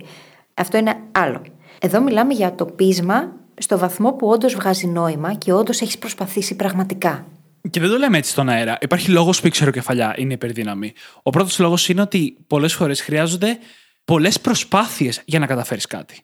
Αυτό 0.54 0.78
είναι 0.78 0.96
άλλο. 1.12 1.42
Εδώ 1.82 2.02
μιλάμε 2.02 2.34
για 2.34 2.56
το 2.56 2.66
πείσμα 2.66 3.41
στο 3.58 3.78
βαθμό 3.78 4.14
που 4.14 4.28
όντως 4.28 4.54
βγάζει 4.54 4.88
νόημα 4.88 5.34
και 5.34 5.54
όντως 5.54 5.82
έχεις 5.82 5.98
προσπαθήσει 5.98 6.56
πραγματικά. 6.56 7.26
Και 7.70 7.80
δεν 7.80 7.90
το 7.90 7.98
λέμε 7.98 8.18
έτσι 8.18 8.32
στον 8.32 8.50
αέρα. 8.50 8.78
Υπάρχει 8.82 9.12
λόγος 9.12 9.42
που 9.42 9.48
η 9.48 9.50
ξεροκεφαλιά 9.50 10.16
είναι 10.18 10.34
υπερδύναμη. 10.34 10.94
Ο 11.24 11.30
πρώτος 11.30 11.60
λόγος 11.60 11.90
είναι 11.90 12.02
ότι 12.02 12.38
πολλές 12.48 12.74
φορές 12.74 13.02
χρειάζονται 13.02 13.58
πολλές 14.06 14.42
προσπάθειες 14.42 15.22
για 15.26 15.40
να 15.40 15.46
καταφέρεις 15.46 15.86
κάτι. 15.86 16.22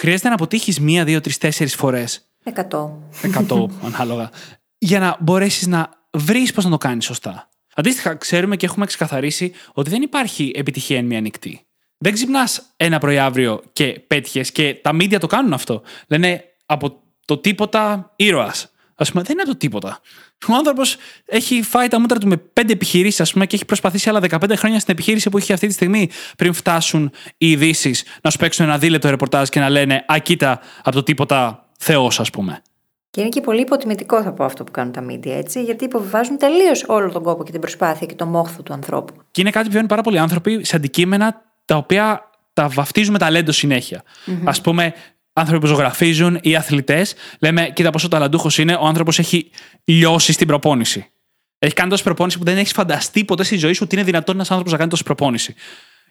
Χρειάζεται 0.00 0.28
να 0.28 0.34
αποτύχεις 0.34 0.80
μία, 0.80 1.04
δύο, 1.04 1.20
τρεις, 1.20 1.38
τέσσερις 1.38 1.74
φορές. 1.74 2.30
Εκατό. 2.44 3.02
Εκατό, 3.22 3.70
ανάλογα. 3.92 4.30
Για 4.78 4.98
να 4.98 5.16
μπορέσεις 5.20 5.66
να 5.66 5.90
βρεις 6.12 6.52
πώς 6.52 6.64
να 6.64 6.70
το 6.70 6.76
κάνεις 6.76 7.04
σωστά. 7.04 7.48
Αντίστοιχα, 7.74 8.14
ξέρουμε 8.14 8.56
και 8.56 8.66
έχουμε 8.66 8.86
ξεκαθαρίσει 8.86 9.52
ότι 9.72 9.90
δεν 9.90 10.02
υπάρχει 10.02 10.52
επιτυχία 10.54 10.96
εν 10.96 11.04
μία 11.04 11.20
νυχτή. 11.20 11.64
Δεν 11.98 12.12
ξυπνάς 12.12 12.62
ένα 12.76 12.98
πρωί 12.98 13.18
αύριο 13.18 13.62
και 13.72 14.00
πέτυχες 14.06 14.52
και 14.52 14.74
τα 14.74 14.92
μίντια 14.92 15.18
το 15.18 15.26
κάνουν 15.26 15.52
αυτό. 15.52 15.82
Λένε 16.06 16.44
από 16.70 17.02
το 17.24 17.38
τίποτα 17.38 18.12
ήρωας. 18.16 18.72
Α 18.94 19.04
πούμε, 19.04 19.22
δεν 19.22 19.38
είναι 19.38 19.48
το 19.48 19.56
τίποτα. 19.56 20.00
Ο 20.48 20.54
άνθρωπος 20.54 20.96
έχει 21.24 21.62
φάει 21.62 21.88
τα 21.88 22.00
μούτρα 22.00 22.18
του 22.18 22.28
με 22.28 22.36
πέντε 22.36 22.72
επιχειρήσεις, 22.72 23.20
ας 23.20 23.32
πούμε, 23.32 23.46
και 23.46 23.54
έχει 23.54 23.64
προσπαθήσει 23.64 24.08
άλλα 24.08 24.20
15 24.20 24.56
χρόνια 24.56 24.80
στην 24.80 24.94
επιχείρηση 24.94 25.30
που 25.30 25.38
έχει 25.38 25.52
αυτή 25.52 25.66
τη 25.66 25.72
στιγμή, 25.72 26.10
πριν 26.36 26.52
φτάσουν 26.52 27.12
οι 27.36 27.50
ειδήσει 27.50 27.94
να 28.22 28.30
σου 28.30 28.38
παίξουν 28.38 28.64
ένα 28.64 28.78
δίλεπτο 28.78 29.10
ρεπορτάζ 29.10 29.48
και 29.48 29.60
να 29.60 29.68
λένε 29.68 30.04
Α, 30.12 30.18
κοίτα, 30.18 30.60
από 30.78 30.96
το 30.96 31.02
τίποτα 31.02 31.66
Θεός, 31.78 32.20
ας 32.20 32.30
πούμε. 32.30 32.62
Και 33.10 33.20
είναι 33.20 33.28
και 33.28 33.40
πολύ 33.40 33.60
υποτιμητικό, 33.60 34.22
θα 34.22 34.32
πω 34.32 34.44
αυτό 34.44 34.64
που 34.64 34.70
κάνουν 34.70 34.92
τα 34.92 35.04
media, 35.10 35.30
έτσι, 35.30 35.62
γιατί 35.62 35.84
υποβιβάζουν 35.84 36.38
τελείως 36.38 36.84
όλο 36.86 37.10
τον 37.10 37.22
κόπο 37.22 37.44
και 37.44 37.50
την 37.50 37.60
προσπάθεια 37.60 38.06
και 38.06 38.14
το 38.14 38.26
μόχθο 38.26 38.62
του 38.62 38.72
ανθρώπου. 38.72 39.14
Και 39.30 39.40
είναι 39.40 39.50
κάτι 39.50 39.64
που 39.64 39.70
βιώνουν 39.70 39.88
πάρα 39.88 40.02
πολλοί 40.02 40.18
άνθρωποι 40.18 40.64
σε 40.64 40.76
αντικείμενα 40.76 41.42
τα 41.64 41.76
οποία 41.76 42.30
τα 42.52 42.68
βαφτίζουμε 42.68 43.18
ταλέντο 43.18 43.52
συνέχεια. 43.52 44.02
Mm-hmm. 44.26 44.42
Α 44.44 44.60
πούμε, 44.60 44.94
άνθρωποι 45.32 45.60
που 45.60 45.66
ζωγραφίζουν 45.66 46.38
ή 46.42 46.56
αθλητές, 46.56 47.14
λέμε, 47.40 47.70
κοίτα 47.74 47.90
πόσο 47.90 48.08
ταλαντούχος 48.08 48.58
είναι, 48.58 48.74
ο 48.74 48.86
άνθρωπος 48.86 49.18
έχει 49.18 49.50
λιώσει 49.84 50.32
στην 50.32 50.46
προπόνηση. 50.46 51.10
Έχει 51.58 51.74
κάνει 51.74 51.90
τόση 51.90 52.02
προπόνηση 52.02 52.38
που 52.38 52.44
δεν 52.44 52.56
έχεις 52.56 52.72
φανταστεί 52.72 53.24
ποτέ 53.24 53.44
στη 53.44 53.56
ζωή 53.56 53.72
σου 53.72 53.80
ότι 53.84 53.94
είναι 53.94 54.04
δυνατόν 54.04 54.34
ένας 54.34 54.48
άνθρωπος 54.48 54.72
να 54.72 54.78
κάνει 54.78 54.90
τόση 54.90 55.02
προπόνηση. 55.02 55.54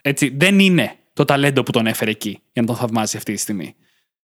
Έτσι, 0.02 0.36
δεν 0.38 0.60
είναι 0.60 0.96
το 1.14 1.26
ταλέντο 1.26 1.64
που 1.64 1.72
τον 1.72 1.88
έφερε 1.88 2.12
εκεί 2.12 2.30
για 2.30 2.62
να 2.62 2.68
τον 2.68 2.76
θαυμάζει 2.76 3.18
αυτή 3.18 3.34
τη 3.34 3.40
στιγμή. 3.40 3.76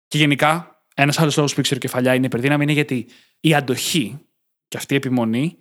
Και 0.08 0.18
γενικά, 0.18 0.82
ένας 0.94 1.18
άλλος 1.18 1.36
λόγος 1.36 1.54
που 1.54 1.60
ήξερε 1.60 1.80
κεφαλιά 1.80 2.14
είναι 2.14 2.26
υπερδύναμη 2.26 2.62
είναι 2.62 2.72
γιατί 2.72 3.06
η 3.40 3.54
αντοχή 3.54 4.18
και 4.68 4.76
αυτή 4.76 4.94
η 4.94 4.96
επιμονή 4.96 5.56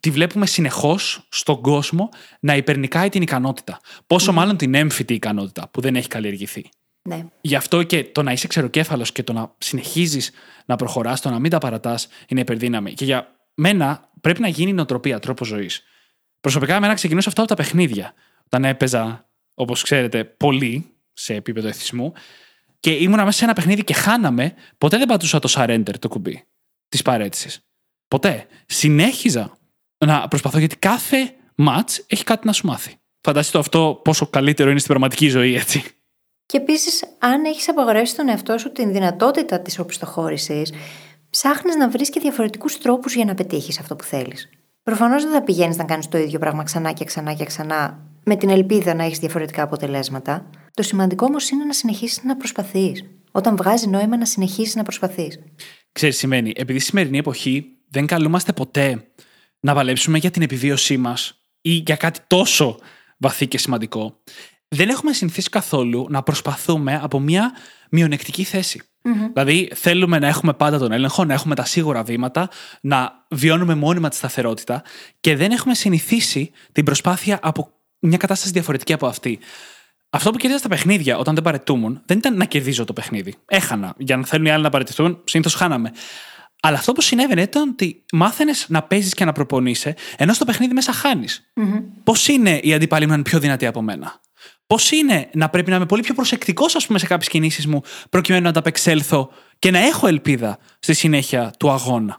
τη 0.00 0.10
βλέπουμε 0.10 0.46
συνεχώς 0.46 1.26
στον 1.28 1.60
κόσμο 1.60 2.08
να 2.40 2.56
υπερνικάει 2.56 3.08
την 3.08 3.22
ικανότητα. 3.22 3.80
Πόσο 4.06 4.32
μάλλον 4.32 4.56
την 4.56 4.74
έμφυτη 4.74 5.14
ικανότητα 5.14 5.68
που 5.68 5.80
δεν 5.80 5.96
έχει 5.96 6.08
καλλιεργηθεί. 6.08 6.68
Ναι. 7.08 7.24
Γι' 7.40 7.54
αυτό 7.54 7.82
και 7.82 8.04
το 8.04 8.22
να 8.22 8.32
είσαι 8.32 8.46
ξεροκέφαλος 8.46 9.12
και 9.12 9.22
το 9.22 9.32
να 9.32 9.54
συνεχίζεις 9.58 10.30
να 10.66 10.76
προχωράς, 10.76 11.20
το 11.20 11.30
να 11.30 11.38
μην 11.38 11.50
τα 11.50 11.58
παρατάς, 11.58 12.08
είναι 12.28 12.40
υπερδύναμη. 12.40 12.92
Και 12.92 13.04
για 13.04 13.36
μένα 13.54 14.10
πρέπει 14.20 14.40
να 14.40 14.48
γίνει 14.48 14.72
νοοτροπία, 14.72 15.18
τρόπο 15.18 15.44
ζωής. 15.44 15.82
Προσωπικά, 16.40 16.74
εμένα 16.74 16.94
ξεκινούσα 16.94 17.28
αυτό 17.28 17.40
από 17.40 17.50
τα 17.50 17.56
παιχνίδια. 17.56 18.14
Όταν 18.44 18.64
έπαιζα, 18.64 19.28
όπως 19.54 19.82
ξέρετε, 19.82 20.24
πολύ 20.24 20.94
σε 21.12 21.34
επίπεδο 21.34 21.68
εθισμού 21.68 22.12
και 22.80 22.90
ήμουνα 22.90 23.24
μέσα 23.24 23.38
σε 23.38 23.44
ένα 23.44 23.52
παιχνίδι 23.52 23.84
και 23.84 23.94
χάναμε, 23.94 24.54
ποτέ 24.78 24.98
δεν 24.98 25.06
πατούσα 25.06 25.38
το 25.38 25.52
surrender 25.56 25.98
το 25.98 26.08
κουμπί 26.08 26.44
της 26.88 27.02
παρέτησης. 27.02 27.60
Ποτέ. 28.08 28.46
Συνέχιζα 28.66 29.58
να 29.98 30.28
προσπαθώ 30.28 30.58
γιατί 30.58 30.76
κάθε 30.76 31.34
match 31.56 32.04
έχει 32.06 32.24
κάτι 32.24 32.46
να 32.46 32.52
σου 32.52 32.66
μάθει. 32.66 32.94
Φανταστείτε 33.20 33.58
αυτό 33.58 34.00
πόσο 34.04 34.26
καλύτερο 34.26 34.70
είναι 34.70 34.78
στην 34.78 34.90
πραγματική 34.90 35.28
ζωή, 35.28 35.54
έτσι. 35.54 35.97
Και 36.52 36.56
επίσης, 36.56 37.04
αν 37.18 37.44
έχεις 37.44 37.68
απαγορεύσει 37.68 38.16
τον 38.16 38.28
εαυτό 38.28 38.58
σου 38.58 38.72
την 38.72 38.92
δυνατότητα 38.92 39.60
της 39.60 39.78
οπισθοχώρησης, 39.78 40.72
ψάχνεις 41.30 41.76
να 41.76 41.88
βρεις 41.88 42.10
και 42.10 42.20
διαφορετικούς 42.20 42.78
τρόπους 42.78 43.14
για 43.14 43.24
να 43.24 43.34
πετύχεις 43.34 43.78
αυτό 43.80 43.96
που 43.96 44.04
θέλεις. 44.04 44.48
Προφανώς 44.82 45.22
δεν 45.22 45.32
θα 45.32 45.42
πηγαίνεις 45.42 45.76
να 45.76 45.84
κάνεις 45.84 46.08
το 46.08 46.18
ίδιο 46.18 46.38
πράγμα 46.38 46.62
ξανά 46.62 46.92
και 46.92 47.04
ξανά 47.04 47.32
και 47.32 47.44
ξανά, 47.44 47.98
με 48.24 48.36
την 48.36 48.48
ελπίδα 48.48 48.94
να 48.94 49.04
έχεις 49.04 49.18
διαφορετικά 49.18 49.62
αποτελέσματα. 49.62 50.50
Το 50.74 50.82
σημαντικό 50.82 51.26
όμως 51.26 51.50
είναι 51.50 51.64
να 51.64 51.72
συνεχίσεις 51.72 52.22
να 52.24 52.36
προσπαθείς. 52.36 53.04
Όταν 53.32 53.56
βγάζει 53.56 53.88
νόημα 53.88 54.16
να 54.16 54.24
συνεχίσεις 54.24 54.74
να 54.74 54.82
προσπαθείς. 54.82 55.38
Ξέρεις, 55.92 56.16
σημαίνει, 56.16 56.52
επειδή 56.56 56.78
στη 56.78 56.88
σημερινή 56.88 57.18
εποχή 57.18 57.66
δεν 57.88 58.06
καλούμαστε 58.06 58.52
ποτέ 58.52 59.10
να 59.60 59.74
παλέψουμε 59.74 60.18
για 60.18 60.30
την 60.30 60.42
επιβίωσή 60.42 60.96
μας 60.96 61.40
ή 61.60 61.70
για 61.70 61.96
κάτι 61.96 62.20
τόσο 62.26 62.78
βαθύ 63.18 63.46
και 63.46 63.58
σημαντικό, 63.58 64.20
δεν 64.68 64.88
έχουμε 64.88 65.12
συνηθίσει 65.12 65.48
καθόλου 65.48 66.06
να 66.10 66.22
προσπαθούμε 66.22 67.00
από 67.02 67.20
μια 67.20 67.52
μειονεκτική 67.90 68.44
θέση. 68.44 68.82
Mm-hmm. 69.02 69.30
Δηλαδή, 69.32 69.70
θέλουμε 69.74 70.18
να 70.18 70.26
έχουμε 70.26 70.52
πάντα 70.52 70.78
τον 70.78 70.92
έλεγχο, 70.92 71.24
να 71.24 71.34
έχουμε 71.34 71.54
τα 71.54 71.64
σίγουρα 71.64 72.02
βήματα, 72.02 72.48
να 72.80 73.26
βιώνουμε 73.30 73.74
μόνιμα 73.74 74.08
τη 74.08 74.16
σταθερότητα 74.16 74.82
και 75.20 75.36
δεν 75.36 75.50
έχουμε 75.50 75.74
συνηθίσει 75.74 76.50
την 76.72 76.84
προσπάθεια 76.84 77.38
από 77.42 77.72
μια 77.98 78.16
κατάσταση 78.16 78.52
διαφορετική 78.52 78.92
από 78.92 79.06
αυτή. 79.06 79.38
Αυτό 80.10 80.30
που 80.30 80.36
κέρδιζα 80.36 80.58
στα 80.58 80.68
παιχνίδια 80.68 81.18
όταν 81.18 81.34
δεν 81.34 81.44
παρετούμουν 81.44 82.02
δεν 82.06 82.18
ήταν 82.18 82.36
να 82.36 82.44
κερδίζω 82.44 82.84
το 82.84 82.92
παιχνίδι. 82.92 83.34
Έχανα. 83.46 83.94
Για 83.98 84.16
να 84.16 84.24
θέλουν 84.24 84.46
οι 84.46 84.50
άλλοι 84.50 84.62
να 84.62 84.70
παρετηθούν, 84.70 85.20
συνήθως 85.24 85.54
χάναμε. 85.54 85.92
Αλλά 86.62 86.76
αυτό 86.76 86.92
που 86.92 87.00
συνέβαινε 87.00 87.42
ήταν 87.42 87.68
ότι 87.68 88.04
μάθαινες 88.12 88.66
να 88.68 88.82
παίζεις 88.82 89.14
και 89.14 89.24
να 89.24 89.32
προπονείσαι, 89.32 89.94
ενώ 90.16 90.32
στο 90.32 90.44
παιχνίδι 90.44 90.74
μέσα 90.74 90.92
χάνεις. 90.92 91.52
Mm-hmm. 91.56 91.82
Πώς 92.04 92.28
είναι 92.28 92.60
οι 92.62 92.74
αντίπαλοι 92.74 93.02
μου 93.04 93.08
να 93.08 93.14
είναι 93.14 93.22
πιο 93.22 93.38
δυνατοί 93.38 93.66
από 93.66 93.82
μένα; 93.82 94.20
Πώς 94.68 94.90
είναι 94.90 95.28
να 95.34 95.48
πρέπει 95.48 95.70
να 95.70 95.76
είμαι 95.76 95.86
πολύ 95.86 96.02
πιο 96.02 96.14
προσεκτικός, 96.14 96.74
ας 96.74 96.86
πούμε, 96.86 96.98
σε 96.98 97.06
κάποιες 97.06 97.28
κινήσεις 97.28 97.66
μου, 97.66 97.82
προκειμένου 98.10 98.42
να 98.42 98.48
ανταπεξέλθω 98.48 99.30
και 99.58 99.70
να 99.70 99.78
έχω 99.78 100.06
ελπίδα 100.06 100.58
στη 100.78 100.94
συνέχεια 100.94 101.52
του 101.58 101.70
αγώνα. 101.70 102.18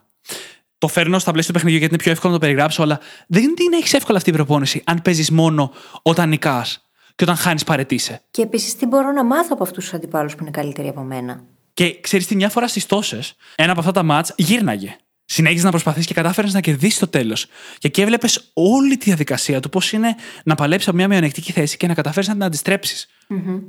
Το 0.78 0.88
φέρνω 0.88 1.20
στα 1.20 1.32
πλαίσια 1.32 1.54
του 1.54 1.56
παιχνιδιού 1.56 1.80
γιατί 1.80 1.93
είναι 1.93 2.04
πιο 2.04 2.12
εύκολο 2.12 2.34
να 2.34 2.39
το 2.39 2.45
περιγράψω, 2.45 2.84
αλλά 2.84 3.00
δεν 3.28 3.56
την 3.56 3.74
έχεις 3.74 3.93
εύκολα 3.93 4.18
αυτή 4.18 4.30
η 4.30 4.34
προπόνηση 4.34 4.82
αν 4.86 5.02
παίζεις 5.02 5.32
μόνο 5.32 5.72
όταν 6.02 6.30
νικάς 6.30 6.89
και 7.16 7.24
όταν 7.24 7.36
χάνεις 7.36 7.64
παρετήσει. 7.64 8.20
Και 8.32 8.41
επίσης, 8.41 8.76
τι 8.76 8.86
μπορώ 8.86 9.12
να 9.12 9.24
μάθω 9.24 9.50
από 9.52 9.64
αυτούς 9.64 9.84
τους 9.84 9.93
αντιπάλους 9.93 10.36
που 10.36 10.41
είναι 10.41 10.52
καλύτεροι 10.52 10.88
από 10.88 11.02
μένα; 11.02 11.43
Και 11.74 12.00
ξέρεις 12.00 12.28
τι, 12.28 12.36
μια 12.36 12.50
φορά 12.50 12.68
στις 12.68 12.86
τόσες, 12.86 13.36
ένα 13.56 13.72
από 13.72 13.80
αυτά 13.80 13.91
τα 13.91 14.04
μάτς 14.04 14.34
γύρναγε. 14.38 14.95
Συνέχιζες 15.32 15.63
να 15.63 15.69
προσπαθείς 15.69 16.05
και 16.05 16.13
κατάφερες 16.13 16.53
να 16.53 16.61
κερδίσεις 16.61 16.99
το 16.99 17.07
τέλος. 17.07 17.45
Και 17.77 17.88
εκεί 17.88 18.01
έβλεπες 18.01 18.49
όλη 18.53 18.97
τη 18.97 19.05
διαδικασία 19.05 19.59
του 19.59 19.69
πώς 19.69 19.91
είναι 19.91 20.15
να 20.43 20.55
παλέψεις 20.55 20.88
από 20.88 20.97
μια 20.97 21.07
μειονεκτική 21.07 21.51
θέση 21.51 21.77
και 21.77 21.88
να 21.88 21.93
καταφέρει 21.93 22.27
να 22.27 22.34
την 22.34 22.43
αντιστρέψεις. 22.43 23.07
Mm-hmm. 23.30 23.61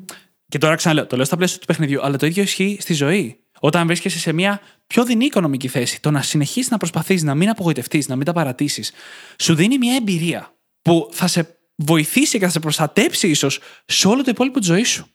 Και 0.48 0.58
τώρα 0.58 0.74
ξαναλέω, 0.74 1.06
το 1.06 1.16
λέω 1.16 1.24
στα 1.24 1.36
πλαίσια 1.36 1.58
του 1.58 1.66
παιχνιδιού, 1.66 2.02
αλλά 2.02 2.16
το 2.16 2.26
ίδιο 2.26 2.42
ισχύει 2.42 2.76
στη 2.80 2.94
ζωή. 2.94 3.40
Όταν 3.60 3.86
βρίσκεσαι 3.86 4.18
σε 4.18 4.32
μια 4.32 4.60
πιο 4.86 5.04
δεινή 5.04 5.24
οικονομική 5.24 5.68
θέση, 5.68 6.00
το 6.00 6.10
να 6.10 6.22
συνεχίσεις 6.22 6.70
να 6.70 6.76
προσπαθείς 6.76 7.22
να 7.22 7.34
μην 7.34 7.48
απογοητευτείς, 7.48 8.08
να 8.08 8.16
μην 8.16 8.24
τα 8.24 8.32
παρατήσεις, 8.32 8.92
σου 9.38 9.54
δίνει 9.54 9.78
μια 9.78 9.94
εμπειρία 9.94 10.54
που 10.82 11.08
θα 11.12 11.26
σε 11.26 11.58
βοηθήσει 11.74 12.38
και 12.38 12.44
θα 12.44 12.50
σε 12.50 12.60
προστατέψει 12.60 13.28
ίσως 13.28 13.60
σε 13.84 14.08
όλο 14.08 14.22
το 14.22 14.30
υπόλοιπο 14.30 14.58
της 14.58 14.68
ζωής 14.68 14.88
σου. 14.88 15.06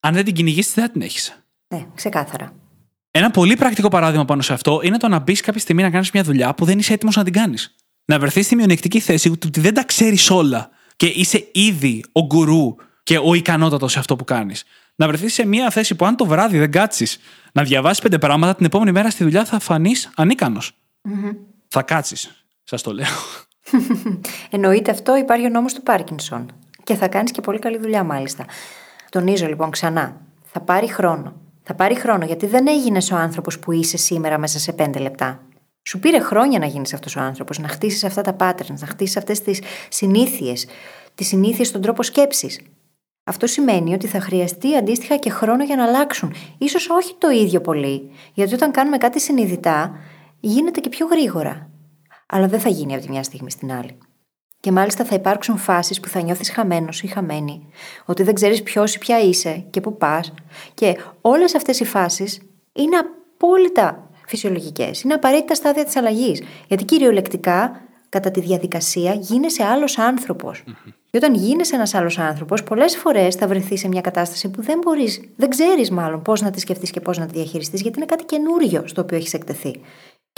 Αν 0.00 0.14
δεν 0.14 0.24
την 0.24 0.34
κυνηγήσει, 0.34 0.72
δεν 0.74 0.84
θα 0.84 0.90
την 0.90 1.02
έχεις. 1.02 1.42
Ναι, 1.68 1.86
ξεκάθαρα. 1.94 2.67
Ένα 3.18 3.30
πολύ 3.30 3.56
πρακτικό 3.56 3.88
παράδειγμα 3.88 4.24
πάνω 4.24 4.42
σε 4.42 4.52
αυτό 4.52 4.80
είναι 4.82 4.96
το 4.96 5.08
να 5.08 5.18
μπεις 5.18 5.40
κάποια 5.40 5.60
στιγμή 5.60 5.82
να 5.82 5.90
κάνεις 5.90 6.10
μια 6.10 6.22
δουλειά 6.22 6.54
που 6.54 6.64
δεν 6.64 6.78
είσαι 6.78 6.92
έτοιμος 6.92 7.16
να 7.16 7.24
την 7.24 7.32
κάνεις. 7.32 7.74
Να 8.04 8.18
βρεθείς 8.18 8.44
στη 8.44 8.56
μειονεκτική 8.56 9.00
θέση 9.00 9.30
του 9.30 9.38
ότι 9.46 9.60
δεν 9.60 9.74
τα 9.74 9.84
ξέρεις 9.84 10.30
όλα 10.30 10.70
και 10.96 11.06
είσαι 11.06 11.48
ήδη 11.52 12.04
ο 12.12 12.24
γκουρού 12.24 12.74
και 13.02 13.18
ο 13.18 13.34
ικανότατος 13.34 13.92
σε 13.92 13.98
αυτό 13.98 14.16
που 14.16 14.24
κάνεις. 14.24 14.64
Να 14.94 15.06
βρεθείς 15.06 15.34
σε 15.34 15.46
μια 15.46 15.70
θέση 15.70 15.94
που 15.94 16.04
αν 16.04 16.16
το 16.16 16.26
βράδυ 16.26 16.58
δεν 16.58 16.70
κάτσεις 16.70 17.18
να 17.52 17.62
διαβάσεις 17.62 18.02
πέντε 18.02 18.18
πράγματα, 18.18 18.54
την 18.54 18.66
επόμενη 18.66 18.92
μέρα 18.92 19.10
στη 19.10 19.24
δουλειά 19.24 19.44
θα 19.44 19.58
φανείς 19.58 20.10
ανίκανος. 20.16 20.72
Mm-hmm. 21.08 21.36
Θα 21.68 21.82
κάτσεις. 21.82 22.44
Σας 22.64 22.82
το 22.82 22.92
λέω. 22.92 23.06
Εννοείται 24.50 24.90
αυτό, 24.90 25.16
υπάρχει 25.16 25.46
ο 25.46 25.48
νόμος 25.48 25.74
του 25.74 25.82
Πάρκινσον. 25.82 26.52
Και 26.84 26.94
θα 26.94 27.08
κάνεις 27.08 27.30
και 27.30 27.40
πολύ 27.40 27.58
καλή 27.58 27.78
δουλειά, 27.78 28.02
μάλιστα. 28.04 28.44
Τονίζω 29.10 29.46
λοιπόν 29.46 29.70
ξανά. 29.70 30.20
Θα 30.52 30.60
πάρει 30.60 30.92
χρόνο. 30.92 31.47
Θα 31.70 31.76
πάρει 31.76 31.94
χρόνο 31.94 32.24
γιατί 32.24 32.46
δεν 32.46 32.66
έγινες 32.66 33.10
ο 33.10 33.16
άνθρωπος 33.16 33.58
που 33.58 33.72
είσαι 33.72 33.96
σήμερα 33.96 34.38
μέσα 34.38 34.58
σε 34.58 34.72
πέντε 34.72 34.98
λεπτά. 34.98 35.42
Σου 35.82 35.98
πήρε 35.98 36.18
χρόνια 36.18 36.58
να 36.58 36.66
γίνεις 36.66 36.94
αυτός 36.94 37.16
ο 37.16 37.20
άνθρωπος, 37.20 37.58
να 37.58 37.68
χτίσεις 37.68 38.04
αυτά 38.04 38.22
τα 38.22 38.36
patterns, 38.40 38.78
να 38.78 38.86
χτίσεις 38.86 39.16
αυτές 39.16 39.42
τις 39.42 39.60
συνήθειες, 39.88 40.66
τις 41.14 41.26
συνήθειες 41.26 41.68
στον 41.68 41.80
τρόπο 41.80 42.02
σκέψης. 42.02 42.60
Αυτό 43.24 43.46
σημαίνει 43.46 43.94
ότι 43.94 44.06
θα 44.06 44.20
χρειαστεί 44.20 44.76
αντίστοιχα 44.76 45.16
και 45.16 45.30
χρόνο 45.30 45.64
για 45.64 45.76
να 45.76 45.84
αλλάξουν. 45.84 46.34
Ίσως 46.58 46.88
όχι 46.90 47.14
το 47.18 47.30
ίδιο 47.30 47.60
πολύ, 47.60 48.10
γιατί 48.34 48.54
όταν 48.54 48.70
κάνουμε 48.70 48.96
κάτι 48.96 49.20
συνειδητά, 49.20 49.98
γίνεται 50.40 50.80
και 50.80 50.88
πιο 50.88 51.06
γρήγορα. 51.06 51.70
Αλλά 52.26 52.48
δεν 52.48 52.60
θα 52.60 52.68
γίνει 52.68 52.94
από 52.94 53.02
τη 53.02 53.10
μια 53.10 53.22
στιγμή 53.22 53.50
στην 53.50 53.72
άλλη. 53.72 53.98
Και 54.60 54.72
μάλιστα 54.72 55.04
θα 55.04 55.14
υπάρξουν 55.14 55.56
φάσεις 55.56 56.00
που 56.00 56.08
θα 56.08 56.20
νιώθεις 56.20 56.50
χαμένος 56.50 57.02
ή 57.02 57.06
χαμένη, 57.06 57.66
ότι 58.04 58.22
δεν 58.22 58.34
ξέρεις 58.34 58.62
ποιος 58.62 58.94
ή 58.94 58.98
ποια 58.98 59.20
είσαι 59.20 59.64
και 59.70 59.80
πού 59.80 59.96
πας. 59.96 60.32
Και 60.74 60.96
όλες 61.20 61.54
αυτές 61.54 61.80
οι 61.80 61.84
φάσεις 61.84 62.40
είναι 62.72 62.96
απόλυτα 62.96 64.10
φυσιολογικές. 64.26 65.02
Είναι 65.02 65.14
απαραίτητα 65.14 65.54
στάδια 65.54 65.84
της 65.84 65.96
αλλαγής. 65.96 66.42
Γιατί 66.68 66.84
κυριολεκτικά, 66.84 67.80
κατά 68.08 68.30
τη 68.30 68.40
διαδικασία, 68.40 69.14
γίνεσαι 69.14 69.64
άλλος 69.64 69.98
άνθρωπος. 69.98 70.64
Και 71.10 71.16
όταν 71.16 71.34
γίνεσαι 71.34 71.74
ένας 71.74 71.94
άλλος 71.94 72.18
άνθρωπος, 72.18 72.62
πολλές 72.62 72.96
φορές 72.96 73.34
θα 73.34 73.46
βρεθείς 73.46 73.80
σε 73.80 73.88
μια 73.88 74.00
κατάσταση 74.00 74.50
που 74.50 74.62
δεν 74.62 74.78
μπορείς, 74.78 75.20
δεν 75.36 75.48
ξέρεις 75.50 75.90
μάλλον 75.90 76.22
πώς 76.22 76.40
να 76.40 76.50
τη 76.50 76.60
σκεφτείς 76.60 76.90
και 76.90 77.00
πώς 77.00 77.18
να 77.18 77.26
τη 77.26 77.32
διαχειριστείς, 77.32 77.80
γιατί 77.80 77.98
είναι 77.98 78.06
κάτι 78.06 78.24
καινούριο 78.24 78.82
στο 78.86 79.00
οποίο 79.02 79.16
έχεις 79.16 79.34
εκτεθεί. 79.34 79.80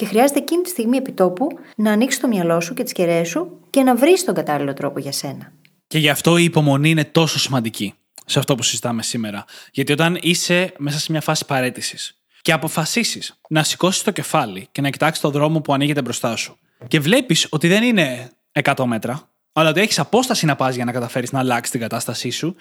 Και 0.00 0.06
χρειάζεται 0.06 0.38
εκείνη 0.38 0.62
τη 0.62 0.68
στιγμή 0.68 0.96
επιτόπου 0.96 1.46
να 1.76 1.92
ανοίξει 1.92 2.20
το 2.20 2.28
μυαλό 2.28 2.60
σου 2.60 2.74
και 2.74 2.82
τις 2.82 2.92
κεραίες 2.92 3.28
σου 3.28 3.60
και 3.70 3.82
να 3.82 3.96
βρεις 3.96 4.24
τον 4.24 4.34
κατάλληλο 4.34 4.72
τρόπο 4.72 4.98
για 4.98 5.12
σένα. 5.12 5.52
Και 5.86 5.98
γι' 5.98 6.08
αυτό 6.08 6.36
η 6.36 6.44
υπομονή 6.44 6.90
είναι 6.90 7.04
τόσο 7.04 7.38
σημαντική 7.38 7.94
σε 8.26 8.38
αυτό 8.38 8.54
που 8.54 8.62
συζητάμε 8.62 9.02
σήμερα. 9.02 9.44
Γιατί 9.72 9.92
όταν 9.92 10.18
είσαι 10.20 10.72
μέσα 10.78 10.98
σε 10.98 11.12
μια 11.12 11.20
φάση 11.20 11.44
παρέτησης 11.46 12.20
και 12.42 12.52
αποφασίσεις 12.52 13.40
να 13.48 13.62
σηκώσεις 13.62 14.02
το 14.02 14.10
κεφάλι 14.10 14.68
και 14.72 14.80
να 14.80 14.90
κοιτάξεις 14.90 15.22
τον 15.22 15.30
δρόμο 15.30 15.60
που 15.60 15.72
ανοίγεται 15.72 16.02
μπροστά 16.02 16.36
σου 16.36 16.58
και 16.88 17.00
βλέπεις 17.00 17.46
ότι 17.50 17.68
δεν 17.68 17.82
είναι 17.82 18.30
100 18.62 18.84
μέτρα, 18.84 19.28
αλλά 19.52 19.68
ότι 19.68 19.80
έχεις 19.80 19.98
απόσταση 19.98 20.46
να 20.46 20.56
πας 20.56 20.74
για 20.74 20.84
να 20.84 20.92
καταφέρεις 20.92 21.32
να 21.32 21.38
αλλάξεις 21.38 21.70
την 21.70 21.80
κατάστασή 21.80 22.30
σου, 22.30 22.56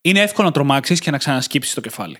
είναι 0.00 0.20
εύκολο 0.20 0.46
να 0.46 0.52
τρομάξεις 0.52 1.00
και 1.00 1.10
να 1.10 1.18
ξανασκύψεις 1.18 1.74
το 1.74 1.80
κεφάλι. 1.80 2.18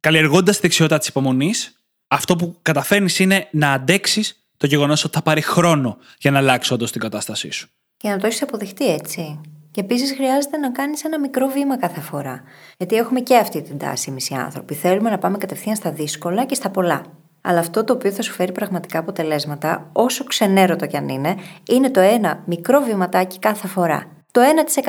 Καλλιεργώντας 0.00 0.54
τη 0.54 0.62
δεξιότητα 0.62 0.98
της 0.98 1.08
υπομονής, 1.08 1.83
αυτό 2.08 2.36
που 2.36 2.56
καταφέρνεις 2.62 3.18
είναι 3.18 3.48
να 3.50 3.72
αντέξεις 3.72 4.48
το 4.56 4.66
γεγονός 4.66 5.04
ότι 5.04 5.14
θα 5.14 5.22
πάρει 5.22 5.40
χρόνο 5.40 5.98
για 6.18 6.30
να 6.30 6.38
αλλάξει 6.38 6.72
όντως 6.72 6.92
την 6.92 7.00
κατάστασή 7.00 7.50
σου. 7.50 7.68
Και 7.96 8.08
να 8.08 8.18
το 8.18 8.26
έχεις 8.26 8.42
αποδεχτεί 8.42 8.86
έτσι. 8.86 9.40
Και 9.70 9.80
επίσης 9.80 10.12
χρειάζεται 10.12 10.56
να 10.56 10.70
κάνεις 10.70 11.04
ένα 11.04 11.20
μικρό 11.20 11.46
βήμα 11.46 11.78
κάθε 11.78 12.00
φορά. 12.00 12.42
Γιατί 12.76 12.96
έχουμε 12.96 13.20
και 13.20 13.36
αυτή 13.36 13.62
την 13.62 13.78
τάση 13.78 14.10
εμείς 14.10 14.28
οι 14.28 14.34
άνθρωποι. 14.34 14.74
Θέλουμε 14.74 15.10
να 15.10 15.18
πάμε 15.18 15.38
κατευθείαν 15.38 15.76
στα 15.76 15.90
δύσκολα 15.92 16.44
και 16.44 16.54
στα 16.54 16.70
πολλά. 16.70 17.02
Αλλά 17.40 17.58
αυτό 17.58 17.84
το 17.84 17.92
οποίο 17.92 18.10
θα 18.10 18.22
σου 18.22 18.32
φέρει 18.32 18.52
πραγματικά 18.52 18.98
αποτελέσματα, 18.98 19.90
όσο 19.92 20.24
ξενέρωτο 20.24 20.86
κι 20.86 20.96
αν 20.96 21.08
είναι, 21.08 21.36
είναι 21.68 21.90
το 21.90 22.00
ένα 22.00 22.42
μικρό 22.46 22.80
βηματάκι 22.80 23.38
κάθε 23.38 23.66
φορά. 23.66 24.06
Το 24.30 24.40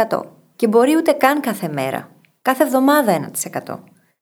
1%. 0.10 0.22
Και 0.56 0.68
μπορεί 0.68 0.96
ούτε 0.96 1.12
καν 1.12 1.40
κάθε 1.40 1.70
μέρα. 1.74 2.10
Κάθε 2.42 2.64
εβδομάδα 2.64 3.32
1%. 3.66 3.80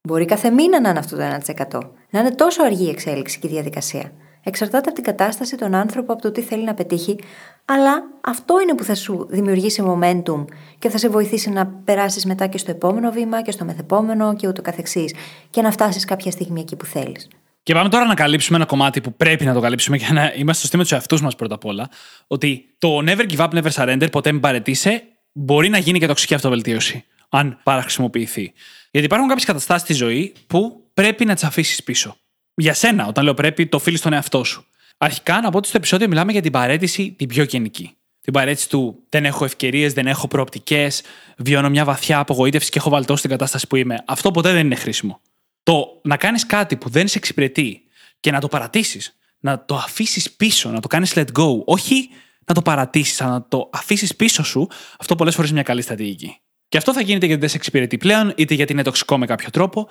Μπορεί 0.07 0.25
κάθε 0.25 0.49
μήνα 0.49 0.81
να 0.81 0.89
είναι 0.89 0.99
αυτό 0.99 1.15
το 1.15 1.23
1%. 1.23 1.79
Να 2.09 2.19
είναι 2.19 2.35
τόσο 2.35 2.63
αργή 2.63 2.85
η 2.85 2.89
εξέλιξη 2.89 3.39
και 3.39 3.47
η 3.47 3.49
διαδικασία. 3.49 4.11
Εξαρτάται 4.43 4.89
από 4.89 4.93
την 4.93 5.03
κατάσταση, 5.03 5.57
τον 5.57 5.73
άνθρωπο, 5.73 6.13
από 6.13 6.21
το 6.21 6.31
τι 6.31 6.41
θέλει 6.41 6.63
να 6.63 6.73
πετύχει, 6.73 7.19
αλλά 7.65 8.03
αυτό 8.21 8.61
είναι 8.61 8.75
που 8.75 8.83
θα 8.83 8.95
σου 8.95 9.27
δημιουργήσει 9.29 9.83
momentum 9.87 10.45
και 10.79 10.89
θα 10.89 10.97
σε 10.97 11.09
βοηθήσει 11.09 11.49
να 11.49 11.67
περάσεις 11.67 12.25
μετά 12.25 12.47
και 12.47 12.57
στο 12.57 12.71
επόμενο 12.71 13.11
βήμα 13.11 13.41
και 13.41 13.51
στο 13.51 13.65
μεθεπόμενο 13.65 14.35
και 14.35 14.47
ούτω 14.47 14.61
καθεξής. 14.61 15.13
Και 15.49 15.61
να 15.61 15.71
φτάσεις 15.71 16.05
κάποια 16.05 16.31
στιγμή 16.31 16.61
εκεί 16.61 16.75
που 16.75 16.85
θέλεις. 16.85 17.27
Και 17.63 17.73
πάμε 17.73 17.89
τώρα 17.89 18.05
να 18.05 18.13
καλύψουμε 18.13 18.57
ένα 18.57 18.65
κομμάτι 18.65 19.01
που 19.01 19.13
πρέπει 19.13 19.45
να 19.45 19.53
το 19.53 19.59
καλύψουμε 19.59 19.97
και 19.97 20.13
να 20.13 20.33
είμαστε 20.35 20.53
στο 20.53 20.67
στήμα 20.67 20.83
τους 20.83 20.91
εαυτούς 20.91 21.21
μας 21.21 21.35
πρώτα 21.35 21.55
απ' 21.55 21.65
όλα. 21.65 21.89
Ότι 22.27 22.75
το 22.77 22.97
never 23.05 23.25
give 23.31 23.49
up, 23.49 23.49
never 23.49 23.71
surrender, 23.71 24.07
ποτέ 24.11 24.31
μην 24.31 24.41
παρετήσει, 24.41 25.03
μπορεί 25.31 25.69
να 25.69 25.77
γίνει 25.77 25.99
και 25.99 26.07
τοξική 26.07 26.33
αυτοβελτίωση, 26.33 27.05
αν 27.37 27.59
παραχρησιμοποιηθεί. 27.63 28.53
Γιατί 28.91 29.07
υπάρχουν 29.07 29.27
κάποιες 29.27 29.45
καταστάσεις 29.47 29.81
στη 29.81 29.93
ζωή 29.93 30.33
που 30.47 30.83
πρέπει 30.93 31.25
να 31.25 31.33
τις 31.33 31.43
αφήσεις 31.43 31.83
πίσω. 31.83 32.17
Για 32.55 32.73
σένα, 32.73 33.07
όταν 33.07 33.23
λέω 33.23 33.33
πρέπει, 33.33 33.67
το 33.67 33.77
οφείλεις 33.77 33.99
στον 33.99 34.13
εαυτό 34.13 34.43
σου. 34.43 34.65
Αρχικά, 34.97 35.41
να 35.41 35.49
πω 35.49 35.57
ότι 35.57 35.67
στο 35.67 35.77
επεισόδιο 35.77 36.07
μιλάμε 36.07 36.31
για 36.31 36.41
την 36.41 36.51
παρέτηση 36.51 37.11
την 37.17 37.27
πιο 37.27 37.43
γενική. 37.43 37.95
Την 38.21 38.33
παρέτηση 38.33 38.69
του 38.69 39.03
δεν 39.09 39.25
έχω 39.25 39.45
ευκαιρίες, 39.45 39.93
δεν 39.93 40.07
έχω 40.07 40.27
προοπτικές, 40.27 41.01
βιώνω 41.37 41.69
μια 41.69 41.85
βαθιά 41.85 42.19
απογοήτευση 42.19 42.69
και 42.69 42.77
έχω 42.77 42.89
βαλτώσει 42.89 43.21
την 43.21 43.31
κατάσταση 43.31 43.67
που 43.67 43.75
είμαι. 43.75 44.03
Αυτό 44.05 44.31
ποτέ 44.31 44.51
δεν 44.51 44.65
είναι 44.65 44.75
χρήσιμο. 44.75 45.21
Το 45.63 45.99
να 46.03 46.17
κάνεις 46.17 46.45
κάτι 46.45 46.75
που 46.75 46.89
δεν 46.89 47.07
σε 47.07 47.17
εξυπηρετεί 47.17 47.83
και 48.19 48.31
να 48.31 48.39
το 48.39 48.47
παρατήσεις, 48.47 49.17
να 49.39 49.65
το 49.65 49.75
αφήσεις 49.75 50.31
πίσω, 50.31 50.69
να 50.69 50.79
το 50.79 50.87
κάνεις 50.87 51.13
let 51.15 51.25
go, 51.39 51.63
όχι 51.65 52.09
να 52.45 52.53
το 52.53 52.61
παρατήσεις, 52.61 53.21
αλλά 53.21 53.31
να 53.31 53.47
το 53.47 53.69
αφήσεις 53.73 54.15
πίσω 54.15 54.43
σου, 54.43 54.67
αυτό 54.99 55.15
πολλές 55.15 55.35
φορές 55.35 55.49
είναι 55.49 55.59
μια 55.59 55.67
καλή 55.67 55.81
στρατηγική. 55.81 56.37
Και 56.73 56.79
αυτό 56.79 56.93
θα 56.93 57.01
γίνεται 57.01 57.25
γιατί 57.25 57.41
δεν 57.41 57.49
σε 57.49 57.55
εξυπηρετεί 57.55 57.97
πλέον, 57.97 58.33
είτε 58.35 58.53
γιατί 58.53 58.71
είναι 58.71 58.81
τοξικό 58.81 59.17
με 59.17 59.25
κάποιο 59.25 59.49
τρόπο. 59.49 59.89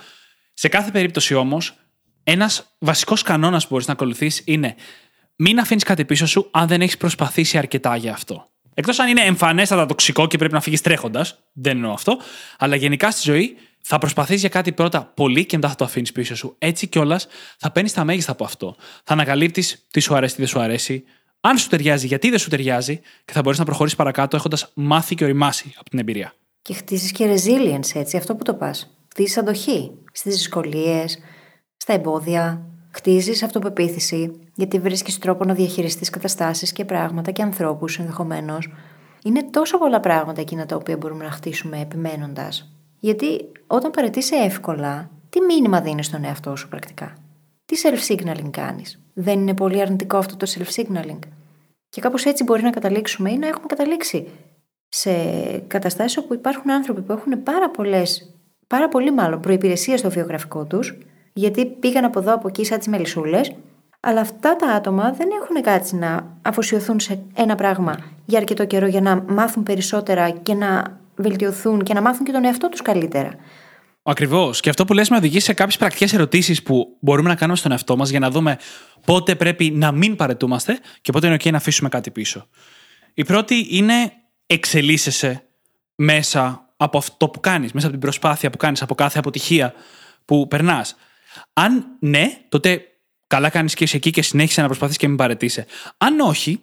Σε 0.55 0.69
κάθε 0.69 0.91
περίπτωση 0.91 1.35
όμως, 1.35 1.75
ένας 2.25 2.77
βασικός 2.79 3.23
κανόνας 3.23 3.63
που 3.63 3.69
μπορείς 3.71 3.87
να 3.87 3.93
ακολουθείς 3.93 4.43
είναι 4.45 4.75
μην 5.37 5.59
αφήνεις 5.59 5.83
κάτι 5.83 6.05
πίσω 6.05 6.27
σου 6.27 6.49
αν 6.51 6.67
δεν 6.67 6.81
έχεις 6.81 6.97
προσπαθήσει 6.97 7.59
αρκετά 7.59 7.97
για 7.97 8.13
αυτό. 8.13 8.51
Εκτός 8.75 8.99
αν 8.99 9.09
είναι 9.09 9.21
εμφανέστατα 9.21 9.87
τοξικό 9.87 10.27
και 10.27 10.39
πρέπει 10.39 10.53
να 10.53 10.61
φύγεις 10.61 10.81
τρέχοντας, 10.81 11.39
δεν 11.53 11.77
εννοώ 11.77 11.93
αυτό, 11.93 12.19
αλλά 12.59 12.77
γενικά 12.77 13.11
στη 13.11 13.21
ζωή 13.25 13.57
θα 13.83 13.99
προσπαθείς 13.99 14.41
για 14.41 14.49
κάτι 14.49 14.73
πρώτα 14.73 15.05
πολύ 15.05 15.47
και 15.47 15.57
μετά 15.57 15.69
θα 15.69 15.75
το 15.75 15.85
αφήνεις 15.85 16.13
πίσω 16.13 16.37
σου. 16.37 16.55
Έτσι 16.59 16.87
κιόλας 16.87 17.27
θα 17.59 17.71
παίρνεις 17.71 17.93
τα 17.93 18.05
μέγιστα 18.05 18.33
από 18.33 18.45
αυτό. 18.45 18.77
Θα 19.05 19.13
ανακαλύπτεις 19.13 19.87
τι 19.91 20.01
σου 20.01 20.15
αρέσει, 20.15 20.35
τι 20.35 20.41
δεν 20.41 20.51
σου 20.51 20.61
αρέσει, 20.61 21.05
αν 21.41 21.59
σου 21.59 21.69
ταιριάζει, 21.69 22.07
γιατί 22.07 22.31
δεν 22.31 22.39
σου 22.39 22.49
ταιριάζει 22.49 23.01
και 23.25 23.33
θα 23.33 23.41
μπορείς 23.41 23.59
να 23.59 23.65
προχωρήσεις 23.65 23.99
παρακάτω 23.99 24.37
έχοντας 24.37 24.71
μάθει 24.75 25.15
και 25.15 25.25
οριμάσει 25.25 25.75
από 25.79 25.91
την 25.91 25.99
εμπειρία. 25.99 26.35
Και 26.63 26.75
χτίζεις 26.75 27.13
και 27.13 27.35
resilience, 27.35 27.95
έτσι, 27.95 28.17
αυτό 28.17 28.37
που 28.37 28.45
το 28.45 28.55
πας. 28.55 28.97
Χτίζεις 29.09 29.37
αντοχή 29.39 29.93
στις 30.13 30.35
δυσκολίες, 30.35 31.19
στα 31.77 31.93
εμπόδια. 31.93 32.67
Χτίζεις 32.91 33.43
αυτοπεποίθηση, 33.43 34.31
γιατί 34.55 34.79
βρίσκεις 34.79 35.19
τρόπο 35.19 35.45
να 35.45 35.55
διαχειριστείς 35.55 36.11
καταστάσεις 36.11 36.73
και 36.73 36.85
πράγματα 36.85 37.31
και 37.31 37.43
ανθρώπους 37.43 37.99
ενδεχομένως. 37.99 38.73
Είναι 39.25 39.43
τόσο 39.43 39.79
πολλά 39.79 40.01
πράγματα 40.01 40.41
εκείνα 40.41 40.67
τα 40.67 40.77
οποία 40.77 40.97
μπορούμε 40.97 41.25
να 41.25 41.31
χτίσουμε 41.31 41.81
επιμένοντας. 41.81 42.73
Γιατί 42.99 43.53
όταν 43.67 43.91
παρετήσει 43.91 44.37
εύκολα, 44.37 45.11
τι 45.29 45.41
μήνυμα 45.41 45.81
δίνεις 45.81 46.07
στον 46.07 46.25
εαυτό 46.25 46.57
σου 46.57 46.69
πρακτικά; 46.69 47.13
τι 47.65 47.77
self-signaling 47.83 48.51
κάνεις; 48.51 49.03
Δεν 49.15 49.41
είναι 49.41 49.55
πολύ 49.55 49.81
αρνητικό 49.81 50.17
αυτό 50.17 50.37
το 50.37 50.53
self-signaling; 50.55 51.19
Και 51.89 52.01
κάπως 52.01 52.25
έτσι 52.25 52.45
μπορεί 52.45 52.63
να 52.63 52.71
καταλήξουμε 52.71 53.31
ή 53.31 53.39
να 53.39 53.47
έχουμε 53.47 53.67
καταλήξει 53.67 54.29
σε 54.95 55.13
καταστάσεις 55.67 56.17
όπου 56.17 56.35
υπάρχουν 56.35 56.71
άνθρωποι 56.71 57.01
που 57.01 57.13
έχουν 57.13 57.43
πάρα 57.43 57.71
πολλές, 57.71 58.35
πάρα 58.67 58.89
πολύ 58.89 59.13
μάλλον 59.13 59.41
προπηρεσίε 59.41 59.97
στο 59.97 60.11
βιογραφικό 60.11 60.65
τους, 60.65 60.99
γιατί 61.33 61.67
πήγαν 61.67 62.05
από 62.05 62.19
εδώ 62.19 62.35
από 62.35 62.49
εκεί 62.49 62.65
σαν 62.65 62.79
τις 62.79 62.87
μελισσούλες, 62.87 63.53
αλλά 64.01 64.21
αυτά 64.21 64.57
τα 64.57 64.67
άτομα 64.67 65.13
δεν 65.13 65.29
έχουν 65.43 65.63
κάτσει 65.63 65.97
να 65.97 66.37
αφοσιωθούν 66.43 67.01
σε 67.01 67.23
ένα 67.35 67.55
πράγμα 67.55 67.99
για 68.25 68.39
αρκετό 68.39 68.65
καιρό 68.65 68.87
για 68.87 69.01
να 69.01 69.25
μάθουν 69.29 69.63
περισσότερα 69.63 70.31
και 70.31 70.55
να 70.55 71.01
βελτιωθούν 71.17 71.83
και 71.83 71.95
να 71.95 72.01
μάθουν 72.01 72.25
και 72.25 72.33
τον 72.33 72.45
εαυτό 72.45 72.69
τους 72.69 72.83
καλύτερα. 72.83 73.35
Ακριβώς. 74.03 74.61
Και 74.61 74.69
αυτό 74.69 74.85
που 74.85 74.93
λες 74.93 75.09
με 75.09 75.17
οδηγεί 75.17 75.41
σε 75.41 75.53
κάποιες 75.53 75.77
πρακτικές 75.77 76.13
ερωτήσεις 76.13 76.63
που 76.63 76.97
μπορούμε 77.01 77.29
να 77.29 77.35
κάνουμε 77.35 77.59
στον 77.59 77.71
εαυτό 77.71 77.97
μας 77.97 78.11
για 78.11 78.19
να 78.19 78.31
δούμε 78.31 78.59
πότε 79.05 79.35
πρέπει 79.35 79.71
να 79.71 79.93
μην 79.93 80.17
παρετούμαστε 80.17 80.79
και 81.01 81.13
πότε 81.13 81.27
είναι 81.27 81.37
OK 81.37 81.51
να 81.51 81.57
αφήσουμε 81.57 81.89
κάτι 81.89 82.11
πίσω. 82.11 82.47
Η 83.15 83.25
πρώτη 83.25 83.67
είναι 83.71 84.13
εξελίσσεσαι 84.53 85.45
μέσα 85.95 86.75
από 86.77 86.99
αυτό 86.99 87.29
που 87.29 87.41
κάνεις, 87.41 87.73
μέσα 87.73 87.87
από 87.87 87.97
την 87.97 88.05
προσπάθεια 88.05 88.51
που 88.51 88.57
κάνεις, 88.57 88.83
από 88.83 88.95
κάθε 88.95 89.19
αποτυχία 89.19 89.75
που 90.25 90.49
περνάς. 90.49 90.97
Αν 91.53 91.87
ναι, 91.99 92.39
τότε 92.49 92.87
καλά 93.27 93.49
κάνεις 93.49 93.75
και 93.75 93.85
είσαι 93.85 93.97
εκεί 93.97 94.11
και 94.11 94.23
συνέχισε 94.23 94.61
να 94.61 94.67
προσπαθείς 94.67 94.97
και 94.97 95.09
μην 95.09 95.17
παρετήσει. 95.17 95.65
Αν 95.99 96.21
όχι, 96.21 96.61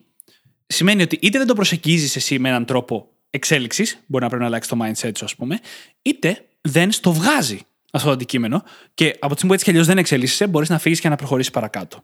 σημαίνει 0.67 1.01
ότι 1.01 1.19
είτε 1.21 1.37
δεν 1.37 1.47
το 1.47 1.53
προσεγγίζεις 1.53 2.15
εσύ 2.15 2.39
με 2.39 2.49
έναν 2.49 2.65
τρόπο 2.65 3.09
εξέλιξης, 3.29 3.99
μπορεί 4.05 4.23
να 4.23 4.29
πρέπει 4.29 4.43
να 4.43 4.49
αλλάξει 4.49 4.69
το 4.69 4.77
mindset 4.81 5.11
σου, 5.17 5.25
ας 5.25 5.35
πούμε, 5.35 5.59
είτε 6.01 6.45
δεν 6.61 6.91
στο 6.91 7.13
βγάζει 7.13 7.59
αυτό 7.91 8.07
το 8.07 8.13
αντικείμενο 8.13 8.63
και 8.93 9.05
από 9.05 9.27
τη 9.27 9.33
στιγμή 9.33 9.47
που 9.47 9.53
έτσι 9.53 9.63
κι 9.63 9.69
αλλιώς 9.69 9.87
δεν 9.87 9.97
εξελίσσεσαι, 9.97 10.47
μπορείς 10.47 10.69
να 10.69 10.79
φύγεις 10.79 10.99
και 10.99 11.09
να 11.09 11.15
προχωρήσεις 11.15 11.51
παρακάτω. 11.51 12.03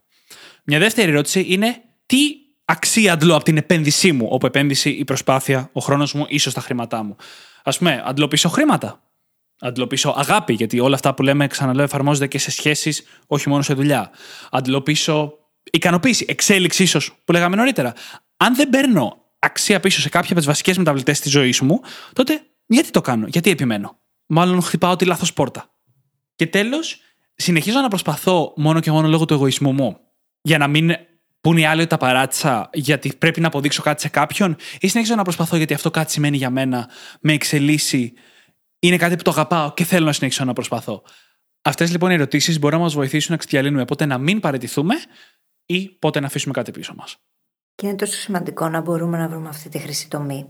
Μια 0.63 0.79
δεύτερη 0.79 1.11
ερώτηση 1.11 1.45
είναι 1.49 1.81
τι 2.05 2.17
αξία 2.65 3.13
αντλώ 3.13 3.35
από 3.35 3.43
την 3.43 3.57
επένδυσή 3.57 4.11
μου, 4.11 4.27
όπου 4.31 4.45
επένδυση 4.45 4.89
η 4.89 5.03
προσπάθεια, 5.03 5.69
ο 5.73 5.79
χρόνος 5.79 6.13
μου, 6.13 6.25
ίσως 6.27 6.53
τα 6.53 6.61
χρήματά 6.61 7.03
μου. 7.03 7.15
Α 7.63 7.71
πούμε, 7.71 8.03
αντλώ 8.05 8.27
πίσω 8.27 8.49
χρήματα. 8.49 8.99
Αντλώ 9.59 9.87
πίσω 9.87 10.13
αγάπη, 10.17 10.53
γιατί 10.53 10.79
όλα 10.79 10.95
αυτά 10.95 11.13
που 11.13 11.23
λέμε, 11.23 11.47
ξαναλέω, 11.47 11.83
εφαρμόζονται 11.83 12.27
και 12.27 12.37
σε 12.37 12.51
σχέσεις, 12.51 13.03
όχι 13.27 13.49
μόνο 13.49 13.61
σε 13.61 13.73
δουλειά. 13.73 14.11
Αντλώ 14.51 14.81
πίσω 14.81 15.33
ικανοποίηση, 15.71 16.25
εξέλιξη 16.27 16.83
ίσως, 16.83 17.15
που 17.23 17.31
λέγαμε 17.31 17.55
νωρίτερα. 17.55 17.93
Αν 18.37 18.55
δεν 18.55 18.69
παίρνω 18.69 19.17
αξία 19.39 19.79
πίσω 19.79 20.01
σε 20.01 20.09
κάποια 20.09 20.29
από 20.29 20.37
τις 20.37 20.45
βασικές 20.45 20.77
μεταβλητές 20.77 21.19
της 21.19 21.31
ζωής 21.31 21.61
μου, 21.61 21.79
τότε 22.13 22.41
γιατί 22.65 22.91
το 22.91 23.01
κάνω, 23.01 23.27
γιατί 23.27 23.49
επιμένω. 23.49 23.99
Μάλλον 24.25 24.61
χτυπάω 24.61 24.95
τη 24.95 25.05
λάθος 25.05 25.33
πόρτα. 25.33 25.69
Και 26.35 26.47
τέλος, 26.47 26.99
συνεχίζω 27.35 27.79
να 27.79 27.87
προσπαθώ 27.87 28.53
μόνο 28.55 28.79
και 28.79 28.91
μόνο 28.91 29.07
λόγω 29.07 29.25
του 29.25 29.33
εγωισμού 29.33 29.73
μου, 29.73 29.97
για 30.41 30.57
να 30.57 30.67
μην 30.67 30.91
πούνε 31.45 31.59
οι 31.59 31.65
άλλοι 31.65 31.79
ότι 31.79 31.89
τα 31.89 31.97
παράτησα 31.97 32.69
γιατί 32.73 33.13
πρέπει 33.17 33.41
να 33.41 33.47
αποδείξω 33.47 33.81
κάτι 33.81 34.01
σε 34.01 34.09
κάποιον, 34.09 34.55
ή 34.79 34.87
συνεχίζω 34.87 35.15
να 35.15 35.23
προσπαθώ 35.23 35.57
γιατί 35.57 35.73
αυτό 35.73 35.91
κάτι 35.91 36.11
σημαίνει 36.11 36.37
για 36.37 36.49
μένα, 36.49 36.89
με 37.21 37.33
εξελίσσει, 37.33 38.13
είναι 38.79 38.97
κάτι 38.97 39.15
που 39.15 39.21
το 39.21 39.31
αγαπάω 39.31 39.73
και 39.73 39.83
θέλω 39.83 40.05
να 40.05 40.11
συνεχίσω 40.11 40.45
να 40.45 40.53
προσπαθώ. 40.53 41.03
Αυτές 41.61 41.91
λοιπόν 41.91 42.11
οι 42.11 42.13
ερωτήσεις 42.13 42.59
μπορούν 42.59 42.77
να 42.77 42.83
μας 42.83 42.93
βοηθήσουν 42.93 43.31
να 43.31 43.37
ξεδιαλύνουμε 43.37 43.85
πότε 43.85 44.05
να 44.05 44.17
μην 44.17 44.39
παραιτηθούμε 44.39 44.95
ή 45.65 45.89
πότε 45.89 46.19
να 46.19 46.25
αφήσουμε 46.25 46.53
κάτι 46.53 46.71
πίσω 46.71 46.93
μας. 46.97 47.17
Και 47.75 47.87
είναι 47.87 47.95
τόσο 47.95 48.19
σημαντικό 48.19 48.69
να 48.69 48.81
μπορούμε 48.81 49.17
να 49.17 49.27
βρούμε 49.27 49.49
αυτή 49.49 49.69
τη 49.69 49.79
χρυσή 49.79 50.09
τομή. 50.09 50.47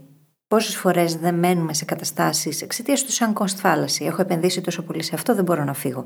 Πόσες 0.48 0.76
φορές 0.76 1.16
δεν 1.16 1.34
μένουμε 1.34 1.74
σε 1.74 1.84
καταστάσεις 1.84 2.62
εξαιτίας 2.62 3.04
του 3.04 3.12
σαν 3.12 3.32
κοστ 3.32 3.60
Έχω 4.00 4.20
επενδύσει 4.20 4.60
τόσο 4.60 4.82
πολύ 4.82 5.02
σε 5.02 5.14
αυτό, 5.14 5.34
δεν 5.34 5.44
μπορώ 5.44 5.64
να 5.64 5.74
φύγω. 5.74 6.04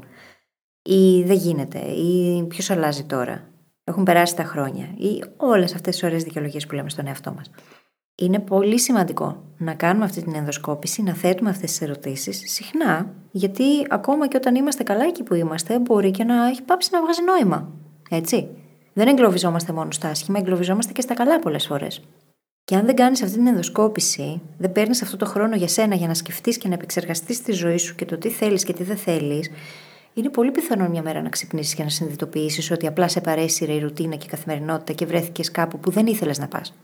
Ή 0.83 1.23
δεν 1.23 1.37
γίνεται, 1.37 1.79
ή 1.79 2.45
ποιος 2.49 2.71
αλλάζει 2.71 3.05
τώρα; 3.05 3.51
Έχουν 3.91 4.05
περάσει 4.05 4.37
τα 4.37 4.45
χρόνια. 4.45 4.85
Ή 4.97 5.25
όλες 5.37 5.75
αυτές 5.75 5.95
τις 5.95 6.03
ωραίες 6.03 6.23
δικαιολογίες 6.23 6.67
που 6.67 6.75
λέμε 6.75 6.91
στον 6.91 7.07
εαυτό 7.07 7.33
μας. 7.33 7.51
Είναι 8.15 8.39
πολύ 8.39 8.79
σημαντικό 8.79 9.43
να 9.59 9.75
κάνουμε 9.75 10.05
αυτή 10.05 10.23
την 10.23 10.35
ενδοσκόπηση, 10.35 11.03
να 11.03 11.15
θέτουμε 11.15 11.51
αυτές 11.51 11.71
τις 11.71 11.81
ερωτήσεις 11.81 12.53
συχνά, 12.53 13.15
γιατί 13.31 13.65
ακόμα 13.89 14.29
και 14.29 14.37
όταν 14.37 14.55
είμαστε 14.55 14.83
καλά 14.83 15.05
εκεί 15.05 15.23
που 15.23 15.35
είμαστε, 15.35 15.79
μπορεί 15.79 16.11
και 16.11 16.25
να 16.25 16.49
έχει 16.49 16.63
πάψει 16.63 16.91
να 16.93 17.03
βγάζει 17.03 17.23
νόημα. 17.23 17.73
Έτσι. 18.11 18.49
Δεν 18.93 19.09
εγκλωβιζόμαστε 19.09 19.73
μόνο 19.73 19.91
στα 19.91 20.09
άσχημα, 20.09 20.39
εγκλωβιζόμαστε 20.39 20.93
και 20.93 21.01
στα 21.01 21.15
καλά 21.15 21.39
πολλές 21.39 21.67
φορές. 21.67 22.03
Και 22.65 22.77
αν 22.77 22.87
δεν 22.87 22.97
κάνεις 22.97 23.23
αυτή 23.23 23.37
την 23.37 23.47
ενδοσκόπηση, 23.47 24.41
δεν 24.59 24.73
παίρνεις 24.73 25.03
αυτό 25.03 25.17
το 25.17 25.27
χρόνο 25.27 25.57
για 25.57 25.69
σένα 25.69 25.95
για 25.95 26.07
να 26.07 26.15
σκεφτείς 26.15 26.59
και 26.59 26.69
να 26.69 26.75
επεξεργαστείς 26.75 27.43
τη 27.43 27.53
ζωή 27.53 27.77
σου 27.77 27.95
και 27.95 28.05
το 28.05 28.19
τι 28.19 28.29
θέλεις 28.29 28.65
και 28.65 28.73
τι 28.73 28.83
δεν 28.83 28.97
θέλεις, 28.97 29.51
είναι 30.15 30.29
πολύ 30.29 30.51
πιθανό 30.51 30.89
μια 30.89 31.03
μέρα 31.03 31.23
να 31.23 31.29
ξυπνήσεις 31.29 31.75
και 31.75 31.83
να 31.83 31.89
συνειδητοποιήσεις 31.89 32.71
ότι 32.71 32.87
απλά 32.87 33.09
σε 33.09 33.21
παρέσυρε 33.21 33.73
η 33.73 33.79
ρουτίνα 33.79 34.17
και 34.17 34.27
η 34.27 34.31
καθημερινότητα 34.31 34.93
και 34.93 35.07
βρέθηκες 35.07 35.51
κάπου 35.51 35.79
που 35.79 35.91
δεν 35.91 36.07
ήθελες 36.07 36.39
να 36.39 36.49
πας. 36.49 36.75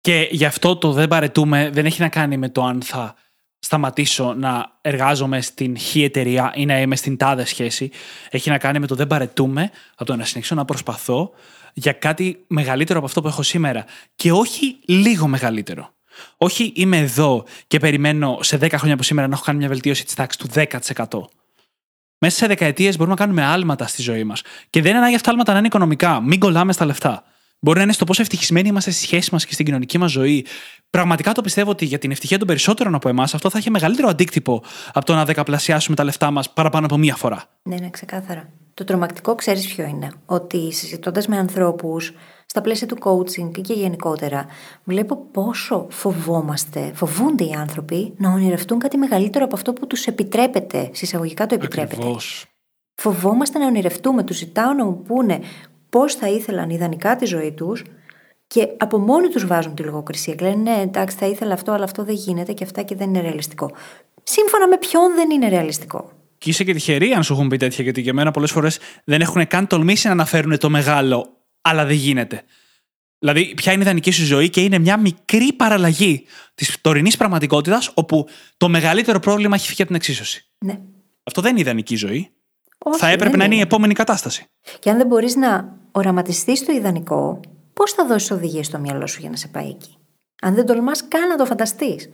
Και 0.00 0.28
γι' 0.30 0.44
αυτό 0.44 0.76
το 0.76 0.92
δεν 0.92 1.08
παρετούμε 1.08 1.70
δεν 1.72 1.86
έχει 1.86 2.00
να 2.00 2.08
κάνει 2.08 2.36
με 2.36 2.48
το 2.48 2.64
αν 2.64 2.82
θα 2.82 3.14
σταματήσω 3.58 4.34
να 4.34 4.78
εργάζομαι 4.80 5.40
στην 5.40 5.78
χ 5.78 5.96
εταιρεία 5.96 6.52
ή 6.54 6.66
να 6.66 6.80
είμαι 6.80 6.96
στην 6.96 7.16
τάδε 7.16 7.44
σχέση. 7.44 7.90
Έχει 8.30 8.50
να 8.50 8.58
κάνει 8.58 8.78
με 8.78 8.86
το 8.86 8.94
δεν 8.94 9.06
παρετούμε 9.06 9.70
από 9.94 10.04
το 10.04 10.16
να 10.16 10.24
συνεχίσω 10.24 10.54
να 10.54 10.64
προσπαθώ 10.64 11.30
για 11.74 11.92
κάτι 11.92 12.44
μεγαλύτερο 12.46 12.98
από 12.98 13.06
αυτό 13.06 13.20
που 13.20 13.28
έχω 13.28 13.42
σήμερα. 13.42 13.84
Και 14.14 14.32
όχι 14.32 14.78
λίγο 14.86 15.26
μεγαλύτερο. 15.26 15.94
Όχι 16.36 16.72
είμαι 16.76 16.98
εδώ 16.98 17.44
και 17.66 17.78
περιμένω 17.78 18.38
σε 18.40 18.56
10 18.56 18.68
χρόνια 18.72 18.94
από 18.94 19.02
σήμερα 19.02 19.28
να 19.28 19.34
έχω 19.34 19.44
κάνει 19.44 19.58
μια 19.58 19.68
βελτίωση 19.68 20.04
της 20.04 20.14
τάξης 20.14 20.36
του 20.36 20.48
10%. 20.94 21.39
Μέσα 22.22 22.36
σε 22.36 22.46
δεκαετίες 22.46 22.96
μπορούμε 22.96 23.16
να 23.18 23.24
κάνουμε 23.24 23.44
άλματα 23.44 23.86
στη 23.86 24.02
ζωή 24.02 24.24
μας. 24.24 24.42
Και 24.70 24.80
δεν 24.80 24.90
είναι 24.90 24.98
ανάγκη 24.98 25.14
αυτά 25.14 25.26
τα 25.26 25.32
άλματα 25.32 25.52
να 25.52 25.58
είναι 25.58 25.66
οικονομικά. 25.66 26.20
Μην 26.20 26.38
κολλάμε 26.38 26.72
στα 26.72 26.84
λεφτά. 26.84 27.24
Μπορεί 27.60 27.76
να 27.76 27.82
είναι 27.82 27.92
στο 27.92 28.04
πόσο 28.04 28.22
ευτυχισμένοι 28.22 28.68
είμαστε 28.68 28.90
στη 28.90 29.02
σχέση 29.02 29.28
μας 29.32 29.46
και 29.46 29.52
στην 29.52 29.64
κοινωνική 29.64 29.98
μας 29.98 30.10
ζωή. 30.10 30.46
Πραγματικά 30.90 31.32
το 31.32 31.40
πιστεύω 31.40 31.70
ότι 31.70 31.84
για 31.84 31.98
την 31.98 32.10
ευτυχία 32.10 32.38
των 32.38 32.46
περισσότερων 32.46 32.94
από 32.94 33.08
εμάς 33.08 33.34
αυτό 33.34 33.50
θα 33.50 33.58
έχει 33.58 33.70
μεγαλύτερο 33.70 34.08
αντίκτυπο 34.08 34.62
από 34.92 35.04
το 35.06 35.14
να 35.14 35.24
δεκαπλασιάσουμε 35.24 35.96
τα 35.96 36.04
λεφτά 36.04 36.30
μας 36.30 36.50
παραπάνω 36.50 36.86
από 36.86 36.96
μία 36.96 37.16
φορά. 37.16 37.44
Ναι, 37.62 37.76
ναι, 37.76 37.90
ξεκάθαρα. 37.90 38.48
Το 38.74 38.84
τρομακτικό 38.84 39.34
ξέρεις 39.34 39.74
ποιο 39.74 39.84
είναι; 39.84 40.10
Ότι 40.26 40.72
συζητώντας 40.72 41.26
με 41.26 41.36
ανθρώπους 41.36 42.12
στα 42.50 42.60
πλαίσια 42.60 42.86
του 42.86 42.96
coaching 43.00 43.60
και 43.60 43.72
γενικότερα, 43.72 44.46
βλέπω 44.84 45.16
πόσο 45.32 45.86
φοβόμαστε, 45.90 46.92
φοβούνται 46.94 47.44
οι 47.44 47.52
άνθρωποι 47.52 48.14
να 48.16 48.32
ονειρευτούν 48.32 48.78
κάτι 48.78 48.96
μεγαλύτερο 48.96 49.44
από 49.44 49.54
αυτό 49.54 49.72
που 49.72 49.86
τους 49.86 50.06
επιτρέπεται. 50.06 50.90
Συσσαγωγικά 50.92 51.46
το 51.46 51.54
επιτρέπεται. 51.54 51.96
Ακριβώς. 51.96 52.46
Φοβόμαστε 52.94 53.58
να 53.58 53.66
ονειρευτούμε. 53.66 54.22
Τους 54.22 54.36
ζητάω 54.36 54.72
να 54.72 54.84
μου 54.84 55.02
πούνε 55.02 55.40
πώς 55.88 56.14
θα 56.14 56.28
ήθελαν 56.28 56.70
ιδανικά 56.70 57.16
τη 57.16 57.24
ζωή 57.24 57.52
τους 57.52 57.84
και 58.46 58.68
από 58.78 58.98
μόνοι 58.98 59.28
τους 59.28 59.46
βάζουν 59.46 59.74
τη 59.74 59.82
λογοκρισία. 59.82 60.34
Και 60.34 60.44
λένε 60.44 60.56
ναι, 60.56 60.80
εντάξει, 60.82 61.16
θα 61.16 61.26
ήθελα 61.26 61.52
αυτό, 61.52 61.72
αλλά 61.72 61.84
αυτό 61.84 62.04
δεν 62.04 62.14
γίνεται 62.14 62.52
και 62.52 62.64
αυτά 62.64 62.82
και 62.82 62.94
δεν 62.94 63.08
είναι 63.08 63.20
ρεαλιστικό. 63.20 63.70
Σύμφωνα 64.22 64.68
με 64.68 64.78
ποιον 64.78 65.14
δεν 65.14 65.30
είναι 65.30 65.48
ρεαλιστικό; 65.48 66.10
Και 66.38 66.50
είσαι 66.50 66.64
και 66.64 66.72
τυχερή 66.72 67.12
αν 67.12 67.22
σου 67.22 67.32
έχουν 67.32 67.48
πει 67.48 67.56
τέτοια, 67.56 67.84
γιατί 67.84 68.00
για 68.00 68.12
μένα 68.12 68.30
πολλές 68.30 68.50
φορές 68.50 68.78
δεν 69.04 69.20
έχουν 69.20 69.46
καν 69.46 69.66
τολμήσει 69.66 70.06
να 70.06 70.12
αναφέρουν 70.12 70.58
το 70.58 70.70
μεγάλο, 70.70 71.39
αλλά 71.60 71.84
δεν 71.84 71.96
γίνεται. 71.96 72.44
Δηλαδή, 73.18 73.54
ποια 73.54 73.72
είναι 73.72 73.80
η 73.82 73.84
ιδανική 73.84 74.10
σου 74.10 74.24
ζωή 74.24 74.50
και 74.50 74.62
είναι 74.62 74.78
μια 74.78 74.96
μικρή 74.96 75.52
παραλλαγή 75.52 76.26
της 76.54 76.80
τωρινής 76.80 77.16
πραγματικότητας, 77.16 77.90
όπου 77.94 78.26
το 78.56 78.68
μεγαλύτερο 78.68 79.18
πρόβλημα 79.18 79.54
έχει 79.54 79.66
φύγει 79.66 79.82
από 79.82 79.90
την 79.90 80.00
εξίσωση. 80.00 80.44
Ναι. 80.58 80.80
Αυτό 81.22 81.40
δεν 81.40 81.50
είναι 81.50 81.60
ιδανική 81.60 81.96
ζωή. 81.96 82.30
Όχι, 82.78 82.98
θα 82.98 83.08
έπρεπε 83.08 83.30
δεν 83.30 83.38
να 83.38 83.44
είναι 83.44 83.54
η 83.54 83.60
επόμενη 83.60 83.94
κατάσταση. 83.94 84.44
Και 84.78 84.90
αν 84.90 84.96
δεν 84.96 85.06
μπορείς 85.06 85.36
να 85.36 85.76
οραματιστείς 85.92 86.64
το 86.64 86.72
ιδανικό, 86.72 87.40
πώς 87.72 87.92
θα 87.92 88.06
δώσεις 88.06 88.30
οδηγίες 88.30 88.66
στο 88.66 88.78
μυαλό 88.78 89.06
σου 89.06 89.20
για 89.20 89.30
να 89.30 89.36
σε 89.36 89.48
πάει 89.48 89.68
εκεί; 89.68 89.96
Αν 90.42 90.54
δεν 90.54 90.66
τολμάς 90.66 91.08
καν 91.08 91.28
να 91.28 91.36
το 91.36 91.44
φανταστείς. 91.44 92.10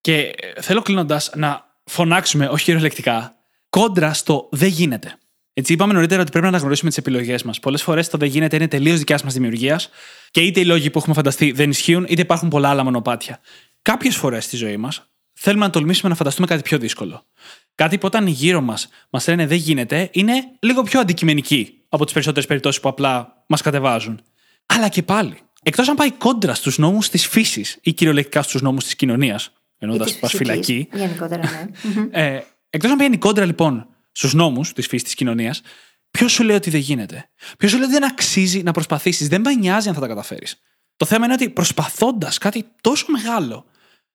Και 0.00 0.18
ε, 0.54 0.60
θέλω 0.60 0.82
κλείνοντας 0.82 1.30
να 1.34 1.66
φωνάξουμε, 1.84 2.46
όχι 2.46 2.64
κυριολεκτικά, 2.64 3.36
κόντρα 3.70 4.12
στο 4.12 4.48
δεν 4.50 4.68
γίνεται. 4.68 5.18
Έτσι, 5.58 5.72
είπαμε 5.72 5.92
νωρίτερα 5.92 6.20
ότι 6.20 6.30
πρέπει 6.30 6.44
να 6.44 6.50
αναγνωρίσουμε 6.50 6.88
τις 6.88 6.98
επιλογές 6.98 7.42
μας. 7.42 7.60
Πολλές 7.60 7.82
φορές 7.82 8.08
το 8.08 8.18
δεν 8.18 8.28
γίνεται 8.28 8.56
είναι 8.56 8.68
τελείως 8.68 8.98
δικιά 8.98 9.20
μας 9.24 9.32
δημιουργίας 9.32 9.90
και 10.30 10.40
είτε 10.40 10.60
οι 10.60 10.64
λόγοι 10.64 10.90
που 10.90 10.98
έχουμε 10.98 11.14
φανταστεί 11.14 11.52
δεν 11.52 11.70
ισχύουν, 11.70 12.06
είτε 12.08 12.20
υπάρχουν 12.20 12.48
πολλά 12.48 12.68
άλλα 12.68 12.84
μονοπάτια. 12.84 13.40
Κάποιες 13.82 14.16
φορές 14.16 14.44
στη 14.44 14.56
ζωή 14.56 14.76
μας 14.76 15.10
θέλουμε 15.32 15.64
να 15.64 15.70
τολμήσουμε 15.70 16.08
να 16.08 16.14
φανταστούμε 16.14 16.46
κάτι 16.46 16.62
πιο 16.62 16.78
δύσκολο. 16.78 17.22
Κάτι 17.74 17.98
που 17.98 18.06
όταν 18.06 18.26
γύρω 18.26 18.60
μας 18.60 18.88
μας 19.10 19.28
λένε 19.28 19.46
δεν 19.46 19.56
γίνεται, 19.56 20.08
είναι 20.12 20.32
λίγο 20.60 20.82
πιο 20.82 21.00
αντικειμενική 21.00 21.82
από 21.88 22.04
τις 22.04 22.12
περισσότερες 22.12 22.48
περιπτώσεις 22.48 22.80
που 22.80 22.88
απλά 22.88 23.44
μας 23.46 23.62
κατεβάζουν. 23.62 24.20
Αλλά 24.66 24.88
και 24.88 25.02
πάλι, 25.02 25.38
εκτός 25.62 25.88
αν 25.88 25.96
πάει 25.96 26.10
κόντρα 26.10 26.54
στους 26.54 26.78
νόμους 26.78 27.08
της 27.08 27.26
φύσης 27.26 27.78
ή 27.82 27.92
κυριολεκτικά 27.92 28.42
στους 28.42 28.62
νόμους 28.62 28.84
της 28.84 28.96
κοινωνίας, 28.96 29.52
εννοώντας 29.78 30.10
της 30.10 30.18
πα 30.18 30.28
φυσικής, 30.28 30.48
φυλακή. 30.48 30.88
Γενικότερα, 30.92 31.42
ναι. 31.50 31.66
Μμμ. 31.82 32.08
Ε, 32.22 32.42
Εκτός 32.70 32.90
αν 32.90 32.96
πηγαίνει 32.96 33.18
κόντρα 33.18 33.44
λοιπόν 33.44 33.86
στους 34.18 34.34
νόμους 34.34 34.72
της 34.72 34.86
φύσης 34.86 35.04
της 35.04 35.14
κοινωνίας, 35.14 35.60
ποιος 36.10 36.32
σου 36.32 36.42
λέει 36.42 36.56
ότι 36.56 36.70
δεν 36.70 36.80
γίνεται; 36.80 37.30
Ποιος 37.58 37.70
σου 37.70 37.76
λέει 37.76 37.86
ότι 37.86 37.94
δεν 37.98 38.10
αξίζει 38.10 38.62
να 38.62 38.72
προσπαθήσεις. 38.72 39.28
Δεν 39.28 39.40
με 39.40 39.54
νοιάζει 39.54 39.88
αν 39.88 39.94
θα 39.94 40.00
τα 40.00 40.06
καταφέρεις; 40.06 40.60
Το 40.96 41.04
θέμα 41.06 41.24
είναι 41.24 41.34
ότι 41.34 41.50
προσπαθώντας 41.50 42.38
κάτι 42.38 42.64
τόσο 42.80 43.06
μεγάλο, 43.08 43.64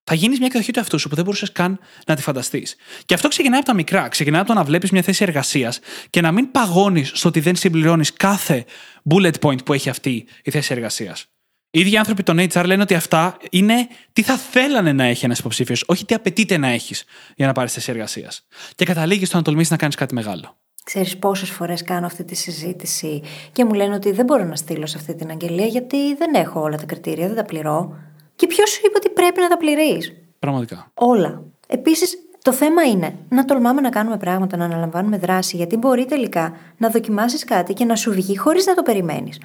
θα 0.03 0.13
γίνεις 0.13 0.37
μια 0.37 0.47
εκδοχή 0.47 0.71
του 0.71 0.79
εαυτού 0.79 0.99
σου 0.99 1.09
που 1.09 1.15
δεν 1.15 1.23
μπορούσες 1.23 1.51
καν 1.51 1.79
να 2.07 2.15
τη 2.15 2.21
φανταστείς. 2.21 2.75
Και 3.05 3.13
αυτό 3.13 3.27
ξεκινάει 3.27 3.57
από 3.57 3.67
τα 3.67 3.73
μικρά. 3.73 4.07
Ξεκινάει 4.07 4.39
από 4.39 4.49
το 4.49 4.55
να 4.55 4.63
βλέπεις 4.63 4.91
μια 4.91 5.01
θέση 5.01 5.23
εργασίας 5.23 5.79
και 6.09 6.21
να 6.21 6.31
μην 6.31 6.51
παγώνεις 6.51 7.11
στο 7.13 7.27
ότι 7.29 7.39
δεν 7.39 7.55
συμπληρώνεις 7.55 8.13
κάθε 8.13 8.65
bullet 9.09 9.33
point 9.41 9.65
που 9.65 9.73
έχει 9.73 9.89
αυτή 9.89 10.25
η 10.43 10.51
θέση 10.51 10.73
εργασίας. 10.73 11.32
Οι 11.75 11.79
ίδιοι 11.79 11.97
άνθρωποι 11.97 12.23
των 12.23 12.39
HR 12.39 12.63
λένε 12.65 12.81
ότι 12.81 12.93
αυτά 12.93 13.37
είναι 13.49 13.87
τι 14.13 14.21
θα 14.21 14.37
θέλανε 14.37 14.93
να 14.93 15.03
έχει 15.03 15.25
ένας 15.25 15.39
υποψήφιος, 15.39 15.83
όχι 15.87 16.05
τι 16.05 16.15
απαιτείται 16.15 16.57
να 16.57 16.67
έχεις 16.67 17.03
για 17.35 17.47
να 17.47 17.51
πάρεις 17.51 17.73
θέση 17.73 17.91
εργασίας. 17.91 18.47
Και 18.75 18.85
καταλήγεις 18.85 19.27
στο 19.27 19.37
να 19.37 19.43
τολμήσεις 19.43 19.71
να 19.71 19.77
κάνεις 19.77 19.95
κάτι 19.95 20.13
μεγάλο. 20.13 20.57
Ξέρεις 20.83 21.17
πόσες 21.17 21.49
φορές 21.49 21.83
κάνω 21.83 22.05
αυτή 22.05 22.23
τη 22.23 22.35
συζήτηση 22.35 23.21
και 23.51 23.65
μου 23.65 23.73
λένε 23.73 23.95
ότι 23.95 24.11
δεν 24.11 24.25
μπορώ 24.25 24.43
να 24.43 24.55
στείλω 24.55 24.85
σε 24.85 24.97
αυτή 24.97 25.15
την 25.15 25.29
αγγελία 25.29 25.65
γιατί 25.65 26.15
δεν 26.15 26.33
έχω 26.33 26.61
όλα 26.61 26.77
τα 26.77 26.85
κριτήρια, 26.85 27.27
δεν 27.27 27.35
τα 27.35 27.43
πληρώ. 27.43 27.97
Και 28.35 28.47
ποιος 28.47 28.69
σου 28.69 28.81
είπε 28.85 28.97
ότι 28.97 29.09
πρέπει 29.09 29.39
να 29.39 29.47
τα 29.47 29.57
πληρείς; 29.57 30.13
Πραγματικά. 30.39 30.91
Όλα. 30.93 31.43
Επίσης, 31.67 32.17
το 32.41 32.53
θέμα 32.53 32.83
είναι 32.83 33.15
να 33.29 33.45
τολμάμε 33.45 33.81
να 33.81 33.89
κάνουμε 33.89 34.17
πράγματα, 34.17 34.57
να 34.57 34.65
αναλαμβάνουμε 34.65 35.17
δράση, 35.17 35.55
γιατί 35.55 35.77
μπορεί 35.77 36.05
τελικά 36.05 36.55
να 36.77 36.89
δοκιμάσεις 36.89 37.43
κάτι 37.43 37.73
και 37.73 37.85
να 37.85 37.95
σου 37.95 38.11
βγει 38.11 38.37
χωρίς 38.37 38.65
να 38.65 38.73
το 38.73 38.81
περιμένεις. 38.81 39.37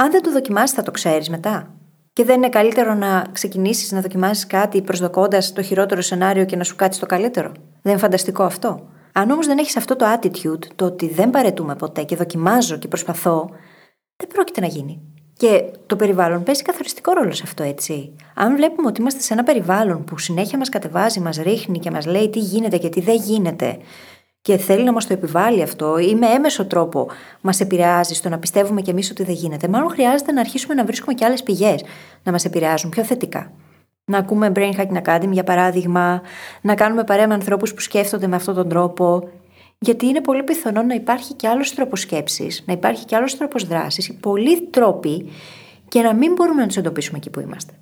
Αν 0.00 0.10
δεν 0.10 0.22
το 0.22 0.32
δοκιμάσεις, 0.32 0.76
θα 0.76 0.82
το 0.82 0.90
ξέρεις 0.90 1.28
μετά. 1.28 1.74
Και 2.12 2.24
δεν 2.24 2.36
είναι 2.36 2.48
καλύτερο 2.48 2.94
να 2.94 3.26
ξεκινήσεις 3.32 3.92
να 3.92 4.00
δοκιμάσεις 4.00 4.46
κάτι 4.46 4.82
προσδοκώντας 4.82 5.52
το 5.52 5.62
χειρότερο 5.62 6.00
σενάριο 6.00 6.44
και 6.44 6.56
να 6.56 6.64
σου 6.64 6.76
κάτσει 6.76 7.00
το 7.00 7.06
καλύτερο. 7.06 7.52
Δεν 7.82 7.92
είναι 7.92 8.00
φανταστικό 8.00 8.42
αυτό. 8.42 8.88
Αν 9.12 9.30
όμως 9.30 9.46
δεν 9.46 9.58
έχεις 9.58 9.76
αυτό 9.76 9.96
το 9.96 10.06
attitude, 10.14 10.66
το 10.76 10.84
ότι 10.84 11.08
δεν 11.08 11.30
παρετούμε 11.30 11.76
ποτέ 11.76 12.02
και 12.02 12.16
δοκιμάζω 12.16 12.76
και 12.76 12.88
προσπαθώ, 12.88 13.50
δεν 14.16 14.28
πρόκειται 14.28 14.60
να 14.60 14.66
γίνει. 14.66 15.00
Και 15.36 15.64
το 15.86 15.96
περιβάλλον 15.96 16.42
παίζει 16.42 16.62
καθοριστικό 16.62 17.12
ρόλο 17.12 17.32
σε 17.32 17.42
αυτό, 17.46 17.62
έτσι. 17.62 18.16
Αν 18.34 18.56
βλέπουμε 18.56 18.88
ότι 18.88 19.00
είμαστε 19.00 19.20
σε 19.20 19.32
ένα 19.32 19.42
περιβάλλον 19.42 20.04
που 20.04 20.18
συνέχεια 20.18 20.58
μας 20.58 20.68
κατεβάζει, 20.68 21.20
μας 21.20 21.36
ρίχνει 21.36 21.78
και 21.78 21.90
μας 21.90 22.06
λέει 22.06 22.30
τι 22.30 22.38
γίνεται 22.38 22.76
και 22.78 22.88
τι 22.88 23.00
δεν 23.00 23.16
γίνεται, 23.16 23.78
και 24.48 24.56
θέλει 24.56 24.84
να 24.84 24.92
μας 24.92 25.06
το 25.06 25.12
επιβάλλει 25.12 25.62
αυτό 25.62 25.98
ή 25.98 26.14
με 26.14 26.26
έμεσο 26.26 26.66
τρόπο 26.66 27.08
μας 27.40 27.60
επηρεάζει 27.60 28.14
στο 28.14 28.28
να 28.28 28.38
πιστεύουμε 28.38 28.80
κι 28.80 28.90
εμείς 28.90 29.10
ότι 29.10 29.22
δεν 29.22 29.34
γίνεται, 29.34 29.68
μάλλον 29.68 29.88
χρειάζεται 29.90 30.32
να 30.32 30.40
αρχίσουμε 30.40 30.74
να 30.74 30.84
βρίσκουμε 30.84 31.14
και 31.14 31.24
άλλες 31.24 31.42
πηγές 31.42 31.84
να 32.22 32.32
μας 32.32 32.44
επηρεάζουν 32.44 32.90
πιο 32.90 33.04
θετικά. 33.04 33.52
Να 34.04 34.18
ακούμε 34.18 34.52
Brain 34.54 34.72
Hacking 34.76 35.02
Academy 35.04 35.30
για 35.30 35.44
παράδειγμα, 35.44 36.22
να 36.60 36.74
κάνουμε 36.74 37.04
παρέα 37.04 37.26
με 37.28 37.34
ανθρώπους 37.34 37.74
που 37.74 37.80
σκέφτονται 37.80 38.26
με 38.26 38.36
αυτόν 38.36 38.54
τον 38.54 38.68
τρόπο, 38.68 39.28
γιατί 39.78 40.06
είναι 40.06 40.20
πολύ 40.20 40.42
πιθανό 40.42 40.82
να 40.82 40.94
υπάρχει 40.94 41.34
και 41.34 41.48
άλλος 41.48 41.74
τρόπος 41.74 42.00
σκέψης, 42.00 42.62
να 42.66 42.72
υπάρχει 42.72 43.04
και 43.04 43.16
άλλος 43.16 43.36
τρόπος 43.36 43.66
δράσης, 43.66 44.16
πολλοί 44.20 44.62
τρόποι 44.62 45.30
και 45.88 46.00
να 46.00 46.14
μην 46.14 46.32
μπορούμε 46.32 46.60
να 46.60 46.66
τους 46.66 46.76
εντοπίσουμε 46.76 47.18
εκεί 47.18 47.30
που 47.30 47.40
είμαστε. 47.40 47.72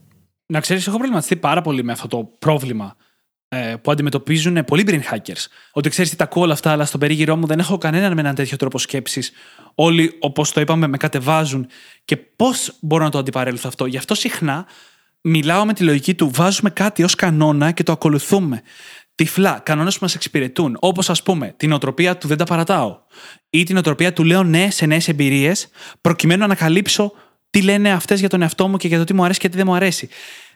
Να 0.46 0.60
ξέρεις, 0.60 0.86
έχω 0.86 0.96
προβληματιστεί 0.96 1.36
πάρα 1.36 1.60
πολύ 1.62 1.84
με 1.84 1.92
αυτό 1.92 2.08
το 2.08 2.30
πρόβλημα 2.38 2.84
ε, 2.84 3.05
που 3.82 3.90
αντιμετωπίζουν 3.90 4.64
πολλοί 4.64 4.84
brain 4.86 5.14
hackers. 5.14 5.46
Ότι 5.72 5.88
ξέρεις 5.88 6.10
τι 6.10 6.16
τα 6.16 6.24
ακούω 6.24 6.42
όλα 6.42 6.52
αυτά, 6.52 6.72
αλλά 6.72 6.84
στον 6.84 7.00
περίγυρό 7.00 7.36
μου 7.36 7.46
δεν 7.46 7.58
έχω 7.58 7.78
κανέναν 7.78 8.14
με 8.14 8.20
έναν 8.20 8.34
τέτοιο 8.34 8.56
τρόπο 8.56 8.78
σκέψης. 8.78 9.32
Όλοι, 9.74 10.16
όπως 10.18 10.52
το 10.52 10.60
είπαμε, 10.60 10.86
με 10.86 10.96
κατεβάζουν. 10.96 11.66
Και 12.04 12.16
πώς 12.16 12.76
μπορώ 12.80 13.04
να 13.04 13.10
το 13.10 13.18
αντιπαρέλθω 13.18 13.68
αυτό. 13.68 13.86
Γι' 13.86 13.96
αυτό 13.96 14.14
συχνά 14.14 14.66
μιλάω 15.20 15.64
με 15.64 15.72
τη 15.72 15.84
λογική 15.84 16.14
του 16.14 16.30
βάζουμε 16.34 16.70
κάτι 16.70 17.02
ως 17.02 17.14
κανόνα 17.14 17.70
και 17.70 17.82
το 17.82 17.92
ακολουθούμε 17.92 18.62
τυφλά, 19.14 19.60
κανόνες 19.62 19.94
που 19.94 19.98
μας 20.02 20.14
εξυπηρετούν. 20.14 20.76
Όπως 20.80 21.10
ας 21.10 21.22
πούμε 21.22 21.54
την 21.56 21.72
οτροπία 21.72 22.16
του 22.16 22.28
δεν 22.28 22.36
τα 22.36 22.44
παρατάω. 22.44 22.98
Ή 23.50 23.62
την 23.62 23.76
οτροπία 23.76 24.12
του 24.12 24.24
λέω 24.24 24.42
ναι 24.42 24.70
σε 24.70 24.86
νέες 24.86 25.08
εμπειρίες, 25.08 25.68
προκειμένου 26.00 26.38
να 26.38 26.44
ανακαλύψω 26.44 27.12
τι 27.50 27.62
λένε 27.62 27.90
αυτές 27.92 28.20
για 28.20 28.28
τον 28.28 28.42
εαυτό 28.42 28.68
μου 28.68 28.76
και 28.76 28.88
για 28.88 28.98
το 28.98 29.04
τι 29.04 29.14
μου 29.14 29.24
αρέσει 29.24 29.40
και 29.40 29.48
τι 29.48 29.56
δεν 29.56 29.66
μου 29.66 29.74
αρέσει. 29.74 30.08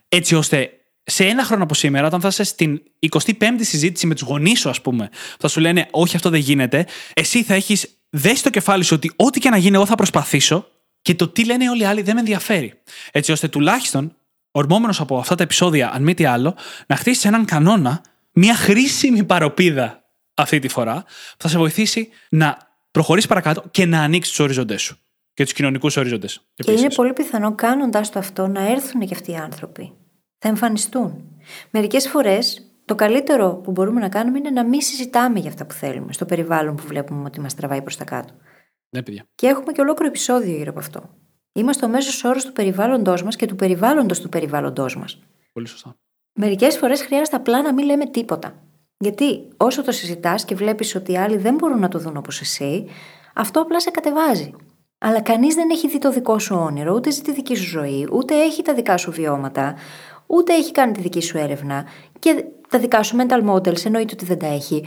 Έτσι 0.08 0.34
ώστε 0.34 0.79
σε 1.04 1.24
ένα 1.24 1.44
χρόνο 1.44 1.62
από 1.62 1.74
σήμερα, 1.74 2.06
όταν 2.06 2.20
θα 2.20 2.28
είσαι 2.28 2.42
στην 2.42 2.82
25η 3.10 3.60
συζήτηση 3.60 4.06
με 4.06 4.14
τους 4.14 4.22
γονείς 4.22 4.60
σου, 4.60 4.68
ας 4.68 4.80
πούμε, 4.80 5.08
θα 5.38 5.48
σου 5.48 5.60
λένε 5.60 5.86
Όχι, 5.90 6.16
αυτό 6.16 6.30
δεν 6.30 6.40
γίνεται, 6.40 6.86
εσύ 7.14 7.42
θα 7.42 7.54
έχεις 7.54 8.00
δέσει 8.10 8.42
το 8.42 8.50
κεφάλι 8.50 8.84
σου 8.84 8.94
ότι 8.96 9.12
ό,τι 9.16 9.40
και 9.40 9.50
να 9.50 9.56
γίνει, 9.56 9.74
εγώ 9.74 9.86
θα 9.86 9.94
προσπαθήσω 9.94 10.66
και 11.02 11.14
το 11.14 11.28
τι 11.28 11.44
λένε 11.44 11.70
όλοι 11.70 11.82
οι 11.82 11.84
άλλοι 11.84 12.02
δεν 12.02 12.14
με 12.14 12.20
ενδιαφέρει. 12.20 12.80
Έτσι 13.12 13.32
ώστε 13.32 13.48
τουλάχιστον, 13.48 14.16
ορμόμενος 14.50 15.00
από 15.00 15.18
αυτά 15.18 15.34
τα 15.34 15.42
επεισόδια, 15.42 15.92
αν 15.92 16.02
μη 16.02 16.14
τι 16.14 16.24
άλλο, 16.24 16.56
να 16.86 16.96
χτίσεις 16.96 17.24
έναν 17.24 17.44
κανόνα 17.44 18.02
μια 18.32 18.54
χρήσιμη 18.54 19.24
παροπίδα 19.24 20.04
αυτή 20.34 20.58
τη 20.58 20.68
φορά 20.68 21.04
θα 21.36 21.48
σε 21.48 21.58
βοηθήσει 21.58 22.08
να 22.30 22.56
προχωρήσεις 22.90 23.28
παρακάτω 23.28 23.64
και 23.70 23.86
να 23.86 24.00
ανοίξεις 24.00 24.34
τους 24.34 24.44
οριζοντές 24.44 24.82
σου 24.82 24.98
και 25.34 25.44
τους 25.44 25.52
κοινωνικούς 25.52 25.96
οριζοντές. 25.96 26.40
Και 26.54 26.72
είναι 26.72 26.94
πολύ 26.94 27.12
πιθανό 27.12 27.54
κάνοντας 27.54 28.10
το 28.10 28.18
αυτό 28.18 28.46
να 28.46 28.70
έρθουν 28.70 29.06
και 29.06 29.14
αυτοί 29.14 29.30
οι 29.30 29.36
άνθρωποι. 29.36 29.92
Θα 30.42 30.48
εμφανιστούν. 30.48 31.24
Μερικές 31.70 32.08
φορές 32.08 32.72
το 32.84 32.94
καλύτερο 32.94 33.54
που 33.54 33.70
μπορούμε 33.70 34.00
να 34.00 34.08
κάνουμε 34.08 34.38
είναι 34.38 34.50
να 34.50 34.64
μην 34.64 34.80
συζητάμε 34.80 35.38
για 35.38 35.48
αυτά 35.48 35.66
που 35.66 35.74
θέλουμε 35.74 36.12
στο 36.12 36.24
περιβάλλον 36.24 36.74
που 36.74 36.82
βλέπουμε 36.86 37.24
ότι 37.24 37.40
μας 37.40 37.54
τραβάει 37.54 37.82
προς 37.82 37.96
τα 37.96 38.04
κάτω. 38.04 38.32
Ναι, 38.90 39.02
παιδιά. 39.02 39.24
Και 39.34 39.46
έχουμε 39.46 39.72
και 39.72 39.80
ολόκληρο 39.80 40.08
επεισόδιο 40.08 40.56
γύρω 40.56 40.70
από 40.70 40.78
αυτό. 40.78 41.10
Είμαστε 41.52 41.86
ο 41.86 41.88
μέσος 41.88 42.24
όρος 42.24 42.44
του 42.44 42.52
περιβάλλοντός 42.52 43.22
μας 43.22 43.36
και 43.36 43.46
του 43.46 43.56
περιβάλλοντος 43.56 44.20
του 44.20 44.28
περιβάλλοντό 44.28 44.86
μας. 44.96 45.18
Πολύ 45.52 45.66
σωστά. 45.66 45.96
Μερικές 46.32 46.76
φορές 46.76 47.02
χρειάζεται 47.02 47.36
απλά 47.36 47.62
να 47.62 47.72
μην 47.72 47.84
λέμε 47.84 48.06
τίποτα. 48.06 48.54
Γιατί 48.98 49.48
όσο 49.56 49.82
το 49.82 49.92
συζητάς 49.92 50.44
και 50.44 50.54
βλέπεις 50.54 50.94
ότι 50.94 51.12
οι 51.12 51.16
άλλοι 51.16 51.36
δεν 51.36 51.54
μπορούν 51.54 51.78
να 51.78 51.88
το 51.88 51.98
δουν 51.98 52.16
όπως 52.16 52.40
εσύ, 52.40 52.86
αυτό 53.34 53.60
απλά 53.60 53.80
σε 53.80 53.90
κατεβάζει. 53.90 54.52
Αλλά 54.98 55.20
κανείς 55.20 55.54
δεν 55.54 55.70
έχει 55.70 55.88
δει 55.88 55.98
το 55.98 56.10
δικό 56.10 56.38
σου 56.38 56.56
όνειρο, 56.56 56.94
ούτε 56.94 57.10
ζει 57.10 57.22
τη 57.22 57.32
δική 57.32 57.54
σου 57.54 57.68
ζωή, 57.68 58.08
ούτε 58.12 58.34
έχει 58.34 58.62
τα 58.62 58.74
δικά 58.74 58.96
σου 58.96 59.10
βιώματα, 59.10 59.74
ούτε 60.30 60.54
έχει 60.54 60.72
κάνει 60.72 60.92
τη 60.92 61.00
δική 61.00 61.20
σου 61.20 61.38
έρευνα 61.38 61.86
και 62.18 62.44
τα 62.68 62.78
δικά 62.78 63.02
σου 63.02 63.16
mental 63.16 63.50
models 63.50 63.84
εννοείται 63.84 64.12
ότι 64.12 64.24
δεν 64.24 64.38
τα 64.38 64.46
έχει. 64.46 64.84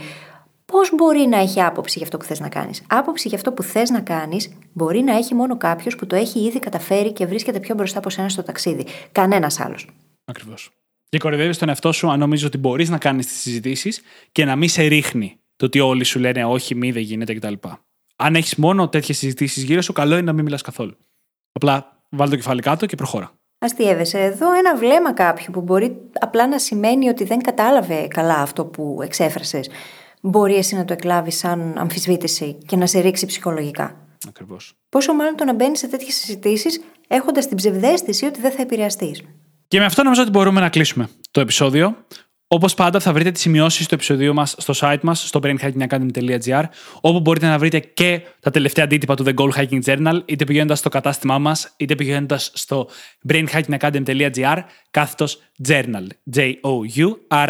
Πώς 0.64 0.90
μπορεί 0.94 1.26
να 1.26 1.38
έχει 1.38 1.62
άποψη 1.62 1.92
για 1.96 2.06
αυτό 2.06 2.18
που 2.18 2.24
θες 2.24 2.40
να 2.40 2.48
κάνεις; 2.48 2.82
Άποψη 2.88 3.28
για 3.28 3.36
αυτό 3.36 3.52
που 3.52 3.62
θες 3.62 3.90
να 3.90 4.00
κάνεις 4.00 4.52
μπορεί 4.72 5.00
να 5.00 5.16
έχει 5.16 5.34
μόνο 5.34 5.56
κάποιος 5.56 5.96
που 5.96 6.06
το 6.06 6.16
έχει 6.16 6.40
ήδη 6.40 6.58
καταφέρει 6.58 7.12
και 7.12 7.26
βρίσκεται 7.26 7.60
πιο 7.60 7.74
μπροστά 7.74 7.98
από 7.98 8.10
σένα 8.10 8.28
στο 8.28 8.42
ταξίδι. 8.42 8.86
Κανένας 9.12 9.60
άλλος. 9.60 9.88
Ακριβώς. 10.24 10.70
Και 11.08 11.18
κοροϊδεύεις 11.18 11.58
τον 11.58 11.68
εαυτό 11.68 11.92
σου 11.92 12.10
αν 12.10 12.18
νομίζεις 12.18 12.46
ότι 12.46 12.58
μπορείς 12.58 12.88
να 12.88 12.98
κάνεις 12.98 13.26
τις 13.26 13.40
συζητήσεις 13.40 14.00
και 14.32 14.44
να 14.44 14.56
μην 14.56 14.68
σε 14.68 14.82
ρίχνει 14.82 15.38
το 15.56 15.64
ότι 15.64 15.80
όλοι 15.80 16.04
σου 16.04 16.18
λένε 16.18 16.44
όχι, 16.44 16.74
μη 16.74 16.92
δεν 16.92 17.02
γίνεται 17.02 17.34
κτλ. 17.34 17.52
Αν 18.16 18.34
έχεις 18.34 18.56
μόνο 18.56 18.88
τέτοιες 18.88 19.18
συζητήσεις 19.18 19.62
γύρω 19.62 19.80
σου, 19.82 19.92
καλό 19.92 20.14
είναι 20.14 20.24
να 20.24 20.32
μην 20.32 20.44
μιλάς 20.44 20.62
καθόλου. 20.62 20.96
Απλά 21.52 22.02
βάλει 22.10 22.30
το 22.30 22.36
κεφάλι 22.36 22.60
κάτω 22.60 22.86
και 22.86 22.96
προχώρα. 22.96 23.32
Αστείευεσαι 23.64 24.18
εδώ 24.18 24.52
ένα 24.52 24.76
βλέμμα 24.76 25.12
κάποιου 25.12 25.46
που 25.52 25.60
μπορεί 25.60 25.96
απλά 26.20 26.48
να 26.48 26.58
σημαίνει 26.58 27.08
ότι 27.08 27.24
δεν 27.24 27.42
κατάλαβε 27.42 28.06
καλά 28.08 28.34
αυτό 28.34 28.64
που 28.64 28.98
εξέφρασες. 29.02 29.68
Μπορεί 30.20 30.54
εσύ 30.54 30.76
να 30.76 30.84
το 30.84 30.92
εκλάβεις 30.92 31.38
σαν 31.38 31.74
αμφισβήτηση 31.76 32.58
και 32.66 32.76
να 32.76 32.86
σε 32.86 33.00
ρίξει 33.00 33.26
ψυχολογικά. 33.26 33.96
Ακριβώς. 34.28 34.74
Πόσο 34.88 35.14
μάλλον 35.14 35.36
το 35.36 35.44
να 35.44 35.54
μπαίνεις 35.54 35.78
σε 35.78 35.88
τέτοιες 35.88 36.14
συζητήσεις 36.14 36.80
έχοντας 37.08 37.46
την 37.46 37.56
ψευδέστηση 37.56 38.26
ότι 38.26 38.40
δεν 38.40 38.50
θα 38.50 38.62
επηρεαστείς. 38.62 39.22
Και 39.68 39.78
με 39.78 39.84
αυτό 39.84 40.02
νομίζω 40.02 40.22
ότι 40.22 40.30
μπορούμε 40.30 40.60
να 40.60 40.68
κλείσουμε 40.68 41.08
το 41.30 41.40
επεισόδιο. 41.40 41.96
Όπως 42.48 42.74
πάντα, 42.74 43.00
θα 43.00 43.12
βρείτε 43.12 43.30
τις 43.30 43.40
σημειώσεις 43.40 43.88
του 43.88 43.94
επεισοδίου 43.94 44.34
μας 44.34 44.54
στο 44.58 44.74
site 44.76 45.00
μας, 45.02 45.26
στο 45.26 45.40
brainhackingacademy.gr, 45.42 46.62
όπου 47.00 47.20
μπορείτε 47.20 47.46
να 47.46 47.58
βρείτε 47.58 47.78
και 47.78 48.20
τα 48.40 48.50
τελευταία 48.50 48.84
αντίτυπα 48.84 49.14
του 49.14 49.24
The 49.26 49.34
Goal 49.34 49.50
Hacking 49.56 49.82
Journal, 49.84 50.20
είτε 50.24 50.44
πηγαίνοντας 50.44 50.78
στο 50.78 50.88
κατάστημά 50.88 51.38
μας, 51.38 51.74
είτε 51.76 51.94
πηγαίνοντας 51.94 52.50
στο 52.54 52.88
brainhackingacademy.gr, 53.28 54.56
κάθετος 54.90 55.42
journal. 55.68 56.06
J-O-U-R-N-A-L. 56.36 57.44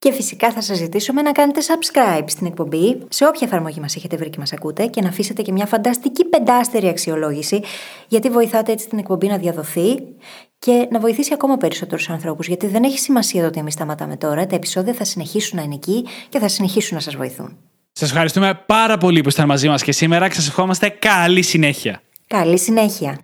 Και 0.00 0.12
φυσικά 0.12 0.52
θα 0.52 0.62
σας 0.62 0.76
ζητήσουμε 0.76 1.22
να 1.22 1.32
κάνετε 1.32 1.60
subscribe 1.60 2.24
στην 2.26 2.46
εκπομπή, 2.46 2.98
σε 3.08 3.26
όποια 3.26 3.46
εφαρμογή 3.46 3.80
μας 3.80 3.96
έχετε 3.96 4.16
βρει 4.16 4.30
και 4.30 4.38
μας 4.38 4.52
ακούτε, 4.52 4.86
και 4.86 5.00
να 5.00 5.08
αφήσετε 5.08 5.42
και 5.42 5.52
μια 5.52 5.66
φανταστική 5.66 6.24
πεντάστερη 6.24 6.88
αξιολόγηση, 6.88 7.62
γιατί 8.08 8.30
βοηθάτε 8.30 8.72
έτσι 8.72 8.88
την 8.88 8.98
εκπομπή 8.98 9.26
να 9.26 9.38
διαδοθεί 9.38 9.98
και 10.58 10.88
να 10.90 11.00
βοηθήσει 11.00 11.30
ακόμα 11.32 11.56
περισσότερους 11.56 12.08
ανθρώπους. 12.10 12.46
Γιατί 12.46 12.66
δεν 12.66 12.84
έχει 12.84 12.98
σημασία 12.98 13.40
το 13.40 13.46
ότι 13.46 13.58
εμείς 13.58 13.72
σταματάμε 13.72 14.16
τώρα, 14.16 14.46
τα 14.46 14.54
επεισόδια 14.54 14.92
θα 14.92 15.04
συνεχίσουν 15.04 15.56
να 15.58 15.62
είναι 15.62 15.74
εκεί 15.74 16.06
και 16.28 16.38
θα 16.38 16.48
συνεχίσουν 16.48 16.94
να 16.94 17.02
σας 17.02 17.16
βοηθούν. 17.16 17.56
Σας 17.92 18.08
ευχαριστούμε 18.08 18.62
πάρα 18.66 18.98
πολύ 18.98 19.20
που 19.20 19.28
ήσασταν 19.28 19.46
μαζί 19.48 19.68
μας 19.68 19.82
και 19.82 19.92
σήμερα 19.92 20.28
και 20.28 20.34
σας 20.34 20.48
ευχόμαστε 20.48 20.88
καλή 20.88 21.42
συνέχεια. 21.42 22.02
Καλή 22.26 22.58
συνέχεια. 22.58 23.18